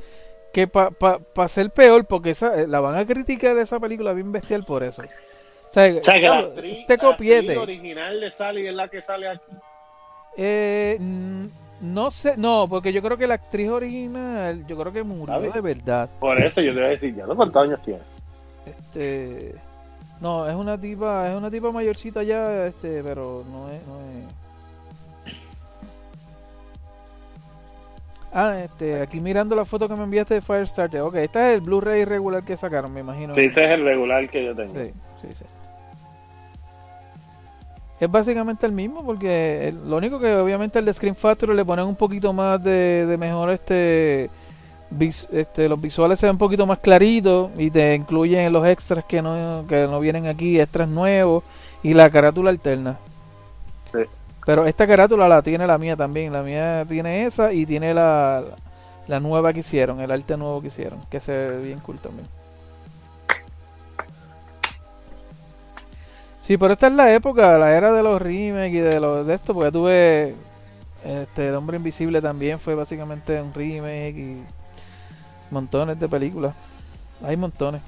que 0.54 0.68
para 0.68 0.92
pa, 0.92 1.20
pa 1.20 1.48
ser 1.48 1.70
peor 1.72 2.06
porque 2.06 2.32
esa, 2.32 2.60
eh, 2.62 2.68
la 2.68 2.80
van 2.80 2.98
a 2.98 3.06
criticar 3.06 3.58
esa 3.58 3.80
película 3.80 4.14
bien 4.14 4.32
bestial 4.32 4.66
por 4.66 4.84
eso. 4.84 5.02
O 5.04 5.06
sea, 5.74 5.86
O 6.00 6.04
sea, 6.04 6.16
que 6.16 6.22
la 6.22 6.28
claro, 6.28 6.48
actriz, 6.48 6.78
este 6.80 6.98
la 6.98 7.04
copiete. 7.04 7.58
original 7.58 8.20
de 8.20 8.32
Sally 8.32 8.68
es 8.68 8.74
la 8.76 8.88
que 8.90 9.02
sale 9.02 9.30
aquí. 9.30 9.52
Eh, 10.38 10.98
mm, 11.00 11.46
no 11.82 12.12
sé, 12.12 12.36
no, 12.38 12.68
porque 12.70 12.92
yo 12.94 13.02
creo 13.02 13.18
que 13.18 13.28
la 13.28 13.36
actriz 13.36 13.70
original, 13.70 14.66
yo 14.68 14.78
creo 14.78 14.92
que 14.92 15.04
murió 15.04 15.34
¿Sabe? 15.34 15.52
de 15.52 15.62
verdad. 15.62 16.10
Por 16.20 16.42
eso 16.42 16.62
yo 16.62 16.74
te 16.74 16.80
voy 16.80 16.88
a 16.88 16.92
decir, 16.92 17.16
ya 17.16 17.26
no 17.26 17.36
cuántos 17.36 17.64
años 17.64 17.82
tiene. 17.84 18.02
Este, 18.66 19.56
no, 20.20 20.48
es 20.48 20.56
una 20.56 20.80
tipa, 20.80 21.30
es 21.32 21.36
una 21.36 21.50
tipa 21.50 21.72
mayorcita 21.72 22.24
ya, 22.24 22.68
este, 22.68 23.02
pero 23.04 23.44
no 23.50 23.70
es, 23.70 23.82
no 23.88 23.98
es. 24.00 24.41
Ah, 28.34 28.60
este, 28.64 29.02
aquí 29.02 29.20
mirando 29.20 29.56
la 29.56 29.66
foto 29.66 29.88
que 29.90 29.96
me 29.96 30.04
enviaste 30.04 30.36
de 30.36 30.42
Firestarter. 30.42 31.02
Ok, 31.02 31.16
este 31.16 31.50
es 31.50 31.56
el 31.56 31.62
Blu-ray 31.62 32.06
regular 32.06 32.44
que 32.44 32.56
sacaron, 32.56 32.94
me 32.94 33.02
imagino. 33.02 33.36
Sí, 33.36 33.42
ese 33.42 33.66
es 33.66 33.72
el 33.72 33.84
regular 33.84 34.30
que 34.30 34.46
yo 34.46 34.56
tengo. 34.56 34.72
Sí, 34.74 34.92
sí, 35.22 35.28
sí. 35.34 35.46
Es 38.00 38.10
básicamente 38.10 38.66
el 38.66 38.72
mismo 38.72 39.06
porque 39.06 39.68
el- 39.68 39.90
lo 39.90 39.98
único 39.98 40.20
que 40.20 40.34
obviamente 40.36 40.80
el 40.80 40.86
de 40.86 40.94
Screen 40.94 41.16
Factory 41.16 41.54
le 41.56 41.64
ponen 41.66 41.86
un 41.86 41.96
poquito 41.96 42.34
más 42.34 42.64
de, 42.64 43.06
de 43.06 43.18
mejor 43.18 43.52
este 43.52 44.30
vis- 44.90 45.28
este, 45.32 45.70
los 45.70 45.80
visuales 45.80 46.18
se 46.20 46.26
ven 46.26 46.34
un 46.34 46.40
poquito 46.40 46.66
más 46.66 46.80
claritos 46.80 47.52
y 47.58 47.70
te 47.70 47.94
incluyen 47.94 48.52
los 48.52 48.66
extras 48.66 49.06
que 49.06 49.22
no, 49.22 49.66
que 49.68 49.82
no 49.88 50.00
vienen 50.00 50.26
aquí, 50.26 50.60
extras 50.60 50.88
nuevos 50.90 51.44
y 51.84 51.94
la 51.94 52.10
carátula 52.10 52.50
alterna. 52.50 52.98
Pero 54.46 54.66
esta 54.66 54.88
carátula 54.88 55.28
la 55.28 55.42
tiene 55.42 55.68
la 55.68 55.78
mía 55.78 55.96
también. 55.96 56.34
La 56.34 56.42
mía 56.42 56.86
tiene 56.88 57.26
esa 57.26 57.54
y 57.54 57.66
tiene 57.66 57.94
la, 57.94 58.44
la 59.08 59.20
nueva 59.20 59.54
que 59.54 59.60
hicieron, 59.60 60.00
el 60.02 60.12
arte 60.12 60.38
nuevo 60.38 60.62
que 60.62 60.68
hicieron, 60.68 61.02
que 61.10 61.20
se 61.20 61.32
ve 61.32 61.62
bien 61.62 61.80
cool 61.80 62.00
también. 62.00 62.28
Sí, 66.40 66.58
pero 66.58 66.74
esta 66.74 66.88
es 66.88 66.94
la 66.94 67.14
época, 67.14 67.58
la 67.58 67.76
era 67.76 67.94
de 67.94 68.02
los 68.02 68.22
remakes 68.22 68.74
y 68.74 68.80
de 68.80 69.00
los 69.00 69.28
de 69.28 69.36
esto, 69.36 69.54
porque 69.54 69.72
tuve 69.72 70.36
este 71.06 71.50
El 71.50 71.56
Hombre 71.56 71.78
Invisible 71.78 72.22
también 72.22 72.60
fue 72.60 72.74
básicamente 72.74 73.40
un 73.42 73.54
remake 73.54 74.18
y 74.18 74.44
montones 75.52 76.00
de 76.00 76.10
películas. 76.10 76.56
Hay 77.24 77.38
montones. 77.38 77.82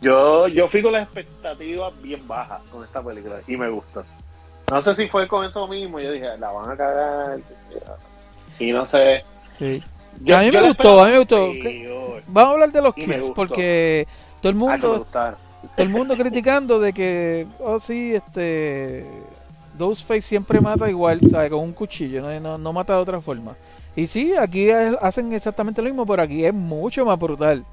Yo, 0.00 0.48
yo 0.48 0.68
fui 0.68 0.82
las 0.82 1.04
expectativas 1.04 1.94
bien 2.02 2.26
bajas 2.26 2.60
con 2.72 2.82
esta 2.82 3.00
película 3.00 3.36
y 3.46 3.56
me 3.56 3.68
gustó. 3.68 4.02
No 4.70 4.80
sé 4.82 4.94
si 4.94 5.08
fue 5.08 5.28
con 5.28 5.44
eso 5.44 5.66
mismo, 5.68 6.00
yo 6.00 6.10
dije, 6.12 6.36
la 6.38 6.50
van 6.52 6.70
a 6.70 6.76
cagar. 6.76 7.38
Y 8.58 8.72
no 8.72 8.86
sé. 8.86 9.22
Sí. 9.58 9.82
Yo- 10.20 10.36
a 10.36 10.40
mí 10.40 10.50
yo 10.50 10.60
me 10.60 10.68
gustó, 10.68 11.00
a 11.02 11.06
mí 11.06 11.12
me 11.12 11.18
gustó. 11.18 11.52
Vamos 12.28 12.48
a 12.48 12.52
hablar 12.52 12.72
de 12.72 12.82
los 12.82 12.94
gustó. 12.94 13.34
porque 13.34 14.06
todo 14.40 14.50
el 14.50 14.56
Ah, 14.56 14.58
mundo 14.58 15.06
todo 15.12 15.34
el 15.76 15.88
mundo 15.88 16.16
criticando 16.18 16.78
de 16.78 16.92
que 16.92 17.46
oh 17.60 17.78
sí, 17.78 18.14
este 18.14 19.04
Ghostface 19.78 20.20
siempre 20.20 20.60
mata 20.60 20.88
igual, 20.88 21.20
¿sabes? 21.28 21.50
Con 21.50 21.60
un 21.60 21.72
cuchillo, 21.72 22.22
no, 22.22 22.40
no, 22.40 22.58
no 22.58 22.72
mata 22.72 22.94
de 22.94 23.00
otra 23.00 23.20
forma. 23.20 23.54
Y 23.96 24.06
sí, 24.06 24.34
aquí 24.34 24.70
es- 24.70 24.96
hacen 25.02 25.32
exactamente 25.32 25.82
lo 25.82 25.88
mismo, 25.88 26.06
pero 26.06 26.22
aquí 26.22 26.44
es 26.44 26.54
mucho 26.54 27.04
más 27.04 27.18
brutal. 27.18 27.64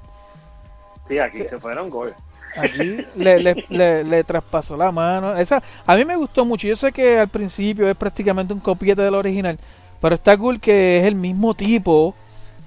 Sí, 1.04 1.18
aquí 1.18 1.38
Sí. 1.38 1.46
se 1.46 1.58
fueron 1.58 1.90
gol. 1.90 2.12
Aquí 2.56 2.98
le, 3.16 3.38
le, 3.40 3.56
le, 3.70 4.04
le 4.04 4.24
traspasó 4.24 4.76
la 4.76 4.92
mano. 4.92 5.36
Esa, 5.36 5.62
a 5.86 5.96
mí 5.96 6.04
me 6.04 6.16
gustó 6.16 6.44
mucho. 6.44 6.66
Yo 6.68 6.76
sé 6.76 6.92
que 6.92 7.18
al 7.18 7.28
principio 7.28 7.88
es 7.88 7.96
prácticamente 7.96 8.52
un 8.52 8.60
copiete 8.60 9.00
del 9.02 9.14
original, 9.14 9.58
pero 10.00 10.14
está 10.14 10.36
cool 10.36 10.60
que 10.60 10.98
es 10.98 11.04
el 11.06 11.14
mismo 11.14 11.54
tipo 11.54 12.14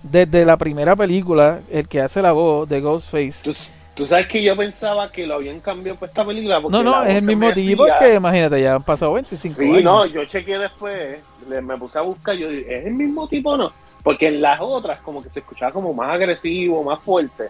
desde 0.01 0.45
la 0.45 0.57
primera 0.57 0.95
película, 0.95 1.59
el 1.71 1.87
que 1.87 2.01
hace 2.01 2.21
la 2.21 2.31
voz 2.31 2.67
de 2.67 2.81
Ghostface. 2.81 3.43
Tú, 3.43 3.55
tú 3.95 4.07
sabes 4.07 4.27
que 4.27 4.41
yo 4.41 4.55
pensaba 4.55 5.11
que 5.11 5.25
lo 5.27 5.35
habían 5.35 5.59
cambiado 5.59 5.97
por 5.99 6.07
esta 6.09 6.25
película. 6.25 6.61
porque 6.61 6.77
No, 6.77 6.83
no, 6.83 7.03
es 7.03 7.15
el 7.15 7.23
mismo 7.23 7.51
tipo 7.53 7.85
que 7.99 8.15
imagínate, 8.15 8.61
ya 8.61 8.75
han 8.75 8.83
pasado 8.83 9.13
25 9.13 9.55
Sí, 9.55 9.65
años. 9.69 9.83
no, 9.83 10.05
yo 10.07 10.25
chequeé 10.25 10.57
después, 10.59 11.19
le- 11.47 11.61
me 11.61 11.77
puse 11.77 11.97
a 11.97 12.01
buscar, 12.01 12.35
yo 12.35 12.49
dije, 12.49 12.75
¿es 12.79 12.85
el 12.85 12.93
mismo 12.93 13.27
tipo 13.27 13.51
o 13.51 13.57
no? 13.57 13.71
Porque 14.03 14.27
en 14.27 14.41
las 14.41 14.59
otras 14.61 14.99
como 15.01 15.21
que 15.23 15.29
se 15.31 15.39
escuchaba 15.39 15.71
como 15.71 15.91
más 15.93 16.11
agresivo, 16.11 16.83
más 16.83 16.99
fuerte, 16.99 17.45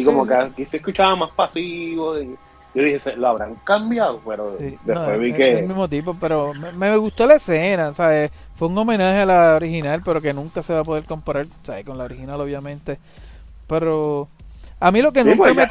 y 0.00 0.04
como 0.04 0.22
sí. 0.24 0.28
que 0.28 0.34
aquí 0.34 0.64
se 0.66 0.76
escuchaba 0.78 1.16
más 1.16 1.30
pasivo, 1.32 2.18
y 2.18 2.36
yo 2.74 2.82
dije, 2.82 3.00
"Se- 3.00 3.16
lo 3.16 3.28
habrán 3.28 3.54
cambiado, 3.64 4.20
pero 4.26 4.56
Sí, 4.58 4.76
después 4.84 5.08
no, 5.08 5.18
vi 5.18 5.30
es 5.30 5.36
que... 5.36 5.58
el 5.60 5.66
mismo 5.68 5.88
tipo, 5.88 6.14
pero 6.20 6.52
me, 6.54 6.72
me 6.72 6.96
gustó 6.96 7.26
la 7.26 7.34
escena, 7.36 7.92
¿sabes? 7.92 8.30
Fue 8.54 8.68
un 8.68 8.78
homenaje 8.78 9.20
a 9.20 9.26
la 9.26 9.54
original, 9.56 10.02
pero 10.04 10.20
que 10.20 10.32
nunca 10.34 10.62
se 10.62 10.74
va 10.74 10.80
a 10.80 10.84
poder 10.84 11.04
comparar, 11.04 11.46
¿sabes? 11.62 11.84
Con 11.84 11.98
la 11.98 12.04
original, 12.04 12.40
obviamente. 12.40 12.98
Pero 13.66 14.28
a 14.80 14.90
mí 14.90 15.02
lo 15.02 15.12
que 15.12 15.22
Sí, 15.22 15.28
nunca 15.30 15.52
pues 15.54 15.56
me 15.56 15.68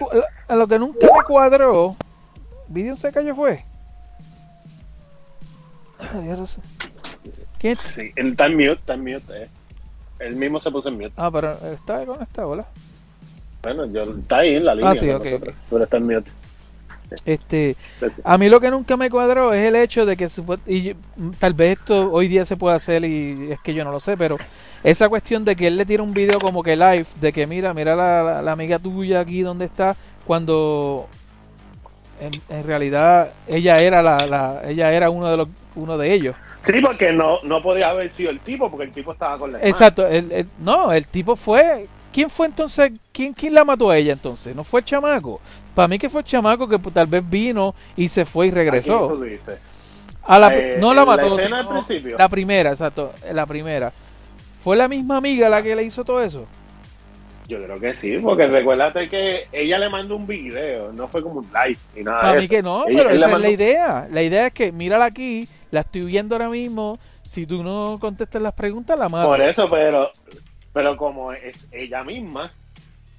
a 0.48 0.56
lo 0.56 0.68
que 0.68 0.80
nunca 0.80 1.06
me 1.06 1.24
cuadró, 1.24 1.96
¿Video 2.70 2.98
se 2.98 3.12
cayó 3.14 3.34
fue? 3.36 3.64
Sí. 6.46 6.62
¿Quién? 7.60 7.76
Sí, 7.76 8.12
está 8.16 8.46
en 8.46 8.56
mute, 8.56 8.94
en 8.94 9.00
mute, 9.02 9.44
eh. 9.44 9.50
Él 10.20 10.36
mismo 10.36 10.60
se 10.60 10.70
puso 10.72 10.90
en 10.90 10.96
mute. 10.98 11.14
Ah, 11.18 11.30
pero 11.32 11.52
está 11.54 12.06
con 12.06 12.22
esta 12.22 12.46
bola. 12.46 12.66
Bueno, 13.64 13.86
yo, 13.88 14.04
está 14.20 14.38
ahí 14.38 14.56
en 14.56 14.66
la 14.66 14.76
línea. 14.76 14.92
Ah, 14.92 14.96
sí, 14.96 15.08
con 15.08 15.16
ok, 15.18 15.26
nosotros, 15.26 15.56
pero 15.70 15.84
está 15.84 15.98
en 15.98 16.04
mute. 16.06 16.32
Este. 17.26 17.76
A 18.26 18.38
mí 18.38 18.50
lo 18.50 18.60
que 18.60 18.70
nunca 18.70 18.98
me 18.98 19.10
cuadró 19.10 19.54
es 19.54 19.66
el 19.66 19.78
hecho 19.78 20.06
de 20.06 20.18
que 20.18 20.28
y 20.68 20.94
tal 21.40 21.54
vez 21.54 21.80
esto 21.80 22.12
hoy 22.12 22.28
día 22.28 22.44
se 22.44 22.58
puede 22.58 22.76
hacer 22.76 23.06
y 23.06 23.52
es 23.54 23.60
que 23.62 23.74
yo 23.74 23.86
no 23.86 23.92
lo 23.92 24.00
sé, 24.02 24.18
pero 24.18 24.36
esa 24.84 25.08
cuestión 25.08 25.46
de 25.46 25.56
que 25.56 25.68
él 25.68 25.78
le 25.78 25.86
tira 25.86 26.04
un 26.04 26.14
video 26.14 26.38
como 26.38 26.62
que 26.64 26.76
live, 26.76 27.06
de 27.22 27.32
que 27.32 27.48
mira, 27.48 27.74
mira 27.74 27.96
la, 27.96 28.42
la- 28.42 28.52
amiga 28.52 28.78
tuya 28.78 29.22
aquí 29.22 29.42
donde 29.42 29.64
está, 29.66 29.96
cuando 30.26 31.08
en, 32.20 32.34
en 32.50 32.64
realidad 32.66 33.32
ella 33.48 33.78
era 33.78 34.02
la, 34.02 34.28
la- 34.28 34.62
ella 34.68 34.92
era 34.92 35.10
uno 35.10 35.30
de 35.32 35.38
los 35.38 35.48
uno 35.76 35.98
de 35.98 36.12
ellos. 36.14 36.36
Sí, 36.60 36.74
porque 36.82 37.14
no, 37.14 37.38
no 37.44 37.62
podía 37.62 37.90
haber 37.90 38.12
sido 38.12 38.32
el 38.32 38.40
tipo, 38.42 38.70
porque 38.70 38.86
el 38.88 38.92
tipo 38.92 39.14
estaba 39.14 39.38
con 39.38 39.54
la. 39.54 39.60
Exacto, 39.62 40.06
el, 40.06 40.30
el- 40.34 40.48
no, 40.60 40.92
el 40.92 41.06
tipo 41.08 41.38
fue 41.38 41.88
¿Quién 42.18 42.32
fue 42.32 42.48
entonces? 42.48 42.94
¿Quién, 43.12 43.32
¿Quién 43.32 43.54
la 43.54 43.64
mató 43.64 43.92
a 43.92 43.96
ella 44.00 44.14
entonces? 44.14 44.56
¿No 44.56 44.64
fue 44.64 44.80
el 44.80 44.86
chamaco? 44.88 45.40
Para 45.76 45.88
mí 45.88 46.00
que 46.00 46.10
fue 46.10 46.22
el 46.22 46.26
chamaco 46.26 46.68
que 46.68 46.80
pues, 46.80 46.92
tal 46.92 47.06
vez 47.06 47.22
vino 47.30 47.76
y 47.96 48.08
se 48.08 48.26
fue 48.26 48.48
y 48.48 48.50
regresó. 48.50 49.08
tú 49.10 49.22
dices. 49.22 49.60
A 50.24 50.40
la, 50.40 50.52
Eh, 50.52 50.78
no 50.80 50.96
la 50.96 51.02
la 51.02 51.06
mató, 51.06 51.38
escena 51.38 51.44
sino 51.44 51.56
al 51.58 51.84
principio. 51.86 52.18
la 52.18 52.28
primera, 52.28 52.72
exacto, 52.72 53.14
la 53.32 53.46
primera. 53.46 53.94
¿Fue 54.64 54.76
la 54.76 54.88
misma 54.88 55.18
amiga 55.18 55.48
la 55.48 55.62
que 55.62 55.76
le 55.76 55.84
hizo 55.84 56.04
todo 56.04 56.20
eso? 56.24 56.48
Yo 57.48 57.64
creo 57.64 57.80
que 57.80 57.94
sí, 57.94 58.18
porque 58.18 58.48
recuérdate 58.48 59.08
que 59.10 59.46
ella 59.52 59.78
le 59.78 59.88
mandó 59.92 60.16
un 60.16 60.26
video, 60.26 60.92
no 60.94 61.08
fue 61.10 61.22
como 61.22 61.42
un 61.42 61.46
live 61.54 61.78
ni 61.96 62.02
nada 62.02 62.20
Para 62.22 62.32
de 62.34 62.38
mí 62.40 62.46
eso. 62.46 62.50
que 62.50 62.64
no, 62.64 62.88
Ella- 62.88 62.98
pero 63.04 63.10
esa 63.12 63.32
es 63.32 63.40
la 63.42 63.50
idea. 63.52 64.08
La 64.12 64.24
idea 64.24 64.48
es 64.48 64.54
que, 64.54 64.72
mírala 64.72 65.06
aquí, 65.06 65.48
la 65.70 65.82
estoy 65.82 66.02
viendo 66.02 66.34
ahora 66.34 66.50
mismo. 66.50 66.98
Si 67.22 67.46
tú 67.46 67.64
no 67.64 68.00
contestas 68.02 68.42
las 68.42 68.54
preguntas, 68.54 68.98
la 68.98 69.08
mato. 69.08 69.28
Por 69.28 69.40
eso, 69.42 69.68
pero 69.70 70.10
pero 70.78 70.96
como 70.96 71.34
es 71.34 71.68
ella 71.72 72.04
misma, 72.04 72.52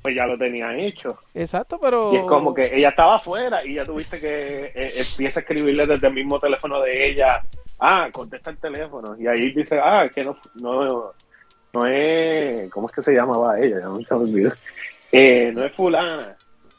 pues 0.00 0.14
ya 0.14 0.26
lo 0.26 0.38
tenía 0.38 0.76
hecho. 0.76 1.18
Exacto, 1.34 1.76
pero... 1.80 2.12
Y 2.14 2.18
es 2.18 2.24
como 2.24 2.54
que 2.54 2.70
ella 2.72 2.90
estaba 2.90 3.16
afuera 3.16 3.66
y 3.66 3.74
ya 3.74 3.84
tuviste 3.84 4.20
que 4.20 4.66
eh, 4.72 4.92
empieza 4.96 5.40
a 5.40 5.42
escribirle 5.42 5.84
desde 5.84 6.06
el 6.06 6.14
mismo 6.14 6.38
teléfono 6.38 6.80
de 6.80 7.08
ella. 7.10 7.42
Ah, 7.80 8.10
contesta 8.12 8.50
el 8.50 8.58
teléfono. 8.58 9.16
Y 9.18 9.26
ahí 9.26 9.50
dice, 9.50 9.76
ah, 9.82 10.08
que 10.08 10.22
no, 10.22 10.38
no, 10.54 11.10
no 11.72 11.86
es. 11.88 12.70
¿Cómo 12.70 12.86
es 12.86 12.92
que 12.94 13.02
se 13.02 13.12
llamaba 13.12 13.58
ella? 13.58 13.80
Ya 13.80 13.86
no 13.86 13.96
se 13.96 14.14
me 14.14 14.20
olvidó. 14.20 14.52
Eh, 15.10 15.50
no 15.52 15.64
es 15.64 15.74
Fulana. 15.74 16.36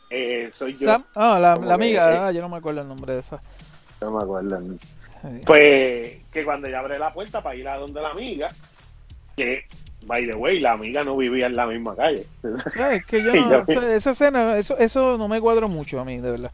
Eh, 0.09 0.47
soy 0.49 0.71
yo. 0.75 0.88
Sam- 0.88 1.05
ah, 1.13 1.38
la, 1.41 1.59
que- 1.59 1.73
amiga, 1.73 2.27
ah, 2.27 2.32
yo 2.32 2.39
no 2.39 2.47
me 2.47 2.55
acuerdo 2.55 2.80
el 2.80 2.88
nombre 2.88 3.15
de 3.15 3.19
esa. 3.19 3.41
No 3.99 4.11
me 4.11 4.23
acuerdo. 4.23 4.61
Pues 5.45 6.19
que 6.32 6.45
cuando 6.45 6.69
ella 6.69 6.80
abre 6.80 6.97
la 6.97 7.11
puerta 7.11 7.43
para 7.43 7.55
ir 7.57 7.67
a 7.67 7.75
donde 7.75 8.01
la 8.01 8.11
amiga, 8.11 8.47
que, 9.36 9.65
by 10.06 10.26
the 10.26 10.36
way, 10.36 10.60
la 10.60 10.74
amiga 10.74 11.04
no 11.04 11.16
vivía 11.18 11.47
en 11.47 11.56
la 11.56 11.66
misma 11.68 11.95
calle. 11.95 12.26
¿Sabes? 12.68 13.06
Que 13.06 13.24
yo 13.24 13.34
no, 13.36 13.56
esa, 13.58 13.95
esa 13.95 14.12
escena, 14.12 14.58
eso, 14.58 14.78
eso 14.78 15.18
no 15.18 15.28
me 15.28 15.41
cuadró 15.41 15.68
mucho 15.68 16.00
a 16.00 16.06
mí, 16.06 16.18
de 16.20 16.32
verdad. 16.32 16.52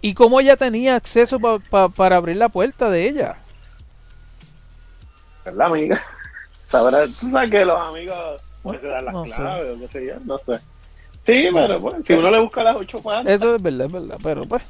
¿Y 0.00 0.14
cómo 0.14 0.40
ella 0.40 0.56
tenía 0.56 0.96
acceso 0.96 1.40
pa- 1.40 1.58
pa- 1.58 1.88
para 1.88 2.16
abrir 2.16 2.36
la 2.36 2.48
puerta 2.48 2.90
de 2.90 3.08
ella? 3.08 3.36
La 5.54 5.66
amiga. 5.66 6.02
Sabrá, 6.62 7.06
tú 7.06 7.30
sabes 7.30 7.50
que 7.50 7.64
los 7.64 7.80
amigos 7.80 8.42
pueden 8.62 8.90
dar 8.90 9.02
las 9.02 9.14
No 9.14 9.26
sé. 9.26 9.34
claves 9.34 9.76
o 9.76 9.80
qué 9.80 9.88
sé 9.88 10.06
yo, 10.06 10.14
no 10.24 10.38
sé. 10.38 10.58
Sí, 11.26 11.48
pero 11.52 11.80
pues, 11.80 11.94
si 12.06 12.12
uno 12.14 12.30
le 12.30 12.40
busca 12.40 12.62
las 12.62 12.76
ocho 12.76 12.98
patas. 12.98 13.32
Eso 13.32 13.54
es 13.54 13.62
verdad, 13.62 13.86
es 13.86 13.92
verdad, 13.92 14.18
pero 14.22 14.44
pues... 14.44 14.62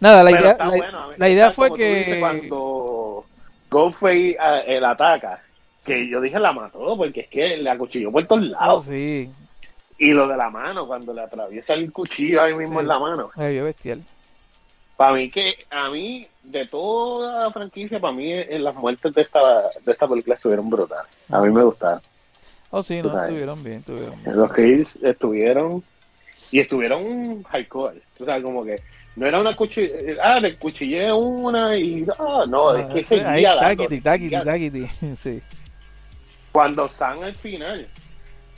Nada, 0.00 0.22
la 0.24 0.30
pero 0.30 0.42
idea, 0.42 0.56
la, 0.58 0.76
bueno, 0.76 1.28
idea 1.28 1.50
fue 1.52 1.70
dices, 1.70 2.04
que... 2.04 2.18
cuando 2.20 3.24
Ghostface 3.70 4.30
eh, 4.30 4.64
el 4.66 4.84
ataca, 4.84 5.40
que 5.84 6.08
yo 6.08 6.20
dije 6.20 6.38
la 6.38 6.52
mató, 6.52 6.96
porque 6.96 7.20
es 7.20 7.28
que 7.28 7.56
le 7.56 7.70
acuchilló 7.70 8.10
por 8.12 8.26
todos 8.26 8.42
Oh, 8.44 8.48
lados. 8.50 8.84
sí, 8.86 9.28
Y 9.98 10.12
lo 10.12 10.26
de 10.26 10.36
la 10.36 10.50
mano, 10.50 10.86
cuando 10.86 11.12
le 11.12 11.22
atraviesa 11.22 11.74
el 11.74 11.92
cuchillo 11.92 12.42
ahí 12.42 12.54
mismo 12.54 12.78
Sí. 12.78 12.82
en 12.82 12.88
la 12.88 12.98
mano. 12.98 13.30
ay, 13.36 13.52
vio 13.54 13.64
bestial. 13.64 14.02
Para 14.96 15.14
mí 15.14 15.30
que, 15.30 15.54
a 15.70 15.88
mí, 15.90 16.26
de 16.44 16.66
toda 16.66 17.44
la 17.44 17.50
franquicia, 17.52 17.98
para 18.00 18.12
mí 18.12 18.32
eh, 18.32 18.58
las 18.58 18.74
muertes 18.74 19.12
de 19.14 19.22
esta, 19.22 19.40
de 19.84 19.92
esta 19.92 20.06
película 20.06 20.34
estuvieron 20.36 20.68
brutales. 20.70 21.10
A 21.30 21.40
mí 21.40 21.50
me 21.52 21.62
gustaron. 21.62 22.00
Oh, 22.70 22.82
sí, 22.82 23.02
no, 23.02 23.10
sabes. 23.10 23.24
estuvieron 23.28 23.62
bien, 23.62 23.76
estuvieron 23.78 24.22
bien. 24.22 24.36
Los 24.36 24.52
kills 24.54 24.96
estuvieron 25.02 25.82
y 26.50 26.60
estuvieron 26.60 27.42
hardcore. 27.44 28.00
O 28.20 28.24
sea, 28.24 28.40
como 28.42 28.64
que 28.64 28.76
no 29.16 29.26
era 29.26 29.40
una 29.40 29.54
cuchilla, 29.56 29.92
ah, 30.22 30.40
le 30.40 30.56
cuchillé 30.56 31.12
una 31.12 31.76
y 31.76 32.06
ah, 32.18 32.44
no, 32.48 32.74
es 32.74 32.86
que 32.86 33.00
Ah, 33.00 33.04
seguía 33.04 33.30
ahí, 33.30 33.42
dando, 33.42 33.60
taquiti, 33.60 34.00
taquiti, 34.00 34.30
seguía- 34.30 34.44
taquiti, 34.44 34.86
sí. 35.16 35.42
Cuando 36.52 36.88
Sam 36.88 37.22
al 37.22 37.34
final 37.34 37.88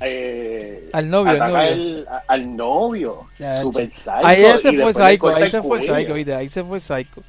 eh, 0.01 0.91
Al 0.93 1.09
novio, 1.09 1.31
al 1.31 1.39
novio. 1.39 1.61
el- 1.69 2.07
a- 2.09 2.23
al 2.27 2.57
novio, 2.57 3.27
super 3.63 3.91
psycho, 3.95 4.11
Ahí 4.27 4.45
ese 4.45 4.73
y 4.73 4.77
fue 4.79 4.93
psycho, 4.93 5.29
ahí 5.29 5.51
se 5.51 5.63
fue 5.63 5.81
psycho, 5.81 6.15
ahí 6.37 6.49
se 6.49 6.65
fue 6.65 6.81
psycho. 6.81 7.23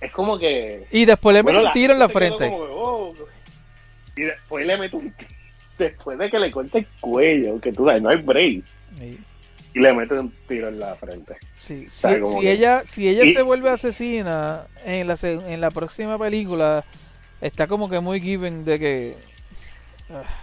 Es 0.00 0.12
como 0.12 0.38
que 0.38 0.86
Y 0.90 1.04
después 1.04 1.34
le 1.34 1.42
Bueno, 1.42 1.62
un 1.64 1.72
tiro 1.72 1.92
en 1.92 1.98
la 1.98 2.08
frente. 2.08 2.48
como 2.48 2.64
oh, 2.64 3.14
y 4.16 4.22
después 4.22 4.66
le 4.66 4.76
mete 4.76 4.96
un 4.96 5.10
tiro, 5.12 5.30
después 5.78 6.18
de 6.18 6.30
que 6.30 6.38
le 6.40 6.50
corte 6.50 6.78
el 6.78 6.86
cuello, 7.00 7.60
que 7.60 7.72
tú 7.72 7.86
sabes, 7.86 8.02
no 8.02 8.08
hay 8.08 8.16
break, 8.22 8.64
Sí. 8.98 9.18
y 9.74 9.78
le 9.78 9.92
mete 9.92 10.14
un 10.14 10.32
tiro 10.48 10.68
en 10.68 10.80
la 10.80 10.96
frente. 10.96 11.36
Sí, 11.54 11.84
si, 11.84 11.90
sabe, 11.90 12.20
como 12.20 12.34
si 12.34 12.40
que- 12.40 12.52
ella, 12.52 12.82
si 12.84 13.08
ella 13.08 13.24
Y- 13.24 13.34
se 13.34 13.42
vuelve 13.42 13.70
asesina 13.70 14.62
en 14.84 15.06
la, 15.06 15.16
se- 15.16 15.32
en 15.52 15.60
la 15.60 15.70
próxima 15.70 16.18
película, 16.18 16.84
está 17.40 17.68
como 17.68 17.88
que 17.88 18.00
muy 18.00 18.20
given 18.20 18.64
de 18.64 18.78
que 18.80 19.16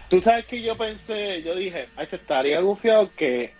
Tú 0.08 0.20
sabes 0.20 0.46
que 0.46 0.62
yo 0.62 0.76
pensé, 0.76 1.42
yo 1.42 1.54
dije, 1.54 1.88
ay, 1.96 2.06
te 2.06 2.16
estaría 2.16 2.60
gufiado 2.60 3.08
que 3.16 3.52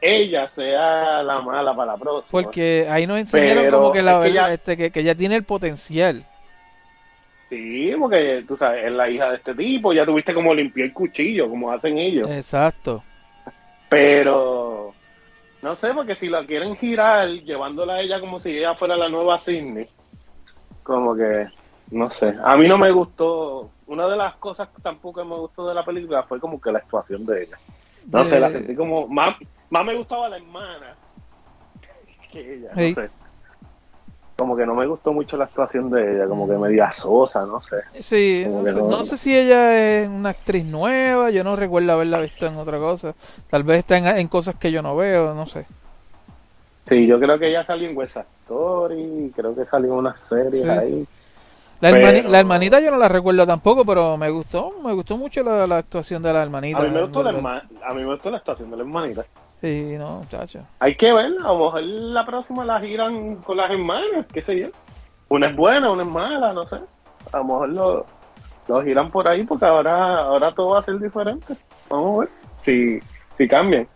ella 0.00 0.48
sea 0.48 1.22
la 1.22 1.40
mala 1.40 1.74
para 1.74 1.92
la 1.92 1.98
próxima. 1.98 2.30
Porque 2.42 2.86
ahí 2.90 3.06
nos 3.06 3.18
enseñaron 3.18 3.64
Pero 3.64 3.78
como 3.78 3.92
que, 3.92 4.02
la, 4.02 4.18
es 4.18 4.24
que 4.24 4.32
ya- 4.32 4.52
este, 4.52 4.76
que, 4.76 4.90
que 4.90 5.00
ella 5.00 5.14
tiene 5.14 5.36
el 5.36 5.44
potencial. 5.44 6.24
Sí, 7.48 7.92
porque 7.98 8.44
tú 8.48 8.56
sabes, 8.56 8.84
es 8.86 8.92
la 8.92 9.08
hija 9.08 9.30
de 9.30 9.36
este 9.36 9.54
tipo, 9.54 9.92
ya 9.92 10.04
tuviste 10.04 10.34
como 10.34 10.52
limpiar 10.54 10.86
el 10.88 10.92
cuchillo, 10.92 11.48
como 11.48 11.70
hacen 11.70 11.98
ellos. 11.98 12.28
Exacto. 12.30 13.02
Pero 13.88 14.92
no 15.62 15.76
sé, 15.76 15.94
porque 15.94 16.16
si 16.16 16.28
la 16.28 16.44
quieren 16.44 16.74
girar 16.76 17.28
llevándola 17.28 17.94
a 17.94 18.00
ella 18.00 18.18
como 18.18 18.40
si 18.40 18.50
ella 18.50 18.74
fuera 18.74 18.96
la 18.96 19.08
nueva 19.08 19.38
Sidney, 19.38 19.88
como 20.82 21.14
que 21.14 21.46
no 21.90 22.10
sé. 22.10 22.34
A 22.44 22.56
mí 22.56 22.66
no 22.68 22.78
me 22.78 22.90
gustó. 22.92 23.70
Una 23.86 24.08
de 24.08 24.16
las 24.16 24.34
cosas 24.36 24.68
que 24.74 24.80
tampoco 24.82 25.24
me 25.24 25.36
gustó 25.36 25.68
de 25.68 25.74
la 25.74 25.84
película 25.84 26.22
fue 26.24 26.40
como 26.40 26.60
que 26.60 26.72
la 26.72 26.78
actuación 26.78 27.24
de 27.26 27.44
ella. 27.44 27.58
No 28.10 28.24
De- 28.24 28.30
sé, 28.30 28.40
la 28.40 28.50
sentí 28.50 28.74
como 28.74 29.06
más, 29.08 29.36
más 29.70 29.84
me 29.84 29.94
gustaba 29.94 30.28
la 30.28 30.36
hermana 30.38 30.96
que 32.32 32.54
ella, 32.54 32.70
Hey. 32.74 32.94
no 32.96 33.02
sé. 33.02 33.10
Como 34.36 34.56
que 34.56 34.66
no 34.66 34.74
me 34.74 34.84
gustó 34.86 35.12
mucho 35.12 35.36
la 35.36 35.44
actuación 35.44 35.90
de 35.90 36.16
ella, 36.16 36.26
como 36.26 36.48
que 36.48 36.54
media 36.58 36.90
sosa, 36.90 37.46
no 37.46 37.60
sé. 37.60 37.76
Sí, 38.00 38.44
no 38.48 38.64
sé, 38.64 38.72
no- 38.74 38.88
no 38.88 39.04
sé 39.04 39.16
si 39.16 39.36
ella 39.38 39.78
es 40.02 40.08
una 40.08 40.30
actriz 40.30 40.64
nueva, 40.64 41.30
yo 41.30 41.44
no 41.44 41.54
recuerdo 41.54 41.92
haberla 41.92 42.18
visto 42.20 42.46
en 42.46 42.56
otra 42.56 42.78
cosa. 42.78 43.14
Tal 43.48 43.62
vez 43.62 43.78
está 43.78 43.96
en, 43.98 44.06
en 44.06 44.26
cosas 44.26 44.56
que 44.56 44.72
yo 44.72 44.82
no 44.82 44.96
veo, 44.96 45.34
no 45.34 45.46
sé. 45.46 45.66
Sí, 46.86 47.06
yo 47.06 47.20
creo 47.20 47.38
que 47.38 47.48
ella 47.48 47.62
salió 47.64 47.88
en 47.88 47.96
West 47.96 48.16
Story, 48.16 49.32
creo 49.36 49.54
que 49.54 49.64
salió 49.66 49.92
en 49.92 49.98
unas 49.98 50.18
series 50.20 50.62
Sí. 50.62 50.68
ahí. 50.68 51.06
La, 51.84 51.90
Pero- 51.90 52.06
hermani- 52.08 52.28
la 52.28 52.40
hermanita 52.40 52.80
yo 52.80 52.90
no 52.90 52.96
la 52.96 53.08
recuerdo 53.08 53.46
tampoco, 53.46 53.84
pero 53.84 54.16
me 54.16 54.30
gustó, 54.30 54.72
me 54.82 54.94
gustó 54.94 55.18
mucho 55.18 55.42
la, 55.42 55.66
la 55.66 55.76
actuación 55.78 56.22
de 56.22 56.32
la 56.32 56.42
hermanita. 56.42 56.78
A 56.78 56.82
mí 56.84 56.88
me 56.90 57.02
gustó 57.02 57.22
la 57.22 57.30
herma- 57.30 57.62
a 57.84 57.92
mí 57.92 58.00
me 58.00 58.06
gustó 58.06 58.30
la 58.30 58.38
actuación 58.38 58.70
de 58.70 58.76
la 58.78 58.82
hermanita. 58.84 59.24
Sí, 59.60 59.94
no, 59.98 60.20
muchacho. 60.20 60.60
Hay 60.78 60.94
que 60.96 61.12
ver, 61.12 61.26
a 61.26 61.48
lo 61.48 61.58
mejor 61.66 61.82
la 61.82 62.24
próxima 62.24 62.64
la 62.64 62.80
giran 62.80 63.36
con 63.36 63.58
las 63.58 63.70
hermanas, 63.70 64.24
qué 64.32 64.40
sé 64.40 64.58
yo. 64.60 64.68
Una 65.28 65.48
es 65.48 65.56
buena, 65.56 65.90
una 65.90 66.04
es 66.04 66.08
mala, 66.08 66.54
no 66.54 66.66
sé. 66.66 66.76
A 67.32 67.36
lo 67.38 67.44
mejor 67.44 67.68
lo, 67.68 68.06
lo 68.68 68.82
giran 68.82 69.10
por 69.10 69.28
ahí 69.28 69.44
porque 69.44 69.66
ahora, 69.66 70.20
ahora 70.20 70.52
todo 70.52 70.70
va 70.70 70.78
a 70.78 70.82
ser 70.82 70.98
diferente. 70.98 71.54
Vamos 71.90 72.16
a 72.16 72.20
ver 72.20 72.28
si, 72.62 72.98
si 73.36 73.46
cambian. 73.46 73.86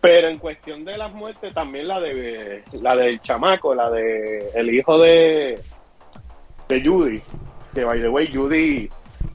Pero 0.00 0.28
en 0.28 0.38
cuestión 0.38 0.84
de 0.84 0.96
las 0.96 1.12
muertes, 1.12 1.52
también 1.54 1.88
la 1.88 2.00
de 2.00 2.62
la 2.72 2.94
del 2.94 3.20
chamaco, 3.20 3.74
la 3.74 3.90
de 3.90 4.48
el 4.54 4.72
hijo 4.74 4.96
de, 4.98 5.60
de 6.72 6.88
Judy. 6.88 7.22
Que 7.74 7.84
by 7.84 8.00
the 8.00 8.08
way, 8.08 8.28
Judy, 8.32 8.90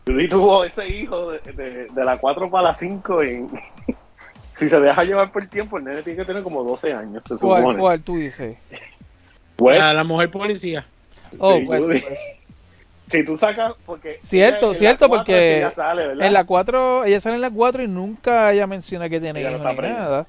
Judy 0.06 0.28
tuvo 0.30 0.64
ese 0.64 0.88
hijo 0.88 1.32
de, 1.32 1.40
de, 1.54 1.88
de 1.88 2.06
la 2.06 2.18
4 2.18 2.50
para 2.50 2.70
la 2.70 2.74
5 2.74 3.24
en, 3.24 3.50
si 4.58 4.68
se 4.68 4.80
deja 4.80 5.04
llevar 5.04 5.32
por 5.32 5.44
el 5.44 5.50
tiempo, 5.50 5.78
el 5.78 5.84
nene 5.86 6.02
tiene 6.02 6.20
que 6.20 6.26
tener 6.26 6.44
como 6.44 6.64
12 6.64 6.94
años, 6.94 7.24
se 7.28 7.36
¿Cuál, 7.38 7.62
supone. 7.62 7.80
cuál 7.80 8.02
tú 8.02 8.18
dices? 8.18 8.58
Pues, 9.56 9.80
A 9.82 9.94
la 9.94 10.04
mujer 10.04 10.32
policía. 10.32 10.86
Oh, 11.38 11.56
sí, 11.58 11.64
pues, 11.66 11.86
Judy. 11.86 12.00
pues. 12.02 12.20
si 13.08 13.26
tú 13.26 13.38
sacas, 13.38 13.74
porque... 13.86 14.18
Cierto, 14.20 14.58
ella 14.58 14.66
en 14.66 14.72
la 14.72 14.78
cierto, 14.80 15.10
porque 15.10 15.58
ella 15.58 15.72
sale, 15.72 16.08
¿verdad? 16.08 16.26
En 16.26 16.34
la 16.34 16.44
4, 16.44 17.06
ella 17.06 17.22
sale 17.22 17.36
en 17.36 17.42
la 17.42 17.52
4 17.52 17.84
y 17.84 17.88
nunca 17.88 18.52
ella 18.52 18.66
menciona 18.68 19.10
que 19.10 19.20
tiene 19.20 19.42
no 19.44 19.50
hijos 19.50 19.60
está 19.60 19.82
ni 19.82 19.90
nada. 19.90 20.28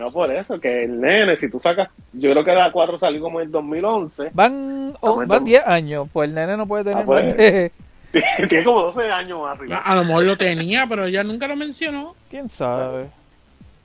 No 0.00 0.10
por 0.10 0.32
eso, 0.32 0.58
que 0.58 0.84
el 0.84 0.98
nene, 0.98 1.36
si 1.36 1.50
tú 1.50 1.60
sacas, 1.60 1.90
yo 2.14 2.30
creo 2.30 2.42
que 2.42 2.54
la 2.54 2.72
4 2.72 2.98
salió 2.98 3.20
como 3.20 3.38
en 3.38 3.46
el 3.48 3.52
2011, 3.52 4.30
Van, 4.32 4.94
oh, 5.00 5.16
van 5.16 5.28
dos. 5.28 5.44
10 5.44 5.66
años, 5.66 6.08
pues 6.10 6.30
el 6.30 6.34
nene 6.34 6.56
no 6.56 6.66
puede 6.66 6.84
tener 6.84 7.00
Ah, 7.00 7.04
pues. 7.04 7.24
más 7.26 7.36
de... 7.36 7.70
tiene 8.48 8.64
como 8.64 8.80
12 8.80 9.12
años 9.12 9.42
más. 9.42 9.60
así. 9.60 9.70
A, 9.70 9.76
a 9.76 9.94
lo 9.96 10.04
mejor 10.04 10.24
lo 10.24 10.38
tenía, 10.38 10.86
pero 10.88 11.04
ella 11.04 11.22
nunca 11.22 11.46
lo 11.46 11.54
mencionó. 11.54 12.14
¿Quién 12.30 12.48
sabe? 12.48 13.08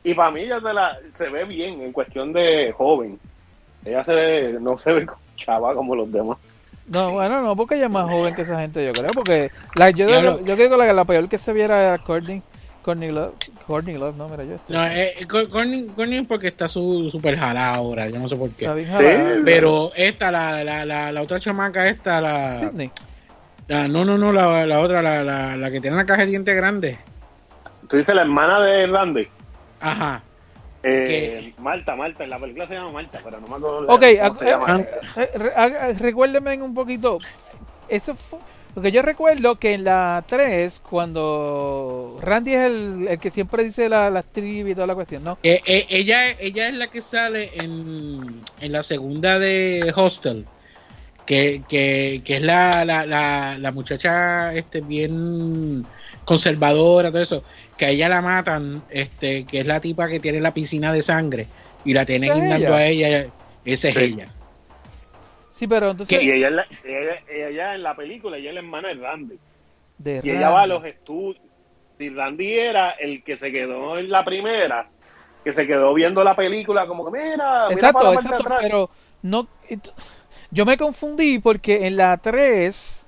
Y 0.05 0.13
para 0.13 0.31
mí 0.31 0.41
ella 0.41 0.61
se, 0.61 0.73
la, 0.73 0.97
se 1.11 1.29
ve 1.29 1.43
bien 1.43 1.81
en 1.81 1.91
cuestión 1.91 2.31
de 2.31 2.71
joven. 2.71 3.19
Ella 3.83 4.03
se 4.05 4.13
ve, 4.15 4.57
no 4.61 4.79
se 4.79 4.93
ve 4.93 5.05
chava 5.35 5.75
como 5.75 5.95
los 5.95 6.09
demás. 6.11 6.37
No, 6.87 7.11
bueno, 7.11 7.41
no, 7.41 7.55
porque 7.57 7.75
ella 7.75 7.87
es 7.87 7.91
más 7.91 8.09
joven 8.09 8.33
que 8.35 8.43
esa 8.43 8.61
gente, 8.61 8.85
yo 8.85 8.93
creo. 8.93 9.09
Porque 9.13 9.51
la, 9.75 9.89
yo, 9.89 10.07
yo 10.43 10.55
creo 10.55 10.69
que 10.69 10.77
la, 10.77 10.93
la 10.93 11.03
peor 11.05 11.27
que 11.27 11.37
se 11.37 11.51
viera 11.51 11.81
era 11.83 11.97
Courtney, 11.97 12.41
Courtney 12.85 13.11
Love. 13.11 13.33
Courtney 13.65 13.97
Love, 13.97 14.15
no, 14.15 14.29
mira 14.29 14.43
yo. 14.43 14.55
este, 14.55 14.71
No, 14.71 14.85
eh, 14.85 15.15
eh, 15.19 15.25
Cor- 15.25 15.49
Corny 15.49 15.87
Corny 15.87 16.17
es 16.17 16.27
porque 16.27 16.49
está 16.49 16.67
su, 16.67 17.09
super 17.09 17.35
jalada 17.35 17.73
ahora, 17.73 18.07
yo 18.09 18.19
no 18.19 18.29
sé 18.29 18.35
por 18.35 18.51
qué. 18.51 18.65
Está 18.65 18.75
bien 18.75 18.87
jalada. 18.87 19.35
Sí. 19.37 19.41
Pero 19.43 19.91
esta, 19.95 20.31
la, 20.31 20.63
la, 20.63 20.85
la, 20.85 21.11
la 21.11 21.21
otra 21.23 21.39
chamaca, 21.39 21.87
esta, 21.89 22.21
la, 22.21 22.51
Sydney. 22.59 22.91
la- 23.67 23.87
no, 23.87 24.05
no, 24.05 24.19
no, 24.19 24.31
la, 24.31 24.67
la 24.67 24.79
otra, 24.81 25.01
la, 25.01 25.23
la, 25.23 25.57
la 25.57 25.71
que 25.71 25.81
tiene 25.81 25.97
la 25.97 26.05
caja 26.05 26.21
de 26.21 26.27
dientes 26.27 26.55
grande. 26.55 26.99
Tú 27.89 27.97
dices 27.97 28.13
la 28.13 28.21
hermana 28.21 28.59
de 28.61 28.85
Randy. 28.85 29.27
Ajá. 29.81 30.21
Eh, 30.83 31.51
Marta, 31.57 31.95
Marta, 31.95 32.23
en 32.23 32.29
la 32.29 32.37
película 32.37 32.67
se 32.67 32.75
llama 32.75 32.91
Marta, 32.91 33.19
pero 33.23 33.39
no 33.39 33.47
me 33.47 33.55
acuerdo 33.55 33.87
Ok, 33.87 34.03
cómo 34.21 34.35
se 34.35 34.45
ah, 34.45 34.49
llama. 34.51 34.79
Eh, 35.17 35.31
re- 35.33 35.53
haga- 35.55 35.93
Recuérdeme 35.93 36.61
un 36.61 36.75
poquito. 36.75 37.17
Eso 37.89 38.13
fue. 38.15 38.37
Porque 38.75 38.91
yo 38.91 39.01
recuerdo 39.01 39.55
que 39.55 39.73
en 39.73 39.85
la 39.85 40.21
3, 40.27 40.81
cuando 40.81 42.19
Randy 42.21 42.53
es 42.53 42.63
el, 42.63 43.07
el 43.09 43.19
que 43.19 43.31
siempre 43.31 43.63
dice 43.63 43.87
la, 43.87 44.21
trivia 44.21 44.73
y 44.73 44.75
toda 44.75 44.85
la 44.85 44.95
cuestión, 44.95 45.23
¿no? 45.23 45.37
Eh, 45.43 45.61
eh, 45.65 45.85
ella, 45.89 46.29
ella 46.31 46.67
es 46.67 46.73
la 46.75 46.87
que 46.87 47.01
sale 47.01 47.51
en, 47.55 48.41
en 48.59 48.71
la 48.73 48.83
segunda 48.83 49.39
de 49.39 49.93
Hostel. 49.95 50.45
Que, 51.25 51.63
que, 51.67 52.21
que 52.23 52.35
es 52.35 52.41
la, 52.43 52.85
la, 52.85 53.05
la, 53.05 53.57
la 53.57 53.71
muchacha 53.71 54.53
este 54.53 54.81
bien 54.81 55.85
conservadora, 56.25 57.09
todo 57.09 57.21
eso. 57.21 57.43
Que 57.77 57.85
a 57.85 57.89
ella 57.89 58.09
la 58.09 58.21
matan, 58.21 58.83
este, 58.89 59.45
que 59.45 59.61
es 59.61 59.65
la 59.65 59.79
tipa 59.79 60.09
que 60.09 60.19
tiene 60.19 60.41
la 60.41 60.53
piscina 60.53 60.91
de 60.91 61.01
sangre. 61.01 61.47
Y 61.85 61.93
la 61.93 62.05
tienen 62.05 62.29
¿Esa 62.29 62.35
es 62.35 62.41
guindando 62.41 62.73
a 62.75 62.85
ella. 62.85 63.27
Esa 63.63 63.87
es 63.87 63.95
Sí. 63.95 64.03
ella. 64.03 64.27
Sí, 65.55 65.67
pero 65.67 65.91
entonces. 65.91 66.21
Y 66.21 66.29
ella, 66.31 66.47
es 66.49 66.53
la- 66.53 66.67
ella, 66.83 67.15
ella 67.29 67.75
en 67.75 67.83
la 67.83 67.95
película, 67.95 68.35
ella 68.37 68.49
es 68.49 68.55
la 68.55 68.59
hermana 68.59 68.89
de 68.89 68.95
Randy. 68.95 69.39
de 69.97 70.19
Y 70.21 70.29
ella 70.31 70.49
va 70.49 70.63
a 70.63 70.67
los 70.67 70.83
estudios. 70.83 71.41
Y 71.97 72.09
Randy 72.09 72.53
era 72.59 72.91
el 72.91 73.23
que 73.23 73.37
se 73.37 73.53
quedó 73.53 73.97
en 73.97 74.09
la 74.09 74.25
primera, 74.25 74.89
que 75.45 75.53
se 75.53 75.65
quedó 75.65 75.93
viendo 75.93 76.25
la 76.25 76.35
película 76.35 76.85
como 76.87 77.05
que, 77.05 77.11
mira, 77.17 77.29
mira 77.29 77.45
para 77.47 77.73
Exacto, 77.73 78.09
de 78.09 78.15
exacto, 78.15 78.43
atrás. 78.43 78.59
pero 78.63 78.89
no. 79.21 79.47
Yo 80.51 80.65
me 80.65 80.77
confundí 80.77 81.39
porque 81.39 81.87
en 81.87 81.95
la 81.95 82.17
3. 82.17 83.07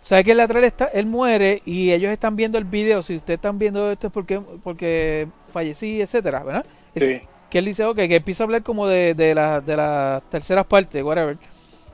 ¿Sabes 0.00 0.24
que 0.24 0.32
en 0.32 0.36
la 0.38 0.48
3 0.48 0.64
está, 0.64 0.86
él 0.86 1.06
muere 1.06 1.62
y 1.64 1.92
ellos 1.92 2.10
están 2.10 2.34
viendo 2.34 2.58
el 2.58 2.64
video? 2.64 3.02
Si 3.02 3.14
ustedes 3.16 3.38
están 3.38 3.56
viendo 3.58 3.92
esto 3.92 4.08
es 4.08 4.12
porque, 4.12 4.40
porque 4.64 5.28
fallecí, 5.52 6.00
etcétera, 6.00 6.42
¿verdad? 6.42 6.66
Es- 6.92 7.04
Sí. 7.04 7.20
Que 7.50 7.60
él 7.60 7.64
dice, 7.64 7.84
ok, 7.84 7.96
que 7.96 8.16
empieza 8.16 8.42
a 8.42 8.46
hablar 8.46 8.62
como 8.62 8.86
de, 8.86 9.14
de, 9.14 9.34
la, 9.34 9.60
de 9.62 9.74
las 9.76 10.22
terceras 10.28 10.66
partes, 10.66 11.02
whatever. 11.02 11.36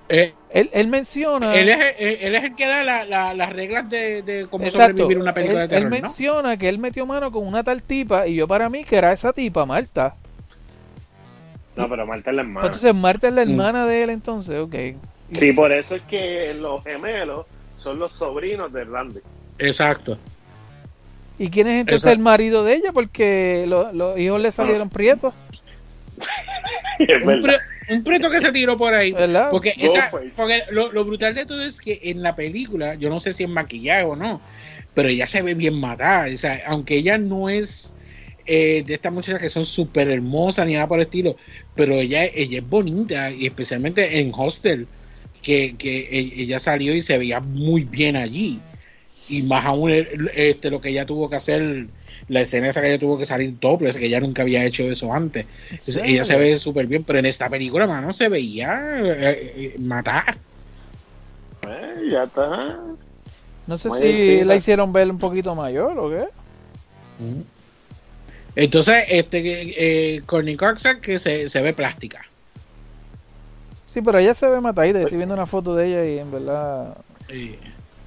Eh, 0.09 0.35
Él, 0.51 0.71
él 0.73 0.89
menciona. 0.89 1.55
él, 1.55 1.69
es, 1.69 1.79
eh, 1.99 2.19
él 2.23 2.35
es 2.35 2.45
el 2.45 2.55
que 2.55 2.67
da 2.67 2.85
la- 2.85 3.05
la- 3.07 3.35
las 3.35 3.53
reglas 3.53 3.89
de, 3.89 4.23
de 4.23 4.47
cómo 4.51 4.65
Exacto. 4.67 4.99
sobrevivir 5.03 5.19
una 5.21 5.33
película 5.33 5.63
él, 5.63 5.69
de 5.69 5.75
terror, 5.77 5.93
él 5.95 6.01
¿no? 6.01 6.03
menciona 6.07 6.57
que 6.59 6.69
él 6.69 6.79
metió 6.79 7.07
mano 7.07 7.33
con 7.33 7.47
una 7.47 7.65
tal 7.65 7.83
tipa 7.83 8.27
y 8.27 8.35
yo 8.37 8.47
para 8.47 8.69
mí 8.69 8.85
que 8.85 8.97
era 8.97 9.13
esa 9.13 9.33
tipa, 9.33 9.65
Marta. 9.67 10.15
No, 11.77 11.89
pero 11.89 12.07
Marta 12.07 12.31
es 12.31 12.37
la 12.37 12.43
hermana. 12.43 12.67
Entonces 12.67 12.95
Marta 12.95 13.29
es 13.29 13.35
la 13.35 13.45
Mm. 13.45 13.51
hermana 13.51 13.87
de 13.87 14.03
él 14.05 14.11
entonces, 14.11 14.59
ok. 14.59 14.75
Sí, 15.33 15.53
por 15.53 15.73
eso 15.73 15.97
es 15.97 16.03
que 16.03 16.53
los 16.55 16.85
gemelos 16.85 17.47
son 17.79 17.99
los 17.99 18.13
sobrinos 18.13 18.73
de 18.73 18.85
Randy. 18.85 19.21
Exacto. 19.59 20.19
¿Y 21.39 21.49
quién 21.51 21.67
es 21.67 21.81
entonces 21.81 22.03
Exacto. 22.05 22.13
el 22.17 22.23
marido 22.23 22.63
de 22.63 22.75
ella? 22.75 22.93
Porque 22.93 23.65
lo- 23.67 23.91
los 23.93 24.19
hijos 24.19 24.41
le 24.41 24.53
salieron 24.53 24.89
prietos, 24.91 25.35
es 27.01 27.27
verdad. 27.27 27.59
Un 27.91 28.03
preto 28.05 28.30
que 28.30 28.41
se 28.41 28.53
tiró 28.53 28.76
por 28.76 28.95
ahí. 28.95 29.12
¿verdad? 29.12 29.51
Porque, 29.51 29.74
esa, 29.78 30.11
Ghostface. 30.11 30.37
porque 30.37 30.62
lo, 30.70 30.93
lo 30.93 31.05
brutal 31.05 31.35
de 31.35 31.47
todo 31.47 31.62
es 31.64 31.80
que 31.80 31.99
en 32.05 32.22
la 32.22 32.35
película, 32.35 32.95
yo 32.95 33.09
no 33.11 33.20
sé 33.20 33.32
si 33.32 33.45
es 33.45 33.49
maquillaje 33.49 34.05
o 34.05 34.16
no, 34.16 34.41
pero 34.95 35.09
ella 35.09 35.26
se 35.26 35.43
ve 35.43 35.55
bien 35.55 35.74
matada. 35.78 36.32
O 36.32 36.39
sea, 36.39 36.62
aunque 36.66 36.97
ella 36.97 37.18
no 37.18 37.49
es 37.49 37.95
eh, 38.47 38.82
de 38.85 38.95
estas 38.95 39.12
muchachas 39.12 39.41
que 39.41 39.49
son 39.49 39.64
súper 39.64 40.09
hermosas 40.09 40.66
ni 40.66 40.74
nada 40.74 40.89
por 40.89 40.99
el 40.99 41.05
estilo, 41.07 41.37
pero 41.74 41.95
ella, 42.01 42.24
ella 42.24 42.59
es 42.59 42.68
bonita 42.68 43.30
y 43.30 43.47
especialmente 43.47 44.18
en 44.20 44.32
Hostel, 44.35 44.91
que, 45.41 45.76
que 45.76 45.99
e- 46.01 46.43
ella 46.43 46.61
salió 46.61 46.95
y 46.95 47.01
se 47.03 47.18
veía 47.18 47.41
muy 47.41 47.85
bien 47.85 48.16
allí. 48.16 48.66
Y 49.26 49.43
más 49.43 49.64
aún 49.64 49.91
este, 50.35 50.70
lo 50.70 50.80
que 50.80 50.91
ella 50.91 51.07
tuvo 51.07 51.30
que 51.30 51.37
hacer, 51.37 51.91
la 52.29 52.41
escena 52.41 52.68
esa 52.68 52.81
que 52.81 52.89
ella 52.89 52.99
tuvo 52.99 53.18
que 53.18 53.27
salir 53.27 53.59
topless, 53.61 53.97
que 53.97 54.07
ella 54.07 54.20
nunca 54.20 54.43
había 54.43 54.64
hecho 54.64 54.85
eso 54.85 55.12
antes. 55.12 55.47
Entonces, 55.64 55.97
¿En 55.99 56.07
ella 56.07 56.25
se 56.25 56.37
ve 56.39 56.57
súper 56.57 56.87
bien, 56.87 57.05
pero 57.05 57.18
en 57.18 57.27
esta 57.27 57.49
película, 57.49 57.87
mano, 57.87 58.12
se 58.12 58.29
veía 58.29 58.99
eh, 59.03 59.53
eh, 59.57 59.75
matar. 59.81 60.37
Eh, 61.68 62.09
ya 62.11 62.25
está. 62.25 62.79
No 63.66 63.79
sé 63.79 63.89
Muy 63.89 63.99
si 63.99 64.07
distinta. 64.07 64.45
la 64.45 64.57
hicieron 64.57 64.93
ver 64.93 65.11
un 65.11 65.18
poquito 65.18 65.55
mayor 65.55 65.99
o 65.99 66.11
qué. 66.11 66.25
Entonces, 68.57 69.05
este 69.09 70.16
eh, 70.16 70.22
Courtney 70.27 70.57
Cox 70.57 70.87
que 71.01 71.18
se, 71.18 71.49
se 71.49 71.62
ve 71.62 71.72
plástica. 71.72 72.25
Sí, 73.87 74.01
pero 74.03 74.18
ella 74.18 74.35
se 74.35 74.49
ve 74.49 74.61
matadita. 74.61 75.01
Estoy 75.01 75.18
viendo 75.18 75.35
una 75.35 75.47
foto 75.47 75.75
de 75.77 75.87
ella 75.87 76.05
y 76.05 76.18
en 76.18 76.31
verdad. 76.31 76.97
Eh, 77.29 77.59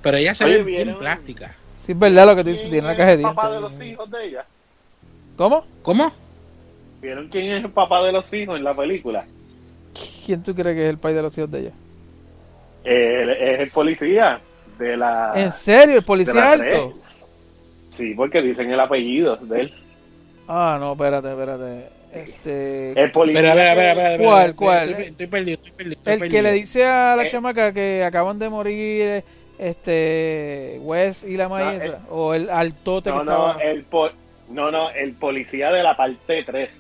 pero 0.02 0.18
ella 0.18 0.36
se 0.36 0.46
Oye, 0.46 0.58
ve 0.58 0.64
bien 0.64 0.98
plástica. 0.98 1.56
Sí, 1.88 1.94
es 1.94 2.00
verdad 2.00 2.26
lo 2.28 2.36
que 2.36 2.44
tú 2.44 2.50
dices, 2.50 2.70
tiene 2.70 2.86
la 2.86 2.98
caja 2.98 3.08
de 3.12 3.14
el 3.16 3.22
papá 3.22 3.50
de 3.50 3.58
dientes. 3.60 3.80
los 3.80 3.88
hijos 3.88 4.12
de 4.12 4.26
ella? 4.28 4.46
¿Cómo? 5.38 5.66
¿Cómo? 5.82 6.12
¿Vieron 7.02 7.30
quién 7.30 7.46
es 7.54 7.64
el 7.64 7.72
papá 7.72 8.04
de 8.04 8.12
los 8.12 8.32
hijos 8.34 8.58
en 8.58 8.64
la 8.66 8.76
película? 8.76 9.26
¿Quién 10.26 10.44
tú 10.44 10.54
crees 10.54 10.76
que 10.76 10.84
es 10.84 10.90
el 10.90 10.98
país 10.98 11.16
de 11.16 11.22
los 11.22 11.38
hijos 11.38 11.50
de 11.50 11.60
ella? 11.62 11.72
Es 12.84 13.60
el 13.62 13.70
policía 13.72 14.40
de 14.78 14.98
la. 14.98 15.32
¿En 15.36 15.52
serio? 15.52 15.96
¿El 16.00 16.04
policía 16.04 16.52
alto? 16.52 16.94
Sí, 17.92 18.14
porque 18.16 18.42
dicen 18.42 18.70
el 18.70 18.80
apellido 18.80 19.38
de 19.38 19.62
él. 19.62 19.74
Ah, 20.48 20.78
no, 20.80 20.92
espérate, 20.92 21.30
espérate. 21.30 21.86
Este, 22.14 23.02
El 23.02 23.12
policía. 23.12 23.42
Pero 23.42 23.52
a 23.52 23.56
ver, 23.56 23.68
a 23.70 23.76
ver, 23.76 23.90
a 23.90 23.94
que- 23.94 24.00
ver. 24.00 24.06
a 24.08 24.10
ver, 24.18 24.22
¿Cuál, 24.26 24.56
cuál? 24.56 24.90
Estoy, 24.90 25.06
estoy 25.06 25.28
perdido, 25.28 25.56
estoy 25.56 25.72
perdido. 25.72 25.94
estoy 25.98 26.14
el 26.14 26.30
que 26.30 26.42
le 26.42 26.52
dice 26.52 26.86
a 26.86 27.16
la 27.16 27.24
Eh. 27.26 27.30
chamaca 27.30 27.72
que 27.74 28.04
acaban 28.04 28.38
de 28.40 28.50
morir 28.50 29.24
este 29.60 30.78
Wes 30.82 31.24
y 31.24 31.36
la 31.38 31.46
No, 31.46 31.50
maíz 31.50 31.84
eh. 31.84 31.96
o 32.10 32.34
el 32.34 32.50
altote 32.50 33.10
No, 33.10 33.20
que 33.20 33.26
no, 33.26 33.52
estaba 33.52 33.64
el 33.64 33.84
po- 33.84 34.10
no, 34.50 34.72
no, 34.72 34.90
el 34.92 35.14
policía 35.14 35.72
de 35.72 35.84
la 35.84 35.96
parte 35.96 36.44
3. 36.44 36.80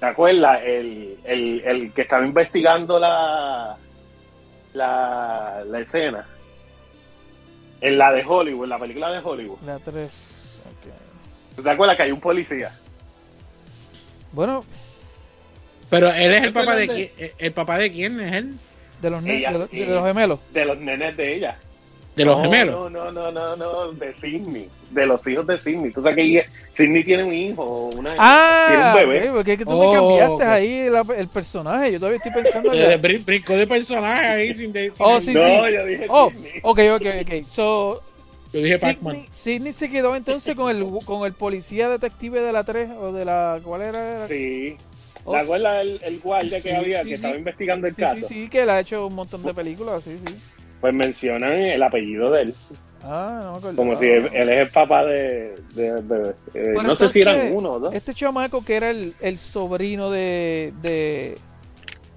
¿Te 0.00 0.06
acuerdas? 0.06 0.60
El, 0.64 1.16
el, 1.24 1.60
el 1.64 1.92
que 1.92 2.02
estaba 2.02 2.24
investigando 2.26 2.98
la, 2.98 3.76
la, 4.74 5.62
la 5.66 5.80
escena. 5.80 6.24
En 7.80 7.98
la 7.98 8.12
de 8.12 8.24
Hollywood, 8.24 8.64
en 8.64 8.70
la 8.70 8.78
película 8.78 9.10
de 9.12 9.18
Hollywood. 9.18 9.58
la 9.66 9.78
3. 9.78 10.56
¿Tú 11.56 11.62
¿Te 11.62 11.70
acuerdas 11.70 11.96
que 11.96 12.02
hay 12.04 12.12
un 12.12 12.20
policía? 12.20 12.72
Bueno, 14.32 14.64
Pero 15.90 16.08
él 16.12 16.34
es 16.34 16.42
el 16.44 16.52
¿Te 16.52 16.60
papá 16.60 16.74
de 16.76 16.88
quién? 16.88 17.10
¿El 17.38 17.52
papá 17.52 17.78
de 17.78 17.92
quién 17.92 18.20
es 18.20 18.32
él? 18.34 18.54
De 19.04 19.10
los, 19.10 19.24
Ella, 19.24 19.52
de, 19.52 19.58
los, 19.58 19.70
sí. 19.70 19.78
de 19.80 19.86
los 19.86 20.04
gemelos. 20.06 20.40
De 20.52 20.64
los 20.64 20.78
nenes 20.80 21.16
de 21.16 21.36
ella. 21.36 21.58
¿De 22.16 22.24
los 22.24 22.36
No, 22.36 22.44
gemelos? 22.44 22.92
No, 22.92 23.10
no, 23.10 23.10
no, 23.12 23.32
no, 23.32 23.56
no, 23.56 23.92
de 23.92 24.14
Sidney. 24.14 24.68
De 24.90 25.04
los 25.04 25.26
hijos 25.26 25.44
de 25.48 25.58
Sidney. 25.60 25.90
Tú 25.90 26.00
sabes 26.00 26.14
que 26.16 26.22
ella- 26.22 26.44
Sidney 26.72 27.02
tiene 27.02 27.24
un 27.24 27.34
hijo, 27.34 27.90
una, 27.96 28.14
Ah, 28.18 28.66
tiene 28.94 29.04
un 29.06 29.10
bebé. 29.12 29.30
porque 29.32 29.52
es 29.54 29.58
que 29.58 29.64
tú 29.64 29.72
Oh, 29.72 29.90
me 29.92 29.98
cambiaste 29.98 30.34
ok. 30.34 30.40
ahí 30.42 30.88
la- 30.90 31.04
el 31.16 31.26
personaje. 31.28 31.90
Yo 31.92 31.98
todavía 31.98 32.18
estoy 32.18 32.32
pensando 32.32 32.72
en 32.72 32.92
Eh, 32.92 32.96
brin- 33.00 33.24
Brincó 33.24 33.54
de 33.54 33.66
personaje 33.66 34.26
ahí 34.26 34.54
sin 34.54 34.72
decir. 34.72 34.92
Oh, 35.00 35.20
sí, 35.20 35.34
no, 35.34 35.40
sí. 35.40 35.72
yo 35.74 35.84
dije 35.86 36.06
Oh, 36.08 36.30
Sidney. 36.30 36.52
ok, 36.62 36.78
ok, 36.94 37.06
ok. 37.22 37.48
So, 37.48 38.00
Yo 38.52 38.60
dije 38.62 38.78
Pac-Man. 38.78 39.14
Sidney, 39.16 39.28
Sidney 39.32 39.72
se 39.72 39.90
quedó 39.90 40.14
entonces 40.14 40.54
con 40.54 40.70
el, 40.70 40.86
con 41.04 41.26
el 41.26 41.32
policía 41.32 41.88
detective 41.88 42.40
de 42.40 42.52
la 42.52 42.62
3 42.62 42.90
o 42.96 43.10
de 43.12 43.24
la... 43.24 43.58
¿Cuál 43.64 43.82
era? 43.82 44.28
Sí. 44.28 44.76
Oh, 45.24 45.32
¿Te 45.32 45.38
acuerdas 45.38 45.80
el, 45.82 46.00
el 46.04 46.20
guardia 46.20 46.60
que 46.60 46.70
sí, 46.70 46.74
había 46.74 46.98
sí, 47.02 47.04
que 47.04 47.08
sí. 47.08 47.14
estaba 47.14 47.36
investigando 47.36 47.86
el 47.86 47.94
Sí, 47.94 48.02
caso? 48.02 48.16
sí, 48.16 48.24
sí, 48.24 48.48
que 48.48 48.62
él 48.62 48.70
ha 48.70 48.80
hecho 48.80 49.06
un 49.06 49.14
montón 49.14 49.42
de 49.42 49.54
películas, 49.54 50.04
sí, 50.04 50.18
sí. 50.26 50.34
Pues 50.80 50.92
mencionan 50.92 51.52
el 51.52 51.82
apellido 51.82 52.30
de 52.30 52.42
él. 52.42 52.54
Ah, 53.02 53.40
no 53.42 53.52
me 53.52 53.58
acuerdo. 53.58 53.76
Como 53.76 53.98
si 53.98 54.06
él, 54.06 54.28
él 54.34 54.48
es 54.50 54.58
el 54.60 54.68
papá 54.68 55.04
de. 55.04 55.54
de- 55.74 56.02
de- 56.02 56.34
eh, 56.54 56.70
Bueno, 56.74 56.90
no 56.90 56.96
sé 56.96 57.08
si 57.10 57.22
eran 57.22 57.52
uno 57.54 57.72
o 57.72 57.78
dos. 57.80 57.94
Este 57.94 58.12
chamaco 58.14 58.64
que 58.64 58.76
era 58.76 58.90
el, 58.90 59.14
el 59.20 59.38
sobrino 59.38 60.10
de, 60.10 60.72
de... 60.82 61.38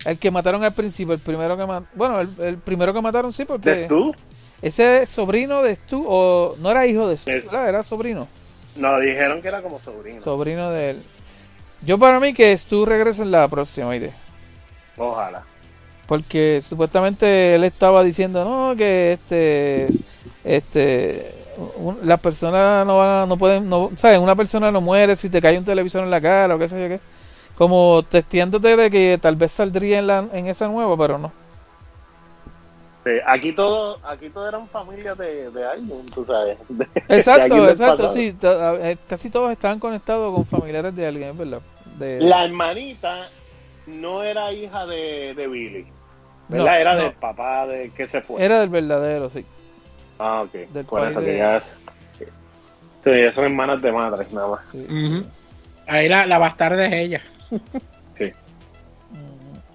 El 0.05 0.18
que 0.20 0.32
mataron 0.32 0.64
al 0.64 0.74
principio, 0.74 1.14
el 1.14 1.20
primero 1.20 1.55
que 1.58 1.66
mataron... 1.66 1.88
Bueno, 1.95 2.20
el, 2.22 2.30
el 2.39 2.58
primero 2.58 2.93
que 2.93 3.01
mataron 3.01 3.32
sí, 3.34 3.45
porque... 3.45 3.70
¿De 3.70 3.84
Stu? 3.86 4.14
Ese 4.62 5.05
sobrino 5.05 5.62
de 5.62 5.76
Stu, 5.76 6.03
o 6.08 6.55
no 6.60 6.72
era 6.72 6.88
hijo 6.88 7.08
de 7.08 7.16
Stu, 7.18 7.32
era 7.55 7.84
sobrino. 7.84 8.28
No, 8.76 8.99
dijeron 8.99 9.41
que 9.41 9.47
era 9.49 9.62
como 9.62 9.80
sobrino. 9.80 10.22
Sobrino 10.22 10.72
de 10.72 10.91
él. 10.91 11.03
Yo 11.82 11.97
para 11.97 12.19
mí 12.19 12.34
que 12.34 12.55
Stu 12.57 12.86
regresa 12.86 13.23
en 13.23 13.32
la 13.32 13.47
próxima 13.47 13.95
idea. 13.95 14.13
Ojalá. 14.97 15.43
Porque 16.07 16.61
supuestamente 16.67 17.55
él 17.55 17.63
estaba 17.65 18.03
diciendo, 18.03 18.43
no, 18.45 18.75
que 18.78 19.13
este, 19.13 19.89
este, 20.43 21.36
las 22.03 22.19
personas 22.21 22.86
no 22.88 22.97
van, 22.97 23.23
a- 23.23 23.25
no 23.25 23.38
pueden, 23.38 23.69
no, 23.69 23.91
¿sabes? 23.97 24.19
Una 24.19 24.36
persona 24.36 24.71
no 24.71 24.82
muere 24.82 25.15
si 25.15 25.30
te 25.30 25.41
cae 25.41 25.57
un 25.57 25.65
televisor 25.65 26.03
en 26.03 26.11
la 26.11 26.21
cara 26.21 26.55
o 26.55 26.59
qué 26.59 26.67
sé 26.67 26.82
yo 26.82 26.88
qué. 26.88 26.99
Como 27.55 28.03
testiéndote 28.03 28.78
de 28.78 28.89
que 28.91 29.19
tal 29.21 29.36
vez 29.36 29.51
saldría 29.51 29.99
en, 29.99 30.07
la, 30.07 30.28
en 30.34 30.47
esa 30.47 30.67
nueva, 30.67 30.97
pero 30.97 31.17
no. 31.17 31.34
Sí, 33.08 33.14
aquí 33.26 33.53
todo, 33.53 33.99
aquí 34.05 34.30
todo 34.30 34.49
eran 34.49 34.68
familias 34.68 35.18
de, 35.18 35.49
de 35.51 35.66
alguien, 35.66 36.05
tú 36.14 36.26
sabes. 36.26 36.58
De- 36.70 36.88
Exacto, 37.08 37.70
exacto, 37.70 38.10
sí. 38.10 38.36
eh, 38.41 38.97
Casi 39.08 39.30
todos 39.30 39.51
estaban 39.51 39.80
conectados 39.80 40.36
con 40.36 40.45
familiares 40.45 40.93
de 40.93 41.08
alguien, 41.08 41.38
verdad. 41.38 41.62
De, 41.97 42.20
La 42.20 42.43
hermanita 42.43 43.30
no 43.86 44.24
era 44.24 44.51
hija 44.51 44.86
de, 44.86 45.34
de 45.38 45.47
Billy. 45.47 45.84
No, 46.49 46.58
¿Verdad? 46.58 46.82
era 46.82 46.95
no. 46.95 47.01
del 47.03 47.12
papá 47.14 47.66
de 47.68 47.91
que 47.91 48.10
se 48.10 48.20
fue. 48.22 48.43
Era 48.43 48.60
del 48.60 48.70
verdadero, 48.70 49.30
sí. 49.30 49.45
Ah, 50.20 50.41
ok. 50.41 50.51
del 50.51 50.86
Por 50.86 51.08
eso 51.08 51.22
de- 51.22 51.26
que 51.26 51.38
ya. 51.38 51.64
Sí, 53.03 53.12
son 53.34 53.45
hermanas 53.45 53.82
de 53.82 53.91
madre, 53.91 54.26
nada 54.34 54.47
más. 54.49 54.60
sí. 54.72 54.86
Ahí 55.88 56.10
la, 56.10 56.26
la 56.26 56.38
bastarda 56.39 56.86
es 56.88 56.93
ella. 56.93 57.22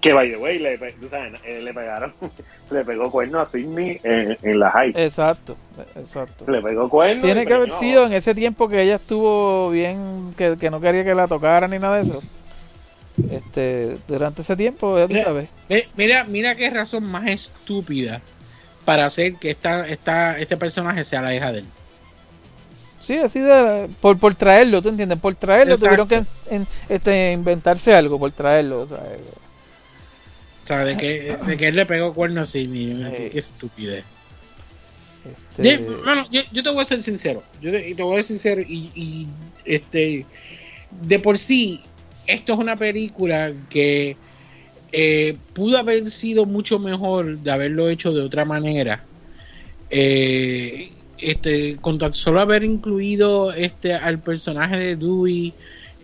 Que 0.03 0.11
by 0.11 0.29
the 0.29 0.35
way, 0.37 0.59
le, 0.59 0.77
pe- 0.77 0.91
tú 0.99 1.07
sabes, 1.07 1.33
eh, 1.45 1.61
le 1.61 1.73
pegaron, 1.73 2.13
le 2.71 2.83
pegó 2.83 3.09
cuerno 3.09 3.39
a 3.39 3.45
Sidney 3.45 4.01
en, 4.03 4.37
en 4.41 4.59
la 4.59 4.69
high. 4.69 4.91
Exacto, 4.97 5.55
exacto. 5.95 6.43
Le 6.51 6.61
pegó 6.61 6.89
cuerno. 6.89 7.21
Tiene 7.23 7.45
que 7.45 7.53
haber 7.53 7.69
sido 7.69 8.05
en 8.05 8.11
ese 8.11 8.35
tiempo 8.35 8.67
que 8.67 8.81
ella 8.81 8.95
estuvo 8.95 9.69
bien, 9.69 10.33
que, 10.37 10.57
que 10.59 10.69
no 10.69 10.81
quería 10.81 11.05
que 11.05 11.15
la 11.15 11.27
tocaran 11.29 11.71
ni 11.71 11.79
nada 11.79 11.95
de 11.95 12.01
eso. 12.03 12.21
Este, 13.31 13.95
durante 14.07 14.41
ese 14.41 14.55
tiempo, 14.57 14.97
ya 14.99 15.07
tú 15.07 15.15
sabes. 15.23 15.47
Mira, 15.95 16.25
mira 16.25 16.55
qué 16.55 16.69
razón 16.69 17.05
más 17.05 17.25
estúpida 17.27 18.21
para 18.85 19.05
hacer 19.05 19.35
que 19.35 19.51
esta, 19.51 19.87
esta, 19.87 20.37
este 20.37 20.57
personaje 20.57 21.03
sea 21.05 21.21
la 21.21 21.33
hija 21.33 21.51
de 21.53 21.59
él. 21.59 21.65
Sí, 22.99 23.17
así 23.17 23.39
de, 23.39 23.87
por, 24.01 24.17
por 24.17 24.33
traerlo, 24.35 24.81
¿tú 24.81 24.89
entiendes? 24.89 25.19
Por 25.19 25.35
traerlo 25.35 25.75
Exacto. 25.75 26.05
tuvieron 26.05 26.07
que 26.49 26.55
en- 26.55 26.67
este, 26.89 27.31
inventarse 27.33 27.93
algo, 27.93 28.17
por 28.19 28.31
traerlo. 28.31 28.81
O 28.81 28.85
sea, 28.85 28.99
O 30.63 30.67
sea, 30.67 30.85
de 30.85 30.95
que, 30.95 31.37
de 31.45 31.57
que 31.57 31.67
él 31.67 31.75
le 31.75 31.85
pegó 31.85 32.13
cuerno 32.13 32.41
así, 32.41 32.67
qué, 32.67 33.29
qué 33.31 33.39
estupidez. 33.39 34.05
este, 35.25 35.63
Ye- 35.63 35.79
mano, 36.05 36.25
yo, 36.31 36.41
yo 36.51 36.63
te 36.63 36.69
voy 36.69 36.81
a 36.81 36.85
ser 36.85 37.03
sincero. 37.03 37.43
Yo 37.61 37.71
te, 37.71 37.93
voy 38.01 38.13
a 38.19 38.23
ser 38.23 38.37
sincero 38.37 38.61
y, 38.61 38.91
y, 38.95 39.27
este 39.65 40.25
de 41.01 41.19
por 41.19 41.37
sí, 41.37 41.81
esto 42.27 42.53
es 42.53 42.59
una 42.59 42.75
película 42.75 43.51
que 43.69 44.15
eh, 44.91 45.35
pudo 45.53 45.77
haber 45.77 46.09
sido 46.11 46.45
mucho 46.45 46.79
mejor 46.79 47.39
de 47.39 47.51
haberlo 47.51 47.89
hecho 47.89 48.13
de 48.13 48.21
otra 48.21 48.45
manera. 48.45 49.03
Eh, 49.89 50.91
este, 51.17 51.77
con 51.77 51.97
tan 51.97 52.13
solo 52.13 52.39
haber 52.39 52.63
incluido 52.63 53.53
este 53.53 53.93
al 53.93 54.19
personaje 54.19 54.77
de 54.77 54.95
Dewey 54.95 55.53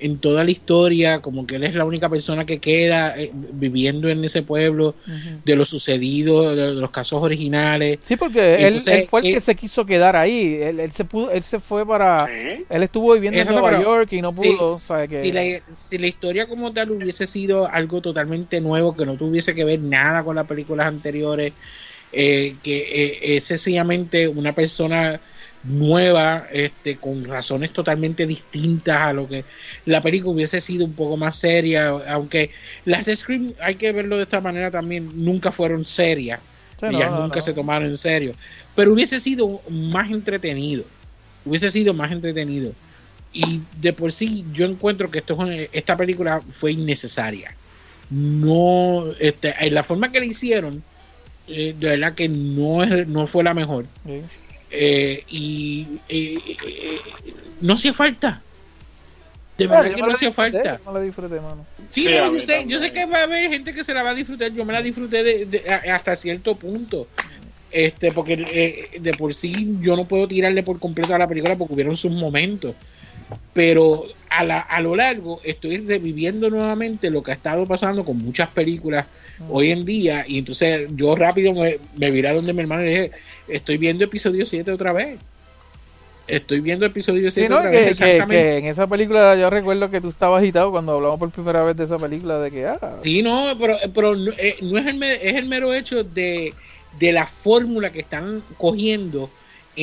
en 0.02 0.20
toda 0.20 0.44
la 0.44 0.52
historia, 0.52 1.22
como 1.22 1.46
que 1.46 1.56
él 1.56 1.64
es 1.64 1.76
la 1.76 1.86
única 1.86 2.10
persona 2.10 2.46
que 2.46 2.60
queda 2.60 3.20
eh, 3.20 3.32
viviendo 3.34 4.10
en 4.10 4.24
ese 4.24 4.42
pueblo 4.42 4.96
ujú. 5.06 5.42
de 5.44 5.56
lo 5.56 5.66
sucedido, 5.66 6.56
de 6.56 6.74
los 6.74 6.92
casos 6.92 7.22
originales. 7.22 8.00
Sí, 8.02 8.16
porque 8.16 8.56
él, 8.56 8.66
Entonces, 8.76 8.94
él 8.94 9.08
fue 9.08 9.22
el 9.22 9.28
eh, 9.28 9.34
que 9.34 9.42
se 9.42 9.56
quiso 9.56 9.86
quedar 9.86 10.16
ahí. 10.16 10.58
Él, 10.62 10.80
él 10.80 10.92
se 10.92 11.06
pudo, 11.06 11.32
él 11.32 11.44
se 11.44 11.60
fue 11.60 11.86
para, 11.86 12.28
Sí. 12.28 12.66
él 12.70 12.84
estuvo 12.84 13.14
viviendo 13.14 13.40
Exacto, 13.40 13.60
en 13.60 13.72
Nueva 13.72 13.84
York 13.84 14.14
y 14.14 14.22
no 14.22 14.32
si- 14.32 14.50
pudo. 14.50 14.68
o 14.68 14.78
sea, 14.80 15.08
que- 15.08 15.22
si, 15.22 15.32
la, 15.32 15.44
si 15.74 15.98
la 15.98 16.08
historia 16.08 16.48
como 16.48 16.72
tal 16.74 16.92
hubiese 16.92 17.28
sido 17.28 17.68
algo 17.70 18.02
totalmente 18.02 18.62
nuevo, 18.62 18.96
que 18.96 19.06
no 19.06 19.16
tuviese 19.16 19.54
que 19.56 19.64
ver 19.64 19.80
nada 19.80 20.24
con 20.24 20.36
las 20.36 20.48
películas 20.48 20.88
anteriores, 20.88 21.54
eh, 22.12 22.56
que 22.64 22.78
eh, 22.78 23.36
es 23.38 23.44
sencillamente 23.44 24.28
una 24.28 24.54
persona 24.54 25.20
nueva, 25.64 26.48
este, 26.52 26.96
con 26.98 27.26
razones 27.26 27.72
totalmente 27.72 28.26
distintas 28.26 28.98
a 28.98 29.14
lo 29.14 29.28
que 29.28 29.44
la 29.86 30.02
película 30.02 30.34
hubiese 30.36 30.62
sido 30.62 30.86
un 30.86 30.94
poco 30.94 31.18
más 31.18 31.36
seria, 31.36 31.90
aunque 32.08 32.52
las 32.86 33.06
de 33.06 33.16
Scream, 33.16 33.54
hay 33.60 33.76
que 33.76 33.92
verlo 33.92 34.18
de 34.18 34.24
esta 34.24 34.42
manera 34.42 34.72
también, 34.72 35.10
nunca 35.16 35.52
fueron 35.52 35.86
serias, 35.86 36.40
Sí, 36.80 36.86
ellas 36.86 37.12
no, 37.12 37.24
nunca 37.24 37.38
no. 37.38 37.42
se 37.42 37.54
tomaron 37.54 37.90
en 37.90 37.98
serio, 37.98 38.34
pero 38.76 38.94
hubiese 38.94 39.20
sido 39.20 39.62
más 39.70 40.10
entretenido, 40.12 40.86
hubiese 41.46 41.70
sido 41.72 41.94
más 41.94 42.12
entretenido. 42.12 42.72
Y 43.32 43.62
de 43.80 43.94
por 43.94 44.12
sí 44.12 44.44
yo 44.54 44.66
encuentro 44.66 45.12
que 45.12 45.20
esto 45.20 45.38
esta 45.72 45.96
película 45.96 46.42
fue 46.50 46.72
innecesaria. 46.72 47.54
No, 48.10 49.06
este, 49.20 49.54
en 49.60 49.76
la 49.76 49.84
forma 49.84 50.12
que 50.12 50.20
la 50.20 50.26
hicieron, 50.26 50.82
eh, 51.48 51.76
de 51.78 51.90
verdad 51.90 52.16
que 52.16 52.28
no, 52.28 52.84
es, 52.84 53.08
no 53.08 53.28
fue 53.28 53.44
la 53.44 53.54
mejor. 53.54 53.86
Sí. 54.06 54.22
Eh, 54.72 55.24
y 55.28 55.88
eh, 56.10 56.42
eh, 56.62 57.34
no 57.62 57.74
hacía 57.74 57.94
falta. 57.94 58.44
De 59.58 59.66
Ah, 59.66 59.82
verdad 59.82 59.96
que 59.96 60.02
no 60.02 60.12
hacía 60.12 60.32
falta. 60.32 60.80
yo 60.84 60.92
me 60.92 61.00
la 61.00 61.06
disfruté, 61.06 61.36
mano. 61.42 61.66
Sí, 61.90 62.04
Sí, 62.04 62.10
no, 62.12 62.26
a 62.26 62.32
yo, 62.32 62.40
sé, 62.40 62.66
yo 62.68 62.80
sé 62.80 62.92
que 62.92 63.06
va 63.06 63.20
a 63.20 63.24
haber 63.24 63.50
gente 63.50 63.74
que 63.74 63.84
se 63.84 63.94
la 63.94 64.04
va 64.04 64.12
a 64.12 64.16
disfrutar. 64.16 64.52
Yo 64.54 64.64
me 64.64 64.74
la 64.74 64.82
disfruté 64.82 65.24
de, 65.24 65.46
de- 65.46 65.70
hasta 65.70 66.16
cierto 66.16 66.56
punto. 66.56 67.08
Este, 67.72 68.12
porque 68.12 68.34
eh, 68.34 69.00
de 69.00 69.14
por 69.14 69.34
sí 69.34 69.76
yo 69.80 69.96
no 69.96 70.08
puedo 70.08 70.28
tirarle 70.28 70.64
por 70.64 70.80
completo 70.80 71.14
a 71.14 71.20
la 71.20 71.28
película 71.28 71.56
porque 71.56 71.74
hubieron 71.74 71.98
sus 71.98 72.12
momentos. 72.12 72.76
Pero 73.54 74.06
a, 74.30 74.44
la, 74.44 74.60
a 74.60 74.82
lo 74.82 74.96
largo 74.96 75.42
estoy 75.44 75.78
reviviendo 75.78 76.50
nuevamente 76.50 77.10
lo 77.10 77.24
que 77.24 77.32
ha 77.32 77.36
estado 77.36 77.66
pasando 77.68 78.06
con 78.06 78.18
muchas 78.18 78.50
películas 78.50 79.08
hoy 79.48 79.72
en 79.72 79.86
día. 79.86 80.26
Y 80.28 80.40
entonces 80.40 80.88
yo 80.96 81.16
rápido 81.16 81.54
me, 81.54 81.80
me 81.96 82.12
viré 82.12 82.30
a 82.30 82.34
donde 82.34 82.54
mi 82.54 82.62
hermano 82.62 82.84
y 82.84 82.86
le 82.86 82.92
dije, 82.92 83.12
estoy 83.48 83.78
viendo 83.78 84.04
episodio 84.06 84.46
7 84.46 84.72
otra 84.72 84.94
vez. 84.94 85.20
estoy 86.28 86.60
viendo 86.62 86.86
episodio 86.86 87.32
Sí, 87.32 87.48
7 87.48 87.50
¿no? 87.50 87.58
otra 87.58 87.72
Que, 87.72 87.78
vez, 87.78 87.92
exactamente. 87.92 88.36
que 88.36 88.58
en 88.58 88.66
esa 88.66 88.88
película 88.88 89.36
yo 89.36 89.50
recuerdo 89.50 89.90
que 89.90 90.02
tú 90.02 90.10
estabas 90.10 90.42
agitado 90.42 90.72
cuando 90.72 90.94
hablamos 90.94 91.20
por 91.20 91.32
primera 91.32 91.64
vez 91.64 91.76
de 91.76 91.86
esa 91.86 91.98
película 92.00 92.40
de 92.40 92.52
que 92.52 92.66
ah, 92.68 92.80
Sí, 93.02 93.22
no, 93.22 93.56
pero, 93.60 93.78
pero 93.94 94.16
no, 94.16 94.32
eh, 94.38 94.58
no 94.62 94.78
es, 94.78 94.86
el, 94.88 95.02
es 95.04 95.36
el 95.36 95.46
mero 95.48 95.74
hecho 95.74 96.04
de, 96.04 96.54
de 97.00 97.12
la 97.14 97.26
fórmula 97.26 97.92
que 97.92 98.02
están 98.02 98.44
cogiendo 98.58 99.30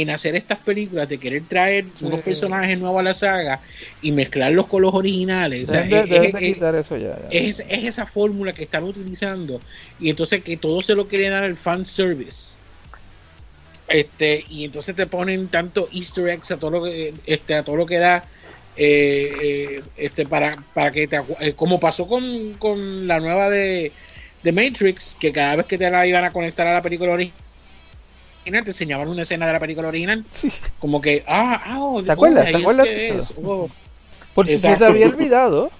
en 0.02 0.10
hacer 0.10 0.36
estas 0.36 0.58
películas, 0.58 1.08
de 1.08 1.18
querer 1.18 1.42
traer 1.48 1.86
Sí. 1.94 2.04
unos 2.06 2.20
personajes 2.20 2.78
nuevos 2.78 3.00
a 3.00 3.02
la 3.02 3.14
saga 3.14 3.60
y 4.02 4.12
mezclarlos 4.12 4.66
con 4.66 4.82
los 4.82 4.94
originales. 4.94 5.68
Es- 7.30 7.62
esa 7.68 8.06
fórmula 8.06 8.52
que 8.52 8.64
están 8.64 8.84
utilizando 8.84 9.60
y 10.00 10.10
entonces 10.10 10.42
que 10.42 10.56
todo 10.56 10.82
se 10.82 10.94
lo 10.94 11.06
quieren 11.08 11.30
dar 11.32 11.44
al 11.44 11.56
fan 11.56 11.84
service 11.84 12.54
este 13.88 14.44
y 14.50 14.64
entonces 14.64 14.96
te 14.96 15.06
ponen 15.06 15.46
tanto 15.48 15.88
Easter 15.92 16.28
eggs 16.28 16.50
a 16.50 16.56
todo 16.58 16.70
lo 16.72 16.84
que 16.84 17.14
este 17.24 17.54
a 17.54 17.62
todo 17.62 17.76
lo 17.76 17.86
que 17.86 17.98
da 17.98 18.24
eh, 18.76 19.30
eh, 19.40 19.82
este 19.96 20.26
para 20.26 20.56
para 20.74 20.90
que 20.90 21.06
te 21.06 21.20
eh, 21.40 21.52
como 21.54 21.78
pasó 21.78 22.06
con, 22.08 22.54
con 22.54 23.06
la 23.06 23.20
nueva 23.20 23.48
de, 23.48 23.92
de 24.42 24.52
Matrix 24.52 25.16
que 25.18 25.32
cada 25.32 25.56
vez 25.56 25.66
que 25.66 25.78
te 25.78 25.88
la 25.90 26.04
iban 26.06 26.24
a 26.24 26.32
conectar 26.32 26.66
a 26.66 26.72
la 26.74 26.82
película 26.82 27.12
original 27.12 27.40
te 28.50 28.70
enseñaban 28.70 29.08
una 29.08 29.22
escena 29.22 29.46
de 29.46 29.52
la 29.52 29.60
película 29.60 29.88
original 29.88 30.24
Sí, 30.30 30.48
como 30.78 31.00
que 31.00 31.24
ah, 31.26 31.62
ah 31.64 31.80
oh, 31.80 32.02
¿Te 32.02 32.12
acuerdas? 32.12 32.46
oh, 32.48 32.50
¿Te 32.50 32.56
acuerdas 32.56 32.86
es, 32.88 33.32
oh. 33.42 33.70
por 34.34 34.46
si 34.46 34.58
se 34.58 34.76
te 34.76 34.84
había 34.84 35.06
olvidado. 35.06 35.70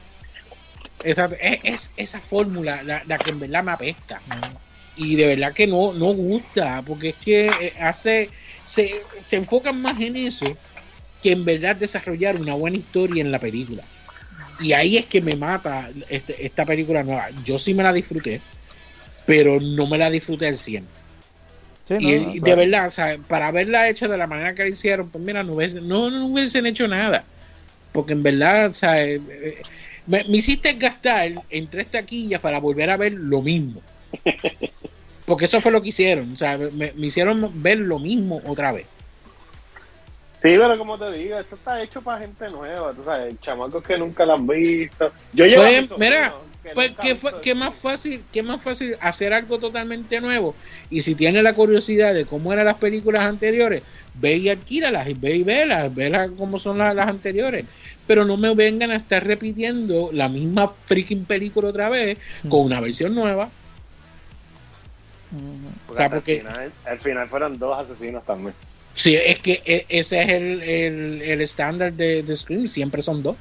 Esa, 1.05 1.31
es, 1.41 1.61
es 1.63 1.91
esa 1.97 2.21
fórmula 2.21 2.83
la, 2.83 3.03
la 3.07 3.19
que 3.19 3.31
en 3.31 3.41
verdad 3.41 3.63
me 3.63 3.73
apesta. 3.73 4.21
Y 4.97 5.15
de 5.15 5.27
verdad 5.27 5.53
que 5.53 5.67
no, 5.67 5.93
no 5.93 6.07
gusta, 6.15 6.83
porque 6.87 7.11
es 7.11 7.17
que 7.17 7.47
eh, 7.47 7.73
hace 7.81 8.31
se, 8.65 9.03
se 9.21 9.37
enfocan 9.37 9.81
más 9.81 10.01
en 10.01 10.17
eso 10.17 10.47
que 11.23 11.33
en 11.33 11.45
verdad 11.45 11.77
desarrollar 11.77 12.37
una 12.37 12.55
buena 12.55 12.77
historia 12.79 13.23
en 13.23 13.31
la 13.31 13.39
película. 13.39 13.83
Y 14.59 14.73
ahí 14.73 14.97
es 14.97 15.07
que 15.07 15.21
me 15.21 15.37
mata 15.37 15.91
este- 16.09 16.45
esta 16.45 16.65
película 16.65 17.03
nueva. 17.03 17.29
Yo 17.45 17.59
sí 17.59 17.75
me 17.75 17.83
la 17.83 17.93
disfruté, 17.93 18.41
pero 19.27 19.61
no 19.61 19.87
me 19.87 19.99
la 19.99 20.11
disfruté 20.11 20.47
al 20.47 20.57
100. 20.57 20.87
Sí, 21.87 21.95
no, 22.01 22.11
y, 22.11 22.41
no, 22.41 22.47
de 22.47 22.55
verdad, 22.57 22.87
o 22.87 22.91
sea, 22.91 23.17
para 23.29 23.47
haberla 23.49 23.89
hecho 23.89 24.09
de 24.09 24.19
la 24.19 24.27
manera 24.27 24.55
que 24.55 24.65
la 24.65 24.71
hicieron, 24.71 25.09
pues 25.09 25.23
mira, 25.23 25.43
no, 25.45 25.55
hubiese- 25.55 25.81
no, 25.81 26.11
no 26.11 26.27
hubiesen 26.27 26.67
hecho 26.67 26.89
nada. 26.89 27.25
Porque 27.93 28.13
en 28.13 28.23
verdad, 28.23 28.67
o 28.67 28.73
sea, 28.73 29.03
eh, 29.05 29.21
eh, 29.31 29.63
me, 30.07 30.25
me 30.25 30.39
hiciste 30.39 30.73
gastar 30.75 31.31
en 31.49 31.71
tres 31.71 31.91
taquillas 31.91 32.41
para 32.41 32.59
volver 32.59 32.91
a 32.91 32.97
ver 32.97 33.13
lo 33.13 33.41
mismo. 33.41 33.81
Porque 35.25 35.45
eso 35.47 35.61
fue 35.61 35.73
lo 35.73 35.81
que 35.81 35.89
hicieron, 35.91 36.33
o 36.33 36.37
sea, 36.37 36.59
me, 36.59 36.93
me 36.93 37.07
hicieron 37.07 37.63
ver 37.63 37.79
lo 37.79 37.99
mismo 37.99 38.41
otra 38.47 38.73
vez. 38.73 38.87
Sí, 40.43 40.55
pero 40.57 40.79
como 40.79 40.99
te 40.99 41.11
digo, 41.13 41.39
eso 41.39 41.57
está 41.57 41.83
hecho 41.83 42.03
para 42.03 42.21
gente 42.21 42.49
nueva, 42.51 42.93
tú 42.93 43.03
sabes, 43.05 43.41
chamacos 43.41 43.83
que 43.83 43.99
nunca 43.99 44.25
lo 44.25 44.35
han 44.35 44.47
visto. 44.47 45.11
Yo 45.33 45.45
llevo 45.47 45.65
Pues, 45.65 45.91
mira, 45.99 46.35
que 46.71 46.75
pues 46.75 46.91
visto 46.91 47.41
fue, 47.43 47.55
más 47.55 47.75
fácil, 47.75 48.23
qué 48.33 48.43
más 48.43 48.63
fácil 48.63 48.97
hacer 49.01 49.33
algo 49.33 49.59
totalmente 49.59 50.21
nuevo. 50.21 50.55
Y 50.91 51.01
si 51.03 51.15
tiene 51.15 51.43
la 51.43 51.55
curiosidad 51.55 52.15
de 52.15 52.25
cómo 52.25 52.53
eran 52.53 52.67
las 52.67 52.77
películas 52.79 53.23
anteriores, 53.23 53.83
ve 54.15 54.37
y 54.37 54.49
adquíralas 54.49 55.09
y 55.09 55.15
ve 55.15 55.37
y 55.37 55.43
velas, 55.43 55.95
velas 55.95 56.31
como 56.37 56.59
son 56.59 56.79
las, 56.79 56.95
las 56.95 57.09
anteriores. 57.09 57.65
Pero 58.07 58.25
no 58.25 58.37
me 58.37 58.55
vengan 58.55 58.91
a 58.93 58.97
estar 58.97 59.27
repitiendo 59.27 60.11
la 60.13 60.29
misma 60.29 60.73
freaking 60.87 61.25
película 61.25 61.69
otra 61.69 61.89
vez 61.89 62.19
con 62.49 62.61
una 62.61 62.81
versión 62.81 63.15
nueva. 63.15 63.51
Porque 65.87 65.93
o 65.93 65.97
sea, 65.97 66.11
porque- 66.11 66.41
al, 66.41 66.47
final, 66.47 66.73
al 66.87 66.99
final 67.01 67.29
fueron 67.29 67.59
dos 67.59 67.79
asesinos 67.85 68.25
también. 68.25 68.55
Sí, 68.95 69.15
es 69.15 69.41
que 69.41 69.61
e- 69.67 69.85
ese 69.89 70.23
es 70.23 70.29
el, 70.31 70.63
el, 70.63 71.23
el 71.23 71.41
estándar 71.43 71.93
de, 71.93 72.23
de 72.23 72.37
Scream, 72.37 72.67
siempre 72.69 73.03
son 73.03 73.23
dos. 73.23 73.37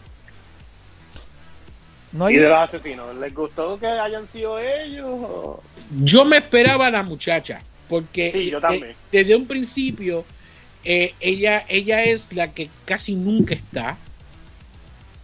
No 2.15 2.29
¿Y 2.29 2.37
de 2.37 2.47
los 2.47 2.57
asesinos? 2.57 3.13
¿Les 3.17 3.33
gustó 3.33 3.77
que 3.77 3.87
hayan 3.87 4.25
sido 4.27 4.57
ellos? 4.57 5.05
o- 5.05 5.61
Yo 6.01 6.23
me 6.23 6.37
esperaba 6.37 6.87
a 6.87 6.91
la 6.91 7.03
muchacha, 7.03 7.61
porque 7.89 8.31
Sí, 8.31 8.49
yo 8.49 8.57
eh, 8.57 8.61
también. 8.61 8.95
desde 9.11 9.35
un 9.35 9.45
principio 9.47 10.23
eh, 10.83 11.13
ella 11.19 11.65
ella 11.67 12.03
es 12.03 12.33
la 12.33 12.51
que 12.53 12.69
casi 12.85 13.15
nunca 13.15 13.53
está. 13.55 13.97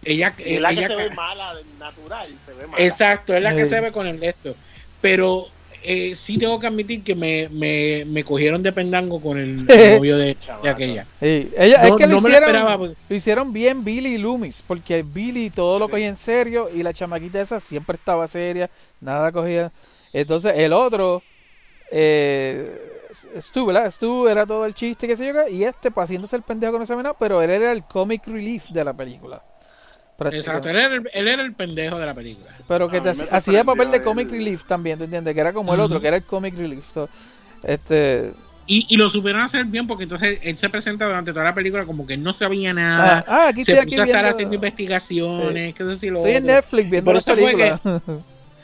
Ella, 0.04 0.34
Y 0.38 0.58
la 0.58 0.68
que 0.70 0.80
ella 0.80 0.88
se 0.88 0.96
ve 0.96 1.10
mala, 1.10 1.54
natural, 1.78 2.28
se 2.44 2.52
ve 2.52 2.66
mala. 2.66 2.84
exacto, 2.84 3.34
es 3.34 3.42
la 3.42 3.54
que 3.54 3.64
se 3.64 3.80
ve 3.80 3.92
con 3.92 4.06
el 4.06 4.20
resto. 4.20 4.54
Pero 5.00 5.46
eh, 5.84 6.14
sí 6.14 6.38
tengo 6.38 6.58
que 6.60 6.66
admitir 6.66 7.02
que 7.02 7.14
me, 7.14 7.48
me, 7.50 8.04
me 8.06 8.24
cogieron 8.24 8.62
de 8.62 8.72
pendango 8.72 9.20
con 9.20 9.38
el, 9.38 9.66
el 9.70 9.96
novio 9.96 10.16
de, 10.16 10.36
de 10.62 10.68
aquella. 10.68 11.06
Sí, 11.20 11.50
ella, 11.56 11.82
No- 11.82 11.88
es 11.88 11.94
que 11.96 12.06
lo, 12.06 12.16
no 12.16 12.20
me 12.20 12.28
lo 12.28 12.28
hicieron, 12.28 12.48
esperaba, 12.48 12.78
porque- 12.78 12.94
lo 13.08 13.16
hicieron 13.16 13.52
bien 13.52 13.84
Billy 13.84 14.14
y 14.14 14.18
Loomis, 14.18 14.62
porque 14.66 15.02
Billy 15.02 15.50
todo 15.50 15.78
lo 15.78 15.88
cogía 15.88 16.08
en 16.08 16.16
serio 16.16 16.68
y 16.74 16.82
la 16.82 16.92
chamaquita 16.92 17.40
esa 17.40 17.60
siempre 17.60 17.96
estaba 17.96 18.26
seria, 18.28 18.70
nada 19.00 19.30
cogía. 19.32 19.70
Entonces 20.12 20.52
el 20.56 20.72
otro, 20.72 21.22
eh, 21.90 22.88
Stu, 23.38 23.66
¿verdad? 23.66 23.90
Stu 23.90 24.26
era 24.28 24.46
todo 24.46 24.64
el 24.64 24.74
chiste 24.74 25.06
que 25.06 25.16
se 25.16 25.26
yo, 25.26 25.48
y 25.48 25.64
este 25.64 25.90
pues, 25.90 26.04
haciéndose 26.04 26.36
el 26.36 26.42
pendejo 26.42 26.72
con 26.72 26.82
esa 26.82 26.96
nada, 26.96 27.14
pero 27.18 27.42
él 27.42 27.50
era 27.50 27.72
el 27.72 27.84
comic 27.84 28.26
relief 28.26 28.70
de 28.70 28.84
la 28.84 28.92
película. 28.94 29.42
Exacto, 30.28 30.68
él 30.68 30.76
era, 30.76 30.94
el, 30.94 31.10
él 31.12 31.28
era 31.28 31.42
el 31.42 31.52
pendejo 31.54 31.98
de 31.98 32.06
la 32.06 32.14
película. 32.14 32.50
Pero 32.68 32.88
que 32.88 33.00
te 33.00 33.10
hacía- 33.30 33.64
papel 33.64 33.90
de 33.90 34.02
comic 34.02 34.26
el- 34.28 34.32
relief 34.38 34.64
también, 34.64 34.98
¿tú 34.98 35.04
entiendes? 35.04 35.34
Que 35.34 35.40
era 35.40 35.52
como 35.52 35.72
el 35.74 35.80
otro, 35.80 36.00
que 36.00 36.08
era 36.08 36.16
el 36.18 36.22
comic 36.24 36.56
relief. 36.56 36.84
So, 36.92 37.08
este, 37.64 38.32
Y, 38.66 38.86
y 38.88 38.96
lo 38.96 39.08
supieron 39.08 39.42
hacer 39.42 39.64
bien 39.64 39.86
porque 39.86 40.04
entonces 40.04 40.38
él 40.42 40.56
se 40.56 40.68
presenta 40.68 41.04
durante 41.04 41.32
toda 41.32 41.44
la 41.46 41.54
película 41.54 41.84
como 41.84 42.06
que 42.06 42.16
no 42.16 42.32
sabía 42.32 42.72
nada. 42.72 43.24
ah, 43.26 43.44
ah, 43.44 43.48
aquí 43.48 43.64
se 43.64 43.72
estoy 43.72 43.86
puso 43.86 44.00
aquí 44.02 44.02
a 44.02 44.04
estar 44.04 44.22
viendo- 44.22 44.30
haciendo 44.36 44.54
investigaciones, 44.54 45.74
que 45.74 45.82
eso 45.82 45.96
sí 45.96 46.10
lo 46.10 46.18
Estoy 46.20 46.32
en. 46.36 46.46
Netflix 46.46 46.90
viendo 46.90 47.04
Por 47.06 47.14
la 47.14 47.18
eso 47.18 47.34
fue 47.36 47.52
película. 47.54 47.80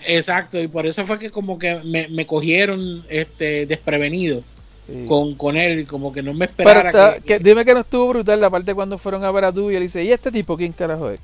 Exacto, 0.06 0.60
y 0.60 0.68
por 0.68 0.86
eso 0.86 1.04
fue 1.04 1.18
que 1.18 1.30
como 1.30 1.58
que 1.58 1.80
me, 1.84 2.08
me 2.08 2.26
cogieron 2.26 3.04
este 3.08 3.66
desprevenido 3.66 4.42
Sí. 4.86 5.04
con, 5.06 5.34
con 5.34 5.56
él, 5.58 5.86
como 5.86 6.12
que 6.14 6.22
no 6.22 6.32
me 6.32 6.48
Pero 6.48 6.70
esperara 6.70 7.14
que, 7.16 7.20
que- 7.22 7.38
dime 7.40 7.62
que 7.64 7.74
no 7.74 7.80
estuvo 7.80 8.08
brutal 8.08 8.40
la 8.40 8.48
parte 8.48 8.72
cuando 8.74 8.96
fueron 8.96 9.22
a 9.22 9.30
ver 9.30 9.44
a 9.44 9.52
tú 9.52 9.70
y 9.70 9.74
él 9.76 9.82
dice, 9.82 10.02
¿y 10.02 10.12
este 10.12 10.32
tipo 10.32 10.56
quién 10.56 10.72
carajo 10.72 11.10
es? 11.10 11.20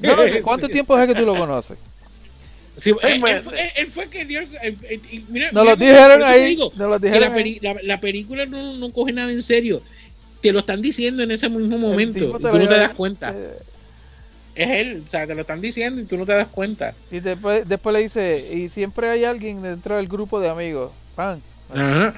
No, 0.00 0.16
no, 0.16 0.24
que 0.24 0.42
¿Cuánto 0.42 0.68
tiempo 0.68 0.98
es 0.98 1.06
que 1.08 1.14
tú 1.14 1.24
lo 1.26 1.36
conoces? 1.36 1.78
Sí, 2.76 2.90
él, 3.02 3.22
él 3.26 3.40
fue, 3.42 3.72
él- 3.76 3.86
fue 3.88 4.08
que 4.08 4.24
dio 4.24 4.40
mira, 5.28 5.50
Nos 5.50 5.64
mira 5.64 5.64
lo 5.64 5.76
dijeron 5.76 6.22
ahí, 6.22 6.46
digo 6.50 6.72
nos 6.76 6.88
lo 6.90 7.00
que 7.00 7.06
dijeron 7.06 7.30
la, 7.30 7.34
ahí. 7.36 7.42
peli- 7.42 7.58
la, 7.60 7.76
la 7.82 8.00
película 8.00 8.46
no, 8.46 8.74
no 8.76 8.92
coge 8.92 9.12
nada 9.12 9.32
en 9.32 9.42
serio. 9.42 9.82
Te 10.40 10.52
lo 10.52 10.60
están 10.60 10.80
diciendo 10.80 11.22
en 11.24 11.32
ese 11.32 11.48
mismo 11.48 11.76
momento. 11.78 12.18
y 12.20 12.22
tú 12.30 12.38
no 12.58 12.68
te 12.68 12.74
das 12.76 12.92
cuenta. 12.94 13.34
eh, 13.34 13.58
Es 14.54 14.68
él, 14.70 15.02
o 15.04 15.08
sea, 15.08 15.26
te 15.26 15.34
lo 15.34 15.40
están 15.40 15.60
diciendo 15.60 16.00
y 16.00 16.04
tú 16.04 16.16
no 16.16 16.24
te 16.24 16.32
das 16.34 16.46
cuenta. 16.48 16.94
Y 17.10 17.18
después, 17.18 17.68
después 17.68 17.92
le 17.94 18.02
dice, 18.02 18.48
y 18.54 18.68
siempre 18.68 19.08
hay 19.08 19.24
alguien 19.24 19.60
dentro 19.60 19.96
del 19.96 20.06
grupo 20.06 20.38
de 20.38 20.48
amigos. 20.48 20.92
Pan. 21.16 21.42
Ajá. 21.74 22.14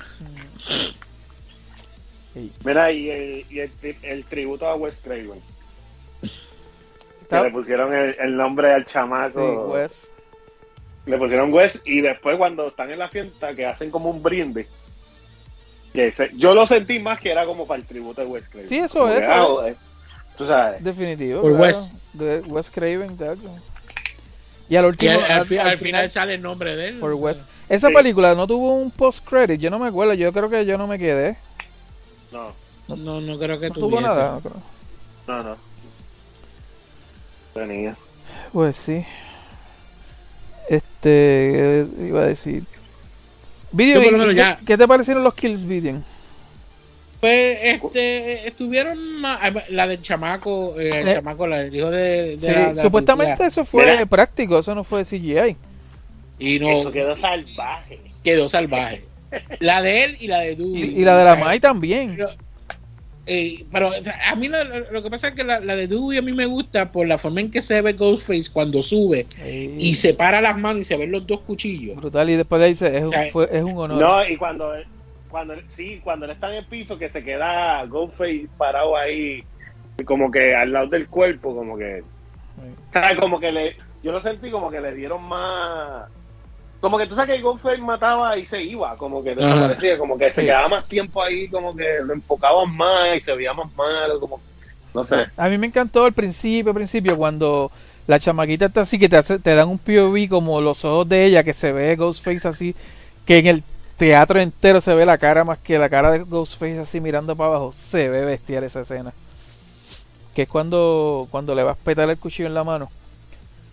Mira, 2.64 2.92
y, 2.92 3.10
el, 3.10 3.44
y 3.50 3.58
el, 3.58 3.70
tri- 3.80 3.96
el 4.02 4.24
tributo 4.24 4.66
a 4.68 4.74
Wes 4.76 4.96
Craven. 5.02 5.40
Está- 7.30 7.38
Que 7.42 7.44
le 7.44 7.50
pusieron 7.52 7.94
el, 7.94 8.16
el 8.18 8.36
nombre 8.36 8.74
al 8.74 8.84
sí, 8.86 8.92
chamaco. 8.92 9.68
Wes. 9.72 10.12
Le 11.06 11.16
pusieron 11.16 11.52
Wes 11.52 11.80
y 11.84 12.00
después 12.00 12.36
cuando 12.36 12.68
están 12.68 12.90
en 12.90 12.98
la 12.98 13.08
fiesta 13.08 13.54
que 13.54 13.66
hacen 13.66 13.90
como 13.92 14.10
un 14.10 14.20
brindis. 14.20 14.66
Que 15.92 16.10
se- 16.12 16.30
yo 16.36 16.54
lo 16.54 16.66
sentí 16.66 16.98
más 16.98 17.20
que 17.20 17.30
era 17.30 17.44
como 17.46 17.66
para 17.68 17.80
el 17.80 17.86
tributo 17.86 18.20
de 18.20 18.26
Wes 18.26 18.48
Craven. 18.48 18.68
Sí, 18.68 18.78
eso 18.78 19.00
Como 19.00 19.12
es, 19.12 19.26
que, 19.26 19.32
ah. 19.32 19.46
Tú 20.36 20.46
sabes. 20.46 20.82
Definitivo. 20.82 21.40
Por 21.42 21.50
claro. 21.52 21.64
Wes. 21.66 22.08
De 22.14 22.40
Wes 22.40 22.70
Craven, 22.70 23.16
tacho. 23.16 23.48
Y 24.68 24.76
al 24.76 24.84
Y 24.84 24.88
último. 24.88 25.12
al, 25.12 25.24
al 25.24 25.30
al- 25.32 25.46
fi- 25.46 25.58
al 25.58 25.68
al 25.68 25.78
final 25.78 26.10
sale 26.10 26.34
el 26.34 26.42
nombre 26.42 26.74
de 26.76 26.88
él. 26.88 26.98
por. 26.98 27.14
Wes. 27.14 27.44
Esa 27.68 27.88
Sí. 27.88 27.94
película 27.94 28.34
no 28.34 28.46
tuvo 28.48 28.74
un 28.74 28.90
post-credit, 28.90 29.60
yo 29.60 29.70
no 29.70 29.78
me 29.78 29.86
acuerdo, 29.88 30.14
yo 30.14 30.32
creo 30.32 30.50
que 30.50 30.66
yo 30.66 30.76
no 30.78 30.86
me 30.88 30.98
quedé. 30.98 31.36
No, 32.32 32.52
No, 32.88 33.20
no 33.20 33.38
creo 33.38 33.60
que 33.60 33.68
No 33.68 33.74
tuviese. 33.74 33.80
tuvo 33.80 34.00
nada. 34.00 34.32
no 34.32 34.40
creo. 34.40 34.62
no, 35.28 35.42
no. 35.44 35.56
Tenía. 37.54 37.96
Pues 38.52 38.76
sí. 38.76 39.04
Este, 40.68 41.86
¿qué 41.98 42.06
iba 42.06 42.22
a 42.22 42.26
decir. 42.26 42.62
Video, 43.72 43.96
Yo 43.96 44.02
por 44.02 44.12
lo 44.12 44.16
¿y 44.18 44.20
menos 44.20 44.34
qué, 44.34 44.36
ya- 44.36 44.60
qué 44.66 44.76
te 44.78 44.86
parecieron 44.88 45.22
los 45.24 45.34
kills 45.34 45.64
video? 45.64 46.00
Pues, 47.20 47.58
este, 47.62 48.48
estuvieron 48.48 49.20
más, 49.20 49.40
la 49.70 49.86
del 49.86 50.00
chamaco, 50.00 50.78
eh, 50.80 50.88
el 50.92 51.08
Eh. 51.08 51.14
chamaco, 51.14 51.46
la, 51.46 51.62
el 51.62 51.74
hijo 51.74 51.90
de, 51.90 52.36
de 52.36 52.40
Sí, 52.40 52.46
la- 52.46 52.68
de 52.70 52.74
la 52.76 52.82
supuestamente 52.82 53.32
policía. 53.36 53.46
eso 53.48 53.64
fue 53.64 53.84
Mira. 53.84 54.06
práctico, 54.06 54.58
eso 54.58 54.74
no 54.74 54.84
fue 54.84 55.04
CGI. 55.04 55.56
Y 56.38 56.58
no, 56.58 56.70
Eso 56.70 56.90
quedó 56.90 57.14
salvaje. 57.16 58.00
quedó 58.24 58.48
salvaje. 58.48 59.04
La 59.60 59.82
de 59.82 60.04
él 60.04 60.16
y 60.18 60.26
la 60.28 60.40
de 60.40 60.52
Y, 60.52 60.56
Dewey. 60.56 60.82
y 61.00 61.04
la 61.04 61.18
de 61.18 61.24
la 61.24 61.36
Mai 61.36 61.60
también. 61.60 62.14
Pero, 62.16 62.30
eh, 63.32 63.64
pero 63.70 63.90
a 64.28 64.34
mí 64.34 64.48
lo, 64.48 64.64
lo- 64.90 65.02
que 65.02 65.10
pasa 65.10 65.28
es 65.28 65.34
que 65.34 65.44
la, 65.44 65.60
la 65.60 65.76
de 65.76 65.86
Dewey 65.86 66.18
a 66.18 66.22
mí 66.22 66.32
me 66.32 66.46
gusta 66.46 66.90
por 66.90 67.06
la 67.06 67.16
forma 67.16 67.40
en 67.40 67.50
que 67.50 67.62
se 67.62 67.80
ve 67.80 67.92
Ghostface 67.92 68.50
cuando 68.52 68.82
sube 68.82 69.26
Ey, 69.40 69.76
y 69.78 69.94
separa 69.94 70.40
las 70.40 70.58
manos 70.58 70.80
y 70.80 70.84
se 70.84 70.96
ven 70.96 71.12
los 71.12 71.26
dos 71.26 71.40
cuchillos. 71.42 71.96
brutal 71.96 72.28
y 72.28 72.36
después 72.36 72.58
de 72.58 72.64
ahí 72.66 72.72
dice, 72.72 72.96
es, 72.96 73.04
O 73.04 73.06
sea, 73.06 73.22
un, 73.22 73.30
fue- 73.30 73.48
es 73.52 73.62
un 73.62 73.78
honor. 73.78 74.00
No, 74.00 74.24
y 74.28 74.36
cuando 74.36 74.72
cuando 75.28 75.52
él- 75.54 75.64
sí, 75.68 76.00
cuando 76.02 76.26
él 76.26 76.32
está 76.32 76.48
en 76.50 76.56
el 76.56 76.66
piso, 76.66 76.98
que 76.98 77.08
se 77.08 77.22
queda 77.22 77.84
Ghostface 77.86 78.48
parado 78.56 78.96
ahí, 78.96 79.44
como 80.04 80.28
que 80.30 80.54
al 80.56 80.72
lado 80.72 80.88
del 80.88 81.06
cuerpo, 81.08 81.54
como 81.54 81.78
que. 81.78 82.02
Como 83.18 83.38
que 83.38 83.52
le, 83.52 83.76
yo 84.02 84.10
lo 84.12 84.20
sentí 84.20 84.50
como 84.50 84.70
que 84.70 84.80
le 84.80 84.92
dieron 84.94 85.22
más, 85.22 86.08
como 86.80 86.96
que 86.98 87.06
tú 87.06 87.14
sabes 87.14 87.36
que 87.36 87.42
Ghostface 87.42 87.78
mataba 87.78 88.36
y 88.36 88.46
se 88.46 88.62
iba, 88.62 88.96
como 88.96 89.22
que 89.22 89.34
desaparecía, 89.34 89.98
como 89.98 90.16
que 90.18 90.30
se 90.30 90.40
Sí. 90.40 90.46
quedaba 90.46 90.68
más 90.68 90.86
tiempo 90.86 91.22
ahí, 91.22 91.48
como 91.48 91.74
que 91.76 91.84
lo 92.04 92.14
enfocaban 92.14 92.74
más 92.76 93.16
y 93.16 93.20
se 93.20 93.34
veía 93.34 93.52
más 93.52 93.72
malo, 93.76 94.18
como, 94.18 94.40
no 94.94 95.04
sé. 95.04 95.26
A 95.36 95.48
mí 95.48 95.58
me 95.58 95.66
encantó 95.66 96.04
al 96.04 96.12
principio, 96.12 96.70
al 96.70 96.76
principio, 96.76 97.16
cuando 97.16 97.70
la 98.06 98.18
chamaquita 98.18 98.66
está 98.66 98.80
así, 98.80 98.98
que 98.98 99.08
te, 99.08 99.16
hace, 99.16 99.38
te 99.38 99.54
dan 99.54 99.68
un 99.68 99.78
POV 99.78 100.28
como 100.28 100.60
los 100.60 100.84
ojos 100.84 101.08
de 101.08 101.26
ella, 101.26 101.44
que 101.44 101.52
se 101.52 101.70
ve 101.72 101.96
Ghostface 101.96 102.48
así, 102.48 102.74
que 103.26 103.38
en 103.38 103.46
el 103.46 103.62
teatro 103.98 104.40
entero 104.40 104.80
se 104.80 104.94
ve 104.94 105.04
la 105.04 105.18
cara 105.18 105.44
más 105.44 105.58
que 105.58 105.78
la 105.78 105.90
cara 105.90 106.10
de 106.10 106.20
Ghostface 106.20 106.78
así 106.80 107.00
mirando 107.02 107.36
para 107.36 107.50
abajo. 107.50 107.72
Se 107.74 108.08
ve 108.08 108.24
bestial 108.24 108.64
esa 108.64 108.80
escena. 108.80 109.12
Que 110.34 110.42
es 110.42 110.48
cuando, 110.48 111.28
cuando 111.30 111.54
le 111.54 111.62
vas 111.62 111.76
a 111.76 111.84
petar 111.84 112.08
el 112.08 112.16
cuchillo 112.16 112.46
en 112.48 112.54
la 112.54 112.64
mano. 112.64 112.88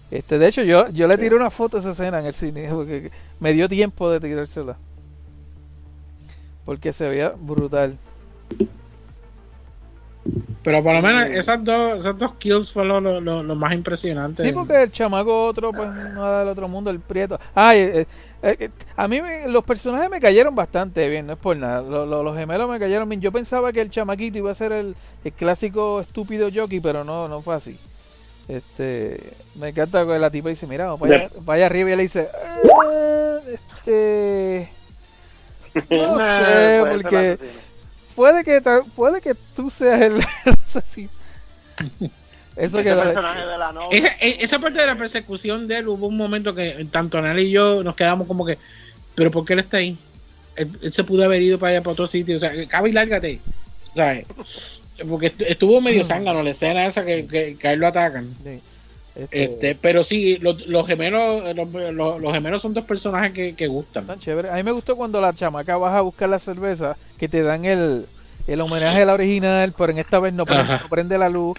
Este, 0.10 0.38
de 0.38 0.48
hecho, 0.48 0.64
yo, 0.64 0.90
yo 0.90 1.08
le 1.08 1.18
tiré 1.18 1.36
una 1.36 1.50
foto 1.50 1.78
a 1.78 1.80
esa 1.82 1.92
escena 1.92 2.20
en 2.20 2.26
el 2.28 2.34
cine, 2.34 2.70
porque 2.72 3.12
me 3.40 3.54
dio 3.54 3.68
tiempo 3.68 4.10
de 4.10 4.20
tirársela. 4.20 4.78
Porque 6.66 6.92
se 6.94 7.08
veía 7.10 7.34
brutal. 7.38 7.98
Pero 10.64 10.84
por 10.84 10.94
lo 10.94 11.02
menos 11.02 11.30
esas 11.30 11.64
dos, 11.64 12.02
esas 12.02 12.18
dos 12.18 12.34
kills 12.36 12.72
fue 12.72 12.84
lo, 12.84 13.00
lo, 13.00 13.56
más 13.56 13.72
impresionante. 13.74 14.44
Sí, 14.44 14.52
porque 14.52 14.84
el 14.84 14.92
chamaco 14.92 15.46
otro, 15.46 15.72
pues 15.72 15.88
nada 15.88 16.40
del 16.40 16.50
otro 16.50 16.68
mundo, 16.68 16.90
el 16.90 17.00
prieto. 17.00 17.40
Ay, 17.56 17.80
eh, 17.80 18.08
eh, 18.42 18.58
eh, 18.60 18.70
a 18.98 19.08
mí 19.08 19.22
me- 19.22 19.48
los 19.48 19.64
personajes 19.64 20.10
me 20.10 20.20
cayeron 20.20 20.54
bastante 20.54 21.08
bien, 21.08 21.28
no 21.28 21.34
es 21.34 21.40
por 21.40 21.56
nada. 21.56 21.82
Lo- 21.82 22.06
lo- 22.06 22.22
los 22.24 22.36
gemelos 22.36 22.70
me 22.70 22.80
cayeron 22.80 23.08
bien. 23.08 23.22
Yo 23.22 23.32
pensaba 23.32 23.72
que 23.72 23.80
el 23.80 23.90
chamaquito 23.90 24.38
iba 24.40 24.52
a 24.52 24.56
ser 24.56 24.74
el, 24.74 24.96
el 25.24 25.32
clásico 25.32 26.02
estúpido 26.02 26.50
jockey, 26.54 26.82
pero 26.82 27.06
no, 27.06 27.30
no 27.30 27.42
fue 27.42 27.56
así. 27.56 27.80
Este, 28.48 29.34
me 29.56 29.70
encanta 29.70 30.06
que 30.06 30.20
la 30.20 30.30
tipa 30.30 30.50
dice, 30.50 30.68
mira, 30.68 30.94
allá 30.94 31.66
arriba 31.66 31.90
y 31.90 31.94
él 31.94 32.00
dice, 32.00 32.30
"Ah, 32.34 33.40
este, 33.54 34.70
no 35.74 35.82
sé, 35.86 35.86
puede 35.90 36.78
ser 36.80 36.92
porque 36.92 37.38
puede 38.16 38.44
que, 38.44 38.62
puede 38.96 39.22
que 39.22 39.36
tú 39.56 39.70
seas 39.70 40.02
el 40.02 40.22
asesino. 40.66 41.10
Eso 42.56 42.80
Ese 42.80 42.84
que 42.84 42.96
personaje 42.96 43.46
de 43.46 43.58
la 43.58 43.72
novia. 43.72 43.98
Esa, 44.00 44.08
e- 44.20 44.38
esa 44.44 44.60
parte 44.60 44.80
de 44.80 44.88
la 44.88 44.96
persecución 44.96 45.68
de 45.68 45.78
él, 45.78 45.88
hubo 45.90 46.08
un 46.08 46.18
momento 46.18 46.56
que 46.56 46.88
tanto 46.92 47.20
Anel 47.20 47.40
y 47.40 47.52
yo 47.52 47.84
nos 47.84 47.96
quedamos 47.96 48.28
como 48.28 48.46
que, 48.46 48.58
pero 49.14 49.30
¿por 49.30 49.46
qué 49.46 49.54
él 49.54 49.60
está 49.60 49.78
ahí? 49.78 49.96
Él, 50.56 50.72
él 50.82 50.92
se 50.92 51.04
pudo 51.04 51.26
haber 51.26 51.42
ido 51.42 51.60
para 51.60 51.72
allá 51.74 51.82
para 51.82 51.92
otro 51.92 52.08
sitio, 52.08 52.38
o 52.38 52.40
sea, 52.40 52.52
cabe 52.68 52.90
y 52.90 52.94
lárgate. 52.94 53.40
O 53.92 53.94
sea, 53.94 54.24
porque 55.10 55.36
estu- 55.36 55.46
estuvo 55.48 55.82
medio 55.82 56.04
zángano 56.04 56.42
la 56.44 56.50
escena 56.52 56.86
esa 56.86 57.04
que, 57.06 57.26
que, 57.28 57.56
que 57.58 57.68
a 57.68 57.74
él 57.74 57.80
lo 57.80 57.88
atacan. 57.88 58.28
Sí. 58.44 58.60
Este, 59.16 59.44
Este, 59.44 59.76
pero 59.82 60.04
sí, 60.04 60.38
los, 60.38 60.68
los 60.68 60.86
gemelos, 60.86 61.56
los, 61.56 61.74
los- 61.94 62.22
los 62.22 62.34
gemelos 62.34 62.62
son 62.62 62.74
dos 62.74 62.86
personajes 62.86 63.34
que, 63.34 63.56
que 63.56 63.68
gustan. 63.68 64.06
Tan 64.06 64.20
chévere. 64.20 64.50
A 64.50 64.56
mí 64.56 64.64
me 64.64 64.72
gustó 64.72 64.96
cuando 64.96 65.20
la 65.20 65.34
chamaca 65.34 65.76
baja 65.78 65.98
a 65.98 66.02
buscar 66.02 66.30
la 66.30 66.40
cerveza, 66.40 66.96
que 67.18 67.28
te 67.28 67.42
dan 67.42 67.66
el, 67.66 68.06
el 68.48 68.62
homenaje 68.62 69.02
a 69.02 69.06
la 69.06 69.14
original, 69.16 69.74
pero 69.78 69.92
en 69.92 69.98
esta 69.98 70.20
vez 70.20 70.34
no 70.34 70.46
prende, 70.46 70.62
Ajá. 70.74 70.84
no 70.84 70.90
prende 70.90 71.18
la 71.18 71.30
luz. 71.30 71.58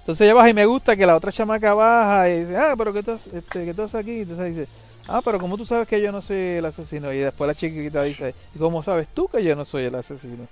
Entonces 0.00 0.22
ella 0.24 0.34
baja 0.34 0.50
y 0.50 0.54
me 0.54 0.66
gusta 0.66 0.96
que 0.96 1.04
la 1.06 1.16
otra 1.16 1.32
chamaca 1.32 1.74
baja 1.74 2.28
y 2.30 2.40
dice, 2.40 2.56
ah, 2.56 2.74
pero 2.78 2.92
¿qué 2.92 3.00
haces- 3.00 3.32
este, 3.34 3.64
¿qué 3.64 3.70
haces 3.70 3.94
aquí? 3.96 4.20
Entonces 4.20 4.56
dice, 4.56 4.68
ah, 5.10 5.20
pero 5.24 5.38
¿cómo 5.38 5.56
tú 5.56 5.64
sabes 5.64 5.88
que 5.88 6.00
yo 6.00 6.12
no 6.12 6.20
soy 6.20 6.36
el 6.36 6.64
asesino? 6.64 7.12
Y 7.12 7.18
después 7.18 7.48
la 7.48 7.54
chiquita 7.54 8.02
dice, 8.02 8.34
¿y 8.54 8.58
cómo 8.58 8.82
sabes 8.82 9.08
tú 9.08 9.28
que 9.28 9.42
yo 9.42 9.54
no 9.56 9.64
soy 9.64 9.84
el 9.84 9.94
asesino? 9.94 10.46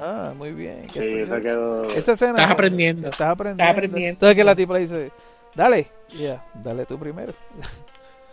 Ah, 0.00 0.34
muy 0.36 0.52
bien. 0.52 0.86
Sí, 0.92 1.00
eso 1.00 1.40
quedó. 1.40 1.84
Esa 1.90 2.12
escena. 2.12 2.32
Estás 2.32 2.50
aprendiendo. 2.50 3.08
Estás 3.08 3.30
aprendiendo. 3.30 3.62
Estás 3.62 3.76
aprendiendo. 3.76 4.10
Entonces 4.10 4.36
que 4.36 4.44
la 4.44 4.56
tipa 4.56 4.74
le 4.74 4.80
dice, 4.80 5.10
dale, 5.54 5.86
ya, 6.18 6.44
dale 6.62 6.84
tú 6.86 6.98
primero. 6.98 7.34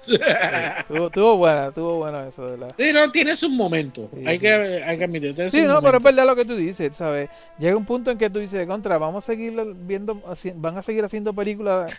Estuvo, 0.02 1.08
estuvo 1.08 1.38
buena, 1.38 1.68
estuvo 1.68 1.98
buena 1.98 2.28
eso 2.28 2.48
de 2.48 2.58
la... 2.58 2.68
Sí, 2.76 2.92
no, 2.92 3.12
tiene 3.12 3.36
sus 3.36 3.52
momentos. 3.52 4.10
Sí, 4.12 4.24
hay, 4.26 4.40
que, 4.40 4.52
hay 4.52 4.98
que 4.98 5.04
admitir. 5.04 5.52
Sí, 5.52 5.62
no, 5.62 5.80
pero 5.82 5.98
es 5.98 6.04
verdad 6.04 6.26
lo 6.26 6.36
que 6.36 6.44
tú 6.44 6.56
dices, 6.56 6.96
¿sabes? 6.96 7.30
Llega 7.60 7.78
un 7.78 7.86
punto 7.86 8.10
en 8.10 8.18
que 8.18 8.30
tú 8.30 8.40
dices, 8.40 8.66
contra, 8.66 8.98
vamos 8.98 9.24
a 9.24 9.28
seguir 9.28 9.54
viendo, 9.86 10.20
van 10.56 10.78
a 10.78 10.82
seguir 10.82 11.04
haciendo 11.04 11.34
películas 11.34 11.94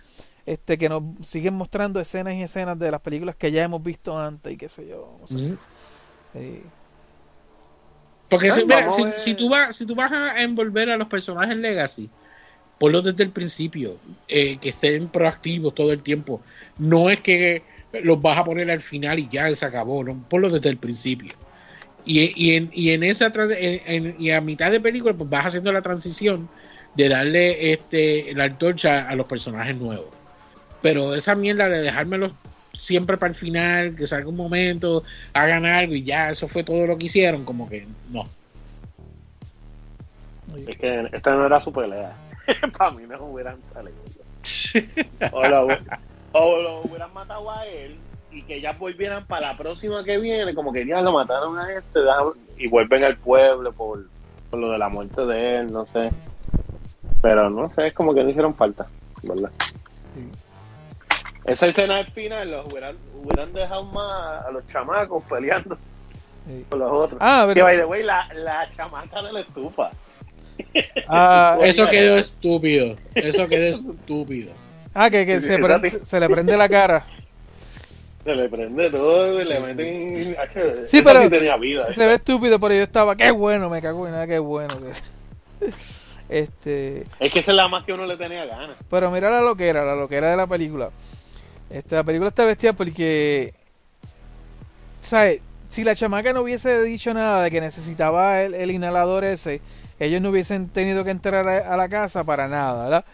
este 0.46 0.76
que 0.78 0.88
nos 0.88 1.02
siguen 1.22 1.54
mostrando 1.54 2.00
escenas 2.00 2.34
y 2.34 2.42
escenas 2.42 2.78
de 2.78 2.90
las 2.90 3.00
películas 3.00 3.36
que 3.36 3.50
ya 3.52 3.62
hemos 3.62 3.82
visto 3.82 4.18
antes 4.18 4.52
y 4.52 4.56
qué 4.56 4.68
sé 4.68 4.86
yo. 4.88 5.16
no 5.20 5.26
sé. 5.26 5.34
Ujú. 5.36 5.56
Sí. 6.32 6.62
Porque 8.28 8.46
Ay, 8.46 8.52
si, 8.52 8.62
mira, 8.64 8.76
vamos 8.80 8.96
si, 8.96 9.02
a 9.02 9.04
ver. 9.06 9.20
si 9.20 9.34
tú 9.34 9.48
vas, 9.48 9.76
si 9.76 9.86
tú 9.86 9.94
vas 9.94 10.10
a 10.12 10.42
envolver 10.42 10.90
a 10.90 10.96
los 10.96 11.08
personajes 11.08 11.56
Legacy, 11.56 12.08
ponlos 12.78 13.04
desde 13.04 13.22
el 13.24 13.30
principio, 13.30 13.96
eh, 14.28 14.56
que 14.58 14.70
estén 14.70 15.08
proactivos 15.08 15.74
todo 15.74 15.92
el 15.92 16.02
tiempo. 16.02 16.40
No 16.78 17.10
es 17.10 17.20
que 17.20 17.62
los 18.02 18.20
vas 18.22 18.38
a 18.38 18.44
poner 18.44 18.70
al 18.70 18.80
final 18.80 19.18
y 19.18 19.28
ya 19.30 19.52
se 19.54 19.66
acabó, 19.66 20.02
no, 20.02 20.16
ponlos 20.28 20.52
desde 20.52 20.70
el 20.70 20.78
principio. 20.78 21.34
Y, 22.04 22.32
y, 22.34 22.56
en, 22.56 22.70
y 22.72 22.90
en 22.90 23.02
esa 23.04 23.32
tra- 23.32 23.54
en- 23.56 24.06
en- 24.06 24.16
y 24.18 24.30
a 24.32 24.40
mitad 24.40 24.70
de 24.72 24.80
película 24.80 25.14
pues 25.14 25.28
vas 25.30 25.46
haciendo 25.46 25.70
la 25.70 25.82
transición 25.82 26.48
de 26.94 27.08
darle 27.08 27.72
este 27.72 28.32
la 28.34 28.44
antorcha 28.44 29.08
a 29.08 29.14
los 29.14 29.26
personajes 29.26 29.76
nuevos. 29.76 30.08
Pero 30.82 31.14
esa 31.14 31.34
mierda 31.34 31.68
de 31.68 31.80
dejármelos 31.80 32.32
siempre 32.82 33.16
para 33.16 33.30
el 33.30 33.36
final, 33.36 33.94
que 33.94 34.06
salga 34.06 34.28
un 34.28 34.36
momento, 34.36 35.04
hagan 35.32 35.64
algo 35.64 35.94
y 35.94 36.02
ya, 36.02 36.30
eso 36.30 36.48
fue 36.48 36.64
todo 36.64 36.86
lo 36.86 36.98
que 36.98 37.06
hicieron, 37.06 37.44
como 37.44 37.68
que 37.68 37.86
no. 38.10 38.24
Es 40.66 40.76
que 40.76 41.08
esta 41.12 41.34
no 41.34 41.46
era 41.46 41.60
su 41.60 41.72
pelea. 41.72 42.14
Para 42.76 42.90
mí 42.90 43.04
no 43.08 43.24
hubieran 43.24 43.58
salido. 43.64 43.96
O 46.34 46.58
lo, 46.58 46.80
hubieran 46.82 47.14
matado 47.14 47.50
a 47.50 47.66
él 47.66 47.96
y 48.30 48.42
que 48.42 48.60
ya 48.60 48.72
volvieran 48.72 49.26
para 49.26 49.48
la 49.48 49.56
próxima 49.58 50.02
que 50.02 50.16
viene, 50.18 50.54
como 50.54 50.72
que 50.72 50.86
ya 50.86 51.02
lo 51.02 51.12
mataron 51.12 51.58
a 51.58 51.70
este 51.70 52.00
y 52.56 52.66
vuelven 52.66 53.04
al 53.04 53.18
pueblo 53.18 53.72
por, 53.72 54.06
por 54.50 54.58
lo 54.58 54.70
de 54.70 54.78
la 54.78 54.88
muerte 54.88 55.24
de 55.26 55.58
él, 55.58 55.70
no 55.70 55.84
sé. 55.86 56.08
Pero 57.20 57.50
no 57.50 57.68
sé, 57.68 57.88
es 57.88 57.94
como 57.94 58.14
que 58.14 58.24
no 58.24 58.30
hicieron 58.30 58.54
falta, 58.54 58.88
¿verdad? 59.22 59.50
Esa 61.44 61.66
escena 61.66 61.96
al 61.98 62.06
final 62.12 62.50
los 62.50 62.68
hubieran, 62.68 62.96
hubieran 63.22 63.52
dejado 63.52 63.84
más 63.86 64.46
a 64.46 64.50
los 64.52 64.66
chamacos 64.68 65.22
peleando 65.28 65.76
Sí. 66.46 66.64
con 66.68 66.80
los 66.80 66.90
otros. 66.90 67.18
Ah, 67.22 67.44
que 67.48 67.54
pero, 67.54 67.66
by 67.66 67.76
the 67.76 67.84
way, 67.84 68.02
la, 68.02 68.28
la 68.34 68.68
chamaca 68.70 69.22
de 69.22 69.32
la 69.32 69.40
estufa. 69.46 69.90
ah, 71.08 71.58
Eso 71.62 71.86
quedó 71.88 72.18
estúpido. 72.18 72.96
Eso 73.14 73.46
quedó 73.46 73.66
estúpido. 73.66 74.52
ah, 74.94 75.08
que, 75.10 75.24
que 75.26 75.40
se, 75.40 75.58
prende- 75.58 76.20
le 76.20 76.28
prende 76.28 76.56
la 76.56 76.68
cara. 76.68 77.04
Se 78.24 78.34
le 78.36 78.48
prende 78.48 78.88
todo 78.90 79.40
y 79.40 79.44
Sí, 79.44 79.48
le 79.52 79.60
meten. 79.60 80.36
Sí, 80.86 80.98
esa 80.98 81.04
pero 81.08 81.22
sí 81.22 81.28
tenía 81.28 81.56
vida. 81.56 81.92
Se 81.92 82.06
ve 82.06 82.14
estúpido, 82.14 82.58
pero 82.60 82.74
yo 82.74 82.82
estaba, 82.82 83.16
qué 83.16 83.30
bueno, 83.32 83.68
me 83.68 83.82
cago 83.82 84.06
en 84.06 84.12
nada, 84.12 84.26
qué 84.26 84.38
bueno. 84.38 84.74
Este, 86.28 87.04
Es 87.20 87.30
que 87.32 87.40
esa 87.40 87.50
es 87.50 87.56
la 87.56 87.68
más 87.68 87.84
que 87.84 87.92
uno 87.92 88.06
le 88.06 88.16
tenía 88.16 88.46
ganas. 88.46 88.76
Pero 88.90 89.10
mira 89.10 89.30
la 89.30 89.42
loquera, 89.42 89.84
la 89.84 89.94
loquera 89.94 90.30
de 90.30 90.36
la 90.36 90.46
película. 90.46 90.90
La 91.90 92.04
película 92.04 92.28
está 92.28 92.44
vestida 92.44 92.72
porque, 92.72 93.54
¿sabes? 95.00 95.40
Si 95.68 95.84
la 95.84 95.94
chamaca 95.94 96.32
no 96.32 96.42
hubiese 96.42 96.82
dicho 96.82 97.14
nada 97.14 97.44
de 97.44 97.50
que 97.50 97.60
necesitaba 97.60 98.42
el, 98.42 98.54
el 98.54 98.70
inhalador 98.70 99.24
ese, 99.24 99.60
ellos 99.98 100.20
no 100.20 100.30
hubiesen 100.30 100.68
tenido 100.68 101.02
que 101.04 101.10
entrar 101.10 101.48
a, 101.48 101.72
a 101.72 101.76
la 101.76 101.88
casa 101.88 102.24
para 102.24 102.46
nada, 102.48 102.84
¿verdad? 102.84 103.04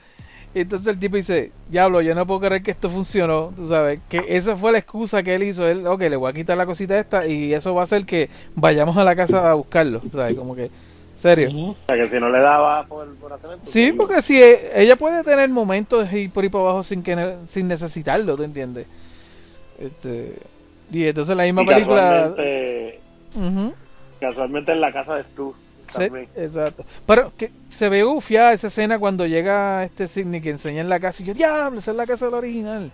Entonces 0.55 0.89
el 0.89 0.99
tipo 0.99 1.17
dice, 1.17 1.53
diablo, 1.69 2.01
yo 2.01 2.15
no 2.15 2.27
puedo 2.27 2.41
creer 2.41 2.63
que 2.63 2.71
esto 2.71 2.89
funcionó, 2.91 3.53
tú 3.55 3.69
sabes, 3.69 4.01
que 4.09 4.25
esa 4.29 4.57
fue 4.57 4.73
la 4.73 4.79
excusa 4.79 5.23
que 5.23 5.35
él 5.35 5.43
hizo, 5.45 5.67
él, 5.69 5.87
ok, 5.87 6.01
le 6.01 6.17
voy 6.17 6.31
a 6.31 6.35
quitar 6.35 6.57
la 6.57 6.67
cosita 6.67 6.99
esta 6.99 7.27
y 7.27 7.53
eso 7.53 7.75
va 7.75 7.83
a 7.83 7.85
hacer 7.85 8.07
que 8.07 8.31
vayamos 8.55 8.97
a 8.97 9.05
la 9.05 9.15
casa 9.15 9.51
a 9.51 9.55
buscarlo, 9.55 10.03
¿sabes? 10.11 10.35
Como 10.35 10.57
que, 10.57 10.71
serio. 11.19 11.51
Ujú. 11.51 11.71
O 11.71 11.77
sea, 11.89 11.97
que 11.97 12.09
si 12.09 12.19
no 12.21 12.31
le 12.31 12.39
daba 12.41 12.87
por, 12.87 13.15
por 13.17 13.33
hacer 13.33 13.59
Sí, 13.63 13.93
porque 13.93 14.23
si 14.23 14.41
e- 14.41 14.81
ella 14.83 14.97
puede 14.97 15.25
tener 15.25 15.49
momentos 15.49 16.13
y 16.13 16.29
por 16.29 16.45
ahí 16.45 16.49
para 16.51 16.65
abajo 16.65 16.83
sin 16.83 17.03
que 17.03 17.37
sin 17.47 17.69
necesitarlo, 17.69 18.37
¿te 18.37 18.45
entiendes? 18.45 18.87
Este, 19.79 20.35
y 20.91 21.05
entonces 21.07 21.37
la 21.37 21.45
misma 21.45 21.63
Y 21.63 21.67
película. 21.67 22.33
Casualmente, 22.37 23.01
casualmente 24.21 24.73
en 24.73 24.81
la 24.81 24.93
casa 24.93 25.17
de 25.17 25.25
Stu. 25.25 25.55
sí, 25.89 26.03
exacto. 26.37 26.85
Pero 27.07 27.33
que 27.37 27.51
se 27.69 27.89
ve 27.89 28.03
gufiada 28.03 28.53
esa 28.53 28.67
escena 28.69 28.99
cuando 28.99 29.27
llega 29.27 29.85
este 29.85 30.07
Sidney 30.09 30.41
que 30.41 30.51
enseña 30.51 30.81
en 30.81 30.89
la 30.89 31.01
casa 31.01 31.23
y 31.23 31.27
yo, 31.27 31.35
diablo, 31.35 31.79
esa 31.79 31.91
es 31.93 31.97
la 31.97 32.07
casa 32.07 32.27
del 32.27 32.35
original. 32.35 32.91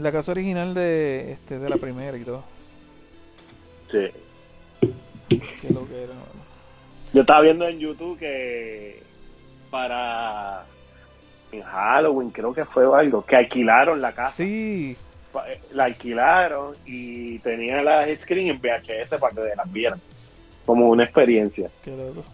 La 0.00 0.12
casa 0.12 0.30
original 0.32 0.74
de 0.74 1.32
este 1.32 1.58
de 1.58 1.68
la 1.68 1.76
primera 1.76 2.16
y 2.16 2.22
todo. 2.22 2.44
Sí. 3.90 4.06
Qué 5.28 5.68
lo 5.72 5.86
que 5.88 6.02
era. 6.04 6.14
mano. 6.14 6.26
Yo 7.12 7.20
estaba 7.22 7.40
viendo 7.40 7.66
en 7.68 7.78
YouTube 7.78 8.18
que 8.18 9.02
para 9.70 10.64
en 11.52 11.62
Halloween 11.62 12.30
creo 12.30 12.52
que 12.54 12.64
fue 12.64 12.84
algo 12.98 13.24
que 13.24 13.36
alquilaron 13.36 14.00
la 14.02 14.12
casa 14.12 14.32
Sí, 14.32 14.96
eh, 15.46 15.60
la 15.72 15.84
alquilaron 15.84 16.74
y 16.86 17.38
tenía 17.38 17.82
las 17.82 18.18
screen 18.20 18.48
en 18.48 18.60
VHS 18.60 19.14
para 19.18 19.34
que 19.34 19.54
las 19.56 19.72
vieran. 19.72 20.00
Como 20.66 20.88
una 20.90 21.04
experiencia. 21.04 21.70
Qué 21.82 21.90
loco. 21.96 22.24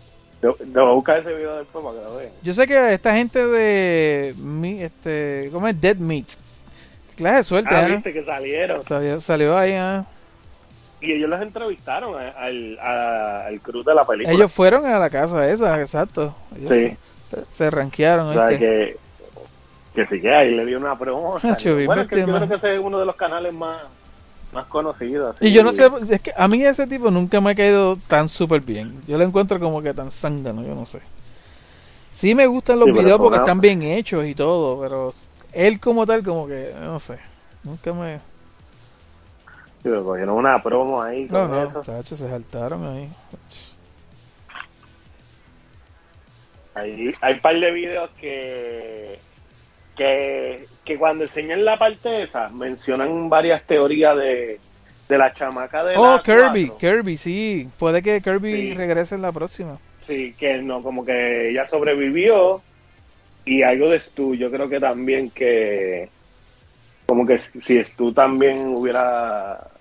Voy 0.42 0.82
a 0.82 0.92
buscar 0.92 1.18
ese 1.20 1.32
video 1.32 1.56
después 1.58 1.84
para 1.84 1.96
que 1.98 2.04
lo 2.04 2.16
vean. 2.16 2.32
Yo 2.42 2.52
sé 2.52 2.66
que 2.66 2.92
esta 2.92 3.14
gente 3.14 3.46
de 3.46 4.34
mi, 4.36 4.82
este, 4.82 5.48
¿cómo 5.52 5.68
es? 5.68 5.80
Dead 5.80 5.96
Meat. 5.96 6.26
Clase 7.16 7.36
de 7.36 7.44
suerte, 7.44 7.70
Ah, 7.74 7.88
¿eh? 7.88 7.92
viste 7.94 8.12
que 8.12 8.24
salieron. 8.24 8.84
Salió, 8.84 9.20
salió 9.20 9.56
ahí, 9.56 9.72
¿eh? 9.72 10.02
Y 11.04 11.12
ellos 11.12 11.28
los 11.30 11.40
entrevistaron 11.40 12.14
a- 12.20 12.30
al, 12.30 12.78
a- 12.80 13.46
al 13.46 13.60
crew 13.60 13.82
de 13.82 13.94
la 13.94 14.04
película. 14.06 14.34
Ellos 14.36 14.52
fueron 14.52 14.86
a 14.86 14.98
la 14.98 15.10
casa 15.10 15.48
esa, 15.48 15.80
exacto. 15.80 16.34
Ellos 16.56 16.70
Sí. 16.70 16.96
se, 17.52 17.70
rankearon. 17.70 18.28
O 18.28 18.32
sea, 18.32 18.48
que, 18.58 18.96
que 19.94 20.06
sí 20.06 20.20
que 20.20 20.34
ahí 20.34 20.54
le 20.54 20.64
dio 20.66 20.78
una 20.78 20.96
promo. 20.98 21.38
Ah, 21.42 21.56
chubi, 21.56 21.86
bueno, 21.86 22.02
es 22.02 22.08
que 22.08 22.20
yo 22.20 22.26
creo 22.26 22.48
que 22.48 22.54
ese 22.54 22.74
es 22.74 22.80
uno 22.80 22.98
de 22.98 23.06
los 23.06 23.16
canales 23.16 23.52
más, 23.52 23.80
más 24.52 24.64
conocidos. 24.66 25.36
así. 25.36 25.46
Y 25.46 25.52
yo 25.52 25.62
no 25.64 25.72
sé, 25.72 25.88
es 26.10 26.20
que 26.20 26.32
a 26.36 26.48
mí 26.48 26.64
ese 26.64 26.86
tipo 26.86 27.10
nunca 27.10 27.40
me 27.40 27.50
ha 27.50 27.54
caído 27.54 27.96
tan 28.06 28.28
súper 28.28 28.60
bien. 28.60 29.00
Yo 29.06 29.18
lo 29.18 29.24
encuentro 29.24 29.58
como 29.60 29.82
que 29.82 29.92
tan 29.94 30.10
zángano, 30.10 30.62
yo 30.62 30.74
no 30.74 30.86
sé. 30.86 31.00
Sí 32.10 32.34
me 32.34 32.46
gustan 32.46 32.78
los 32.78 32.86
Sí, 32.86 32.92
videos 32.92 33.18
porque 33.18 33.38
están 33.38 33.60
bien 33.60 33.82
hechos 33.82 34.24
y 34.24 34.34
todo, 34.36 34.80
pero 34.80 35.12
él 35.52 35.80
como 35.80 36.06
tal, 36.06 36.22
como 36.22 36.46
que, 36.46 36.72
no 36.80 37.00
sé. 37.00 37.18
Nunca 37.64 37.92
me... 37.92 38.20
Sí, 39.84 39.90
pero 39.90 40.02
cogieron 40.02 40.36
una 40.36 40.60
promo 40.62 41.00
ahí 41.02 41.28
No, 41.28 41.46
con 41.46 41.50
no, 41.50 41.62
eso. 41.64 41.82
chacho, 41.82 42.16
se 42.16 42.28
saltaron 42.28 42.84
ahí. 42.86 43.08
Ahí, 46.74 47.12
hay 47.20 47.34
un 47.34 47.40
par 47.40 47.58
de 47.60 47.70
videos 47.72 48.10
que, 48.20 49.18
que, 49.96 50.66
que 50.84 50.98
cuando 50.98 51.24
enseñan 51.24 51.64
la 51.64 51.78
parte 51.78 52.22
esa, 52.22 52.48
mencionan 52.50 53.28
varias 53.28 53.64
teorías 53.66 54.16
de, 54.16 54.60
de 55.08 55.18
la 55.18 55.32
chamaca 55.32 55.84
de 55.84 55.94
Oh, 55.96 56.00
la 56.00 56.22
Kirby, 56.22 56.66
cuatro. 56.66 56.78
Kirby, 56.78 57.16
sí. 57.16 57.68
Puede 57.78 58.02
que 58.02 58.20
Kirby 58.20 58.50
Sí. 58.50 58.74
regrese 58.74 59.14
en 59.14 59.22
la 59.22 59.32
próxima. 59.32 59.80
Sí, 60.00 60.34
que 60.38 60.58
no, 60.62 60.82
como 60.82 61.04
que 61.04 61.50
ella 61.50 61.66
sobrevivió 61.66 62.62
y 63.44 63.62
algo 63.62 63.88
de 63.90 64.00
Stu, 64.00 64.34
yo 64.34 64.50
creo 64.50 64.68
que 64.68 64.80
también 64.80 65.30
que 65.30 66.10
como 67.06 67.26
que 67.26 67.38
si 67.38 67.82
Stu 67.84 68.12
también 68.14 68.68
hubiera 68.68 69.73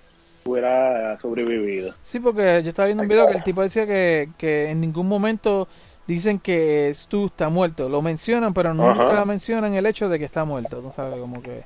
hubiera 0.46 1.16
sobrevivido. 1.18 1.94
Sí, 2.02 2.20
porque 2.20 2.62
yo 2.62 2.68
estaba 2.70 2.86
viendo 2.86 3.02
un 3.02 3.08
video 3.08 3.26
que 3.28 3.34
el 3.34 3.42
tipo 3.42 3.62
decía 3.62 3.86
que, 3.86 4.28
que 4.36 4.70
en 4.70 4.80
ningún 4.80 5.08
momento 5.08 5.68
dicen 6.06 6.38
que 6.38 6.90
Stu 6.94 7.26
está 7.26 7.48
muerto. 7.48 7.88
Lo 7.88 8.02
mencionan, 8.02 8.52
pero 8.52 8.74
nunca 8.74 9.12
Ajá. 9.14 9.24
mencionan 9.24 9.74
el 9.74 9.86
hecho 9.86 10.08
de 10.08 10.18
que 10.18 10.24
está 10.26 10.44
muerto. 10.44 10.80
¿no 10.82 10.92
sabes? 10.92 11.18
Como 11.18 11.42
que... 11.42 11.62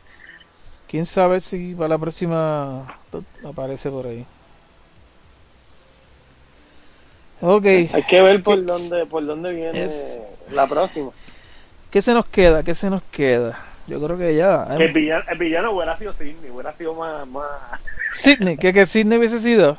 ¿Quién 0.87 1.05
sabe 1.05 1.41
si 1.41 1.75
para 1.75 1.89
la 1.89 1.99
próxima 1.99 2.99
aparece 3.45 3.91
por 3.91 4.07
ahí? 4.07 4.25
Ok, 7.41 7.65
Hay 7.67 8.03
que 8.09 8.21
ver 8.23 8.43
por 8.43 8.65
dónde 8.65 9.07
por 9.07 9.25
dónde 9.25 9.53
viene 9.53 9.85
Es- 9.85 10.19
la 10.51 10.67
próxima. 10.67 11.11
¿qué 11.91 12.03
se 12.03 12.13
nos 12.15 12.27
queda? 12.27 12.63
¿Qué 12.63 12.75
se 12.75 12.91
nos 12.91 13.03
queda? 13.11 13.59
Yo 13.87 14.03
creo 14.03 14.19
que 14.19 14.35
ya... 14.35 14.67
El 14.79 14.93
villano, 14.93 15.25
el 15.31 15.39
villano 15.39 15.73
hubiera 15.73 15.97
sido 15.97 16.13
Sidney, 16.15 16.51
hubiera 16.51 16.73
sido 16.75 16.95
más, 16.95 17.27
más 17.29 17.47
Sidney, 18.13 18.57
que 18.57 18.73
que 18.73 18.87
Sidney 18.87 19.19
hubiese 19.19 19.39
sido. 19.41 19.79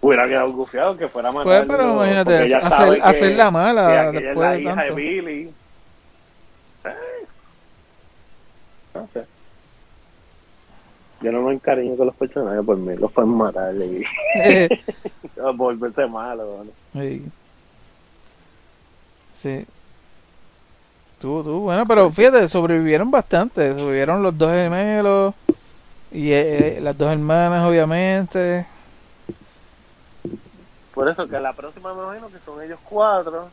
hubiera 0.00 0.26
quedado 0.28 0.52
gufiado 0.52 0.96
que 0.96 1.08
fuera 1.08 1.32
más 1.32 1.44
Pues, 1.44 1.64
pero 1.66 1.94
imagínate, 1.94 2.54
hacer, 2.54 3.00
hacer 3.02 3.36
la 3.36 3.50
mala 3.50 3.86
que 3.88 3.98
aquella 3.98 4.18
es 4.18 4.24
después 4.24 4.46
la 4.46 4.52
de 4.52 4.60
hija 4.62 4.74
tanto. 4.74 4.94
de 4.94 5.00
Billy. 5.02 5.50
Eh, 6.84 7.26
No 8.94 9.08
sé. 9.12 9.24
Yo 11.22 11.32
no 11.32 11.40
me 11.42 11.54
encariño 11.54 11.96
con 11.96 12.06
los 12.06 12.14
personajes, 12.14 12.64
por 12.64 12.76
mí 12.76 12.94
los 12.96 13.10
pueden 13.10 13.30
matar 13.30 13.74
y 13.74 14.04
volverse 15.56 16.06
malo. 16.06 16.64
¿no? 16.64 17.00
Sí. 17.00 17.24
Sí. 19.32 19.66
Tú, 21.18 21.42
tú, 21.42 21.60
bueno, 21.60 21.86
pero 21.86 22.10
fíjate, 22.12 22.46
sobrevivieron 22.48 23.10
bastante. 23.10 23.72
Sobrevivieron 23.74 24.22
los 24.22 24.36
dos 24.36 24.50
gemelos 24.52 25.34
y 26.16 26.32
eh, 26.32 26.78
eh, 26.78 26.80
las 26.80 26.96
dos 26.96 27.12
hermanas, 27.12 27.64
obviamente. 27.66 28.66
Por 30.94 31.08
eso 31.08 31.28
que 31.28 31.38
la 31.38 31.52
próxima 31.52 31.92
me 31.94 32.02
imagino 32.02 32.28
que 32.30 32.38
son 32.44 32.62
ellos 32.62 32.78
cuatro. 32.88 33.50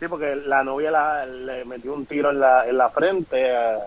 Sí, 0.00 0.08
porque 0.08 0.34
la 0.36 0.62
novia 0.64 0.90
la- 0.90 1.24
le 1.24 1.64
metió 1.64 1.94
un 1.94 2.04
tiro 2.04 2.30
en 2.30 2.40
la, 2.40 2.68
en 2.68 2.76
la 2.76 2.90
frente 2.90 3.56
a 3.56 3.78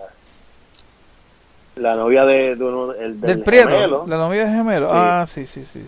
la 1.75 1.95
novia 1.95 2.25
de, 2.25 2.55
de 2.55 2.63
uno 2.63 2.93
el, 2.93 3.19
Del, 3.21 3.35
del, 3.37 3.43
Prieto, 3.43 3.69
gemelo, 3.69 4.05
la 4.07 4.17
novia 4.17 4.45
de 4.45 4.51
gemelo. 4.51 4.87
Sí. 4.87 4.93
Ah, 4.95 5.23
sí, 5.27 5.45
sí, 5.45 5.65
sí. 5.65 5.85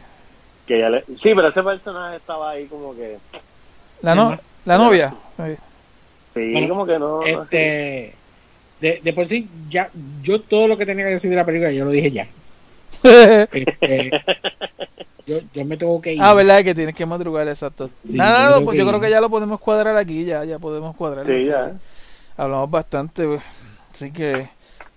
que 0.68 0.78
ella 0.78 0.90
le- 0.90 1.06
sí, 1.06 1.34
pero 1.36 1.48
ese 1.48 1.64
personaje 1.64 2.18
estaba 2.18 2.52
ahí 2.52 2.68
como 2.68 2.94
que 2.96 3.18
La, 4.02 4.14
no, 4.14 4.38
la 4.66 4.78
novia. 4.78 5.14
Sí. 5.38 5.56
sí, 6.36 6.54
Bueno, 6.54 6.70
como 6.70 6.86
que 6.86 7.00
no, 7.00 7.20
no 7.20 7.46
sé. 7.48 8.21
De, 8.82 9.00
de 9.04 9.14
por 9.14 9.28
sí, 9.28 9.48
ya, 9.70 9.92
yo 10.24 10.42
todo 10.42 10.68
lo 10.68 10.76
que 10.78 10.88
tenía 10.88 11.06
que 11.06 11.12
decir 11.12 11.30
de 11.30 11.36
la 11.36 11.46
película, 11.46 11.72
yo 11.72 11.86
lo 11.86 11.92
dije 11.92 12.12
ya. 12.12 12.28
Este, 13.52 14.12
yo, 15.26 15.38
yo 15.54 15.66
me 15.66 15.78
tengo 15.78 16.02
que 16.02 16.14
ir. 16.14 16.22
ah, 16.22 16.34
verdad 16.34 16.64
que 16.64 16.74
tienes 16.74 16.96
que 16.96 17.06
madrugar, 17.06 17.48
exacto. 17.48 17.90
Sí, 18.06 18.18
Nada, 18.18 18.60
yo 18.60 18.66
pues 18.66 18.78
yo 18.78 18.88
creo 18.88 19.00
que 19.00 19.10
ya 19.10 19.22
lo 19.22 19.30
podemos 19.30 19.60
cuadrar 19.60 19.96
aquí, 19.96 20.26
ya, 20.26 20.44
ya 20.46 20.58
podemos 20.58 20.96
cuadrar. 20.96 21.26
Sí, 21.28 21.46
ya. 21.46 21.74
Hablamos 22.36 22.72
bastante, 22.72 23.26
pues. 23.26 23.42
así 23.94 24.12
que 24.12 24.50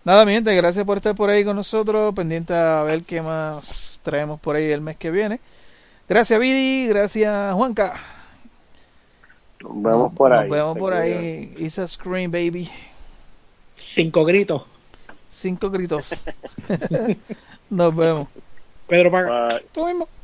nada, 0.03 0.25
mi 0.25 0.33
gente, 0.33 0.55
gracias 0.55 0.85
por 0.87 0.97
estar 0.97 1.15
por 1.15 1.29
ahí 1.29 1.45
con 1.45 1.57
nosotros, 1.57 2.15
pendiente 2.15 2.55
a 2.55 2.83
ver 2.85 3.03
qué 3.03 3.21
más 3.21 4.01
traemos 4.03 4.41
por 4.41 4.57
ahí 4.57 4.71
el 4.71 4.81
mes 4.81 4.97
que 4.97 5.11
viene. 5.11 5.41
Gracias, 6.09 6.41
Vidi, 6.41 6.89
gracias, 6.89 7.55
Juanca. 7.55 7.95
Nos 9.61 9.83
vemos 9.83 10.13
por 10.15 10.33
ahí. 10.33 10.49
Nos 10.49 10.57
vemos 10.57 10.79
por 10.79 10.95
ahí. 10.95 11.55
It's 11.59 11.79
a 11.79 11.87
scream, 11.87 12.31
baby. 12.31 12.71
Cinco 13.75 14.25
gritos. 14.25 14.67
Cinco 15.29 15.71
gritos. 15.71 16.25
Nos 17.71 17.97
vemos. 17.97 18.29
Pedro 18.87 19.11
Paga. 19.11 19.49
Bye. 19.49 19.67
Tú 19.73 19.87
mismo. 19.87 20.09